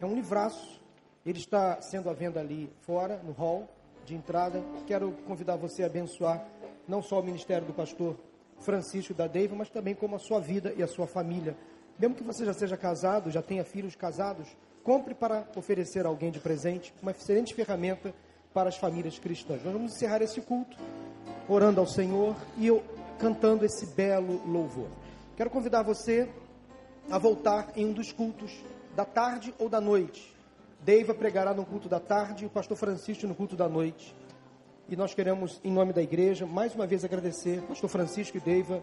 É 0.00 0.06
um 0.06 0.14
livraço. 0.14 0.79
Ele 1.24 1.38
está 1.38 1.80
sendo 1.82 2.08
à 2.08 2.12
venda 2.12 2.40
ali 2.40 2.70
fora, 2.80 3.20
no 3.24 3.32
hall 3.32 3.68
de 4.04 4.14
entrada. 4.14 4.62
Quero 4.86 5.12
convidar 5.26 5.56
você 5.56 5.82
a 5.82 5.86
abençoar 5.86 6.46
não 6.88 7.02
só 7.02 7.20
o 7.20 7.22
ministério 7.22 7.66
do 7.66 7.72
pastor 7.72 8.16
Francisco 8.58 9.14
da 9.14 9.26
Deiva, 9.26 9.54
mas 9.54 9.70
também 9.70 9.94
como 9.94 10.16
a 10.16 10.18
sua 10.18 10.40
vida 10.40 10.72
e 10.76 10.82
a 10.82 10.86
sua 10.86 11.06
família 11.06 11.56
mesmo 12.00 12.16
que 12.16 12.24
você 12.24 12.46
já 12.46 12.54
seja 12.54 12.78
casado, 12.78 13.30
já 13.30 13.42
tenha 13.42 13.62
filhos 13.62 13.94
casados, 13.94 14.48
compre 14.82 15.14
para 15.14 15.46
oferecer 15.54 16.06
a 16.06 16.08
alguém 16.08 16.30
de 16.30 16.40
presente 16.40 16.94
uma 17.02 17.10
excelente 17.10 17.54
ferramenta 17.54 18.14
para 18.54 18.70
as 18.70 18.76
famílias 18.78 19.18
cristãs. 19.18 19.62
Nós 19.62 19.74
vamos 19.74 19.92
encerrar 19.92 20.22
esse 20.22 20.40
culto 20.40 20.78
orando 21.46 21.78
ao 21.78 21.86
Senhor 21.86 22.34
e 22.56 22.66
eu 22.66 22.82
cantando 23.18 23.66
esse 23.66 23.84
belo 23.84 24.40
louvor. 24.50 24.88
Quero 25.36 25.50
convidar 25.50 25.82
você 25.82 26.26
a 27.10 27.18
voltar 27.18 27.68
em 27.76 27.84
um 27.84 27.92
dos 27.92 28.12
cultos 28.12 28.50
da 28.96 29.04
tarde 29.04 29.54
ou 29.58 29.68
da 29.68 29.78
noite. 29.78 30.34
Deiva 30.82 31.12
pregará 31.12 31.52
no 31.52 31.66
culto 31.66 31.88
da 31.88 32.00
tarde 32.00 32.44
e 32.44 32.46
o 32.46 32.50
pastor 32.50 32.76
Francisco 32.76 33.26
no 33.26 33.34
culto 33.34 33.54
da 33.54 33.68
noite. 33.68 34.14
E 34.88 34.96
nós 34.96 35.14
queremos, 35.14 35.60
em 35.62 35.70
nome 35.70 35.92
da 35.92 36.02
igreja, 36.02 36.46
mais 36.46 36.74
uma 36.74 36.86
vez 36.86 37.04
agradecer, 37.04 37.60
pastor 37.62 37.90
Francisco 37.90 38.38
e 38.38 38.40
Deiva, 38.40 38.82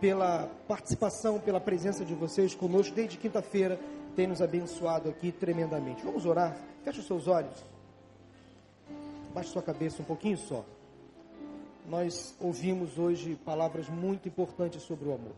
pela 0.00 0.48
participação, 0.68 1.40
pela 1.40 1.60
presença 1.60 2.04
de 2.04 2.14
vocês 2.14 2.54
conosco 2.54 2.94
desde 2.94 3.18
quinta-feira, 3.18 3.78
tem 4.14 4.26
nos 4.26 4.40
abençoado 4.40 5.08
aqui 5.08 5.32
tremendamente. 5.32 6.04
Vamos 6.04 6.26
orar? 6.26 6.56
Feche 6.84 7.00
os 7.00 7.06
seus 7.06 7.26
olhos. 7.26 7.64
Baixe 9.34 9.50
sua 9.50 9.62
cabeça 9.62 10.00
um 10.00 10.04
pouquinho 10.04 10.36
só. 10.36 10.64
Nós 11.88 12.36
ouvimos 12.40 12.98
hoje 12.98 13.34
palavras 13.44 13.88
muito 13.88 14.28
importantes 14.28 14.82
sobre 14.82 15.08
o 15.08 15.14
amor. 15.14 15.34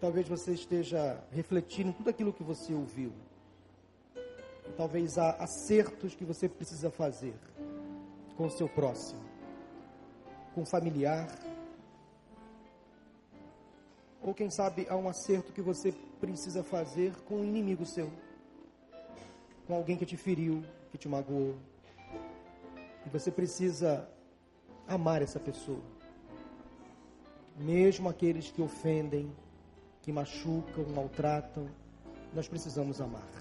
talvez 0.00 0.28
você 0.28 0.52
esteja 0.52 1.18
refletindo 1.32 1.92
tudo 1.92 2.08
aquilo 2.08 2.32
que 2.32 2.44
você 2.44 2.72
ouviu. 2.72 3.12
Talvez 4.76 5.18
há 5.18 5.30
acertos 5.32 6.14
que 6.14 6.24
você 6.24 6.48
precisa 6.48 6.90
fazer 6.90 7.34
com 8.36 8.46
o 8.46 8.50
seu 8.50 8.68
próximo, 8.68 9.20
com 10.54 10.62
o 10.62 10.66
familiar, 10.66 11.28
ou 14.22 14.34
quem 14.34 14.50
sabe 14.50 14.86
há 14.88 14.96
um 14.96 15.08
acerto 15.08 15.52
que 15.52 15.62
você 15.62 15.92
precisa 16.20 16.62
fazer 16.62 17.14
com 17.24 17.36
um 17.36 17.44
inimigo 17.44 17.86
seu, 17.86 18.10
com 19.66 19.74
alguém 19.74 19.96
que 19.96 20.06
te 20.06 20.16
feriu, 20.16 20.62
que 20.90 20.98
te 20.98 21.08
magoou. 21.08 21.56
E 23.06 23.08
você 23.08 23.30
precisa 23.30 24.08
amar 24.86 25.22
essa 25.22 25.38
pessoa. 25.38 25.80
Mesmo 27.56 28.08
aqueles 28.08 28.50
que 28.50 28.62
ofendem, 28.62 29.32
que 30.02 30.12
machucam, 30.12 30.84
maltratam, 30.94 31.68
nós 32.34 32.48
precisamos 32.48 33.00
amar. 33.00 33.37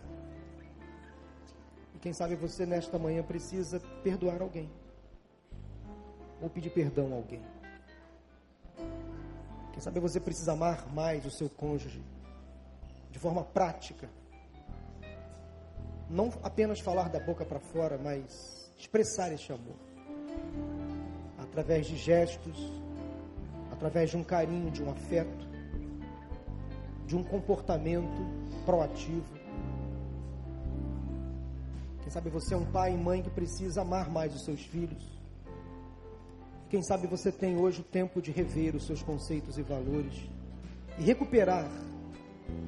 E 1.97 1.99
quem 1.99 2.13
sabe 2.13 2.35
você 2.35 2.63
nesta 2.63 2.99
manhã 2.99 3.23
precisa 3.23 3.79
perdoar 4.03 4.39
alguém. 4.39 4.69
Ou 6.39 6.47
pedir 6.47 6.69
perdão 6.69 7.11
a 7.11 7.15
alguém. 7.15 7.41
Quem 9.73 9.81
sabe 9.81 9.99
você 9.99 10.19
precisa 10.19 10.51
amar 10.51 10.93
mais 10.93 11.25
o 11.25 11.31
seu 11.31 11.49
cônjuge 11.49 12.03
de 13.09 13.17
forma 13.17 13.43
prática. 13.43 14.07
Não 16.07 16.31
apenas 16.43 16.79
falar 16.81 17.09
da 17.09 17.19
boca 17.19 17.43
para 17.43 17.59
fora, 17.59 17.97
mas 17.97 18.71
expressar 18.77 19.33
este 19.33 19.51
amor. 19.51 19.75
Através 21.39 21.87
de 21.87 21.97
gestos, 21.97 22.71
através 23.71 24.11
de 24.11 24.17
um 24.17 24.23
carinho, 24.23 24.69
de 24.69 24.83
um 24.83 24.91
afeto, 24.91 25.47
de 27.07 27.15
um 27.15 27.23
comportamento 27.23 28.21
proativo. 28.67 29.36
Quem 32.07 32.11
sabe 32.13 32.29
você 32.29 32.53
é 32.53 32.57
um 32.57 32.65
pai 32.65 32.93
e 32.93 32.97
mãe 32.97 33.21
que 33.21 33.29
precisa 33.29 33.81
amar 33.81 34.09
mais 34.09 34.33
os 34.33 34.45
seus 34.45 34.61
filhos 34.61 35.17
quem 36.69 36.81
sabe 36.81 37.07
você 37.07 37.31
tem 37.31 37.57
hoje 37.57 37.79
o 37.79 37.83
tempo 37.83 38.21
de 38.21 38.29
rever 38.29 38.75
os 38.75 38.85
seus 38.85 39.01
conceitos 39.01 39.57
e 39.57 39.61
valores 39.61 40.29
e 40.99 41.03
recuperar 41.03 41.65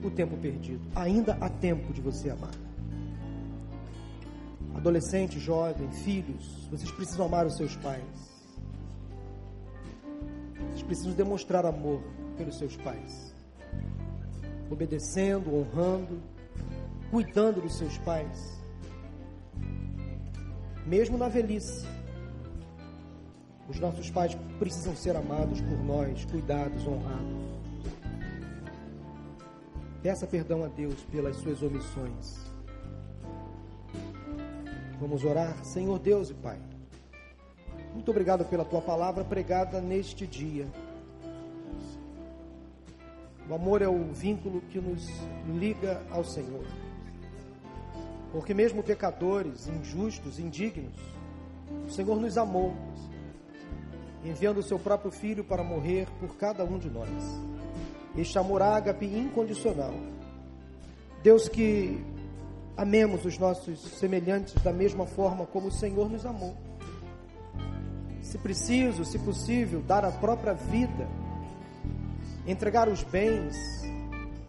o 0.02 0.10
tempo 0.10 0.38
perdido. 0.38 0.82
Ainda 0.96 1.38
há 1.42 1.50
tempo 1.50 1.92
de 1.92 2.00
você 2.00 2.30
amar. 2.30 2.54
Adolescente, 4.74 5.38
jovem, 5.38 5.92
filhos, 5.92 6.66
vocês 6.72 6.90
precisam 6.92 7.26
amar 7.26 7.46
os 7.46 7.58
seus 7.58 7.76
pais. 7.76 8.30
precisam 10.86 11.14
demonstrar 11.14 11.68
amor 11.68 12.02
pelos 12.36 12.58
seus 12.58 12.76
pais, 12.78 13.36
obedecendo, 14.72 15.54
honrando, 15.54 16.20
cuidando 17.12 17.62
dos 17.62 17.78
seus 17.78 17.96
pais, 18.00 18.59
mesmo 20.90 21.20
na 21.20 21.28
velhice. 21.30 21.86
Os 23.70 23.80
nossos 23.80 24.10
pais 24.10 24.36
precisam 24.58 24.96
ser 24.96 25.16
amados 25.16 25.62
por 25.62 25.78
nós, 25.84 26.26
cuidados, 26.26 26.86
honrados. 26.88 27.50
Peça 30.02 30.26
perdão 30.26 30.64
a 30.64 30.68
Deus 30.68 30.96
pelas 31.12 31.36
suas 31.36 31.62
omissões. 31.62 32.40
Vamos 35.00 35.24
orar, 35.24 35.64
Senhor 35.64 36.00
Deus 36.00 36.32
e 36.32 36.34
Pai. 36.34 36.60
Muito 37.94 38.10
obrigado 38.10 38.44
pela 38.46 38.66
tua 38.66 38.82
palavra 38.82 39.24
pregada 39.24 39.80
neste 39.80 40.26
dia. 40.26 40.68
O 43.48 43.54
amor 43.54 43.84
é 43.84 43.88
o 43.88 44.12
vínculo 44.12 44.62
que 44.62 44.80
nos 44.80 45.08
liga 45.60 46.02
ao 46.10 46.24
Senhor. 46.24 46.66
Porque 48.32 48.54
mesmo 48.54 48.84
pecadores, 48.84 49.68
injustos, 49.68 50.40
indignos, 50.40 50.94
o 51.88 51.90
Senhor 51.90 52.20
nos 52.20 52.38
amou, 52.38 52.76
enviando 54.24 54.60
o 54.60 54.64
seu 54.64 54.78
próprio 54.78 55.12
filho 55.12 55.44
para 55.44 55.64
morrer 55.64 56.08
por 56.20 56.36
cada 56.36 56.64
um 56.64 56.78
de 56.78 56.90
nós. 56.90 57.10
Este 58.16 58.38
amor 58.38 58.62
ágape 58.62 59.06
incondicional. 59.06 59.94
Deus 61.24 61.48
que 61.50 62.04
amemos 62.78 63.26
os 63.26 63.38
nossos 63.38 63.80
semelhantes 63.98 64.54
da 64.64 64.72
mesma 64.72 65.06
forma 65.06 65.46
como 65.46 65.68
o 65.68 65.72
Senhor 65.72 66.10
nos 66.10 66.26
amou 66.26 66.56
se 68.30 68.38
preciso, 68.38 69.04
se 69.04 69.18
possível, 69.18 69.82
dar 69.82 70.06
a 70.06 70.12
própria 70.12 70.54
vida, 70.54 71.08
entregar 72.46 72.88
os 72.88 73.02
bens, 73.02 73.58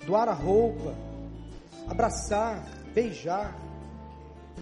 doar 0.05 0.29
a 0.29 0.35
roupa, 0.35 0.95
abraçar, 1.89 2.63
beijar, 2.95 3.57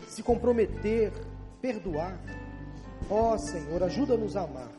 se 0.07 0.23
comprometer, 0.23 1.13
perdoar. 1.61 2.19
Ó 3.11 3.35
oh, 3.35 3.39
Senhor, 3.39 3.83
ajuda-nos 3.83 4.37
a 4.37 4.43
amar. 4.43 4.71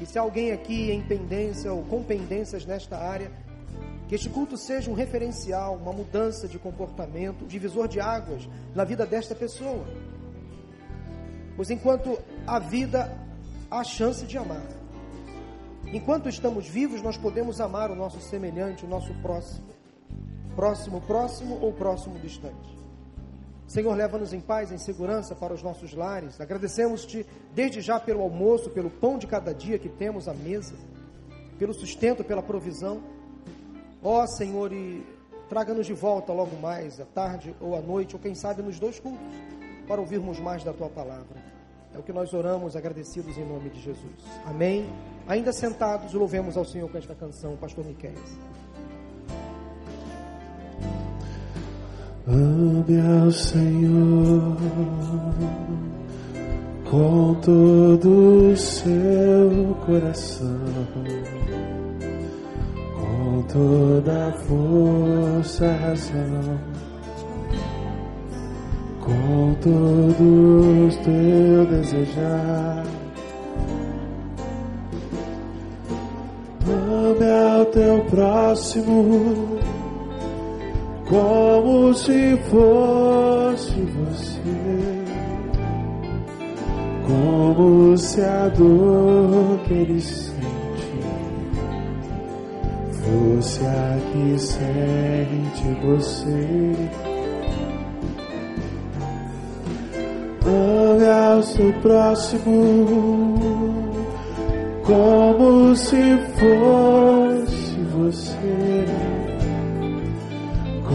E 0.00 0.06
se 0.06 0.18
alguém 0.18 0.52
aqui 0.52 0.90
em 0.90 1.02
pendência 1.02 1.72
ou 1.72 1.82
com 1.84 2.02
pendências 2.02 2.64
nesta 2.64 2.96
área, 2.96 3.30
que 4.08 4.14
este 4.14 4.28
culto 4.28 4.56
seja 4.56 4.90
um 4.90 4.94
referencial, 4.94 5.76
uma 5.76 5.92
mudança 5.92 6.48
de 6.48 6.58
comportamento, 6.58 7.46
divisor 7.46 7.86
de 7.86 8.00
águas 8.00 8.48
na 8.74 8.82
vida 8.82 9.06
desta 9.06 9.34
pessoa. 9.34 9.86
Pois 11.54 11.70
enquanto 11.70 12.18
a 12.46 12.58
vida, 12.58 13.16
há 13.70 13.84
chance 13.84 14.26
de 14.26 14.36
amar. 14.36 14.66
Enquanto 15.92 16.28
estamos 16.28 16.66
vivos, 16.66 17.02
nós 17.02 17.16
podemos 17.16 17.60
amar 17.60 17.90
o 17.90 17.94
nosso 17.94 18.20
semelhante, 18.20 18.84
o 18.84 18.88
nosso 18.88 19.12
próximo. 19.22 19.68
Próximo, 20.56 21.00
próximo 21.02 21.58
ou 21.60 21.72
próximo 21.72 22.18
distante. 22.18 22.79
Senhor, 23.70 23.94
leva-nos 23.94 24.32
em 24.32 24.40
paz, 24.40 24.72
em 24.72 24.78
segurança 24.78 25.32
para 25.32 25.54
os 25.54 25.62
nossos 25.62 25.94
lares. 25.94 26.40
Agradecemos-te 26.40 27.24
desde 27.54 27.80
já 27.80 28.00
pelo 28.00 28.20
almoço, 28.20 28.68
pelo 28.70 28.90
pão 28.90 29.16
de 29.16 29.28
cada 29.28 29.54
dia 29.54 29.78
que 29.78 29.88
temos 29.88 30.26
à 30.26 30.34
mesa, 30.34 30.74
pelo 31.56 31.72
sustento, 31.72 32.24
pela 32.24 32.42
provisão. 32.42 33.00
Ó 34.02 34.26
Senhor, 34.26 34.72
e 34.72 35.06
traga-nos 35.48 35.86
de 35.86 35.92
volta 35.92 36.32
logo 36.32 36.56
mais, 36.56 37.00
à 37.00 37.04
tarde 37.04 37.54
ou 37.60 37.76
à 37.76 37.80
noite, 37.80 38.16
ou 38.16 38.20
quem 38.20 38.34
sabe 38.34 38.60
nos 38.60 38.80
dois 38.80 38.98
cultos, 38.98 39.24
para 39.86 40.00
ouvirmos 40.00 40.40
mais 40.40 40.64
da 40.64 40.72
tua 40.72 40.88
palavra. 40.88 41.40
É 41.94 41.98
o 41.98 42.02
que 42.02 42.12
nós 42.12 42.34
oramos 42.34 42.74
agradecidos 42.74 43.38
em 43.38 43.46
nome 43.46 43.70
de 43.70 43.80
Jesus. 43.80 44.24
Amém. 44.46 44.84
Ainda 45.28 45.52
sentados, 45.52 46.12
louvemos 46.12 46.56
ao 46.56 46.64
Senhor 46.64 46.90
com 46.90 46.98
esta 46.98 47.14
canção, 47.14 47.56
Pastor 47.56 47.84
Miquel. 47.84 48.14
Ame 52.28 53.00
ao 53.00 53.30
Senhor 53.30 54.56
com 56.90 57.34
todo 57.42 58.52
o 58.52 58.56
seu 58.56 59.76
coração, 59.86 60.58
com 62.96 63.42
toda 63.42 64.28
a 64.28 64.32
força 64.32 65.72
razão 65.72 66.80
com 69.10 69.54
todos 69.60 70.96
teu 70.98 71.66
desejar. 71.66 72.84
Ame 76.66 77.56
ao 77.56 77.64
teu 77.66 78.04
próximo 78.04 79.58
como 81.10 81.92
se 81.92 82.36
fosse 82.48 83.80
você, 83.80 84.40
como 87.04 87.98
se 87.98 88.20
a 88.20 88.48
dor 88.50 89.58
que 89.66 89.72
ele 89.74 90.00
sente 90.00 90.40
fosse 92.92 93.66
a 93.66 93.98
que 94.12 94.38
sente 94.38 95.64
você. 95.84 96.76
Ame 100.46 101.08
ao 101.08 101.42
seu 101.42 101.72
próximo 101.80 103.34
como 104.84 105.74
se 105.74 106.18
fosse 106.38 107.76
você, 107.96 108.84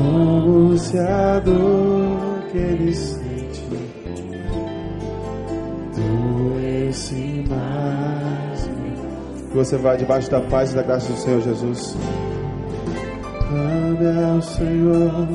como 0.05 0.77
se 0.77 0.99
a 0.99 1.39
dor 1.39 2.43
que 2.51 2.57
ele 2.57 2.93
sente 2.93 3.35
mais. 7.49 8.69
Que 9.49 9.55
você 9.55 9.77
vá 9.77 9.95
debaixo 9.95 10.29
da 10.29 10.41
paz 10.41 10.71
e 10.71 10.75
da 10.75 10.83
graça 10.83 11.11
do 11.11 11.17
Senhor 11.17 11.41
Jesus. 11.41 11.97
Ame 13.51 14.23
ao 14.31 14.41
Senhor 14.41 15.27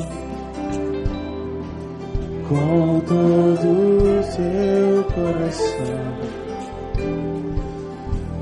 com 2.49 3.01
todo 3.07 3.69
o 3.69 4.23
seu 4.25 5.05
coração, 5.15 6.01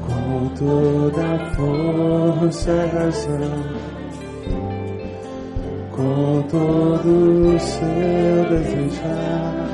com 0.07 0.49
toda 0.57 1.35
a 1.35 1.55
força 1.55 2.71
e 2.71 2.87
razão, 2.89 3.98
com 5.99 6.43
todo 6.49 7.57
o 7.57 7.59
seu 7.59 8.45
desejar. 8.51 9.69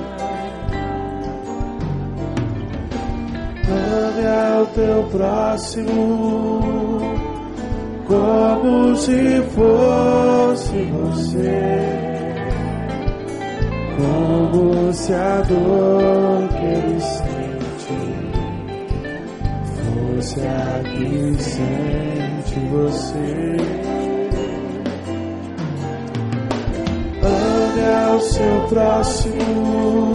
Ame 3.68 4.26
ao 4.26 4.66
teu 4.68 5.02
próximo 5.12 6.60
como 8.06 8.96
se 8.96 9.42
fosse 9.54 10.82
você 10.92 12.04
como 13.98 14.92
se 14.92 15.12
a 15.12 15.42
dor 15.42 16.48
que 16.48 16.64
ele 16.64 17.00
sente 17.00 17.94
fosse 19.76 20.40
a 20.40 20.82
que 20.88 21.42
sente 21.42 22.60
você. 22.70 23.93
Ame 27.74 27.82
ao 27.82 28.20
seu 28.20 28.66
próximo 28.68 30.12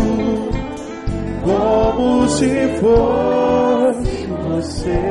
como 1.43 2.29
se 2.29 2.67
fosse 2.79 4.27
você, 4.27 5.01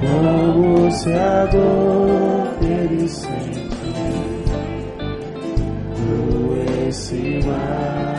como 0.00 0.90
se 0.90 1.12
a 1.12 1.44
dor 1.46 2.56
ele 2.62 3.06
sente 3.06 3.34
você. 6.88 8.13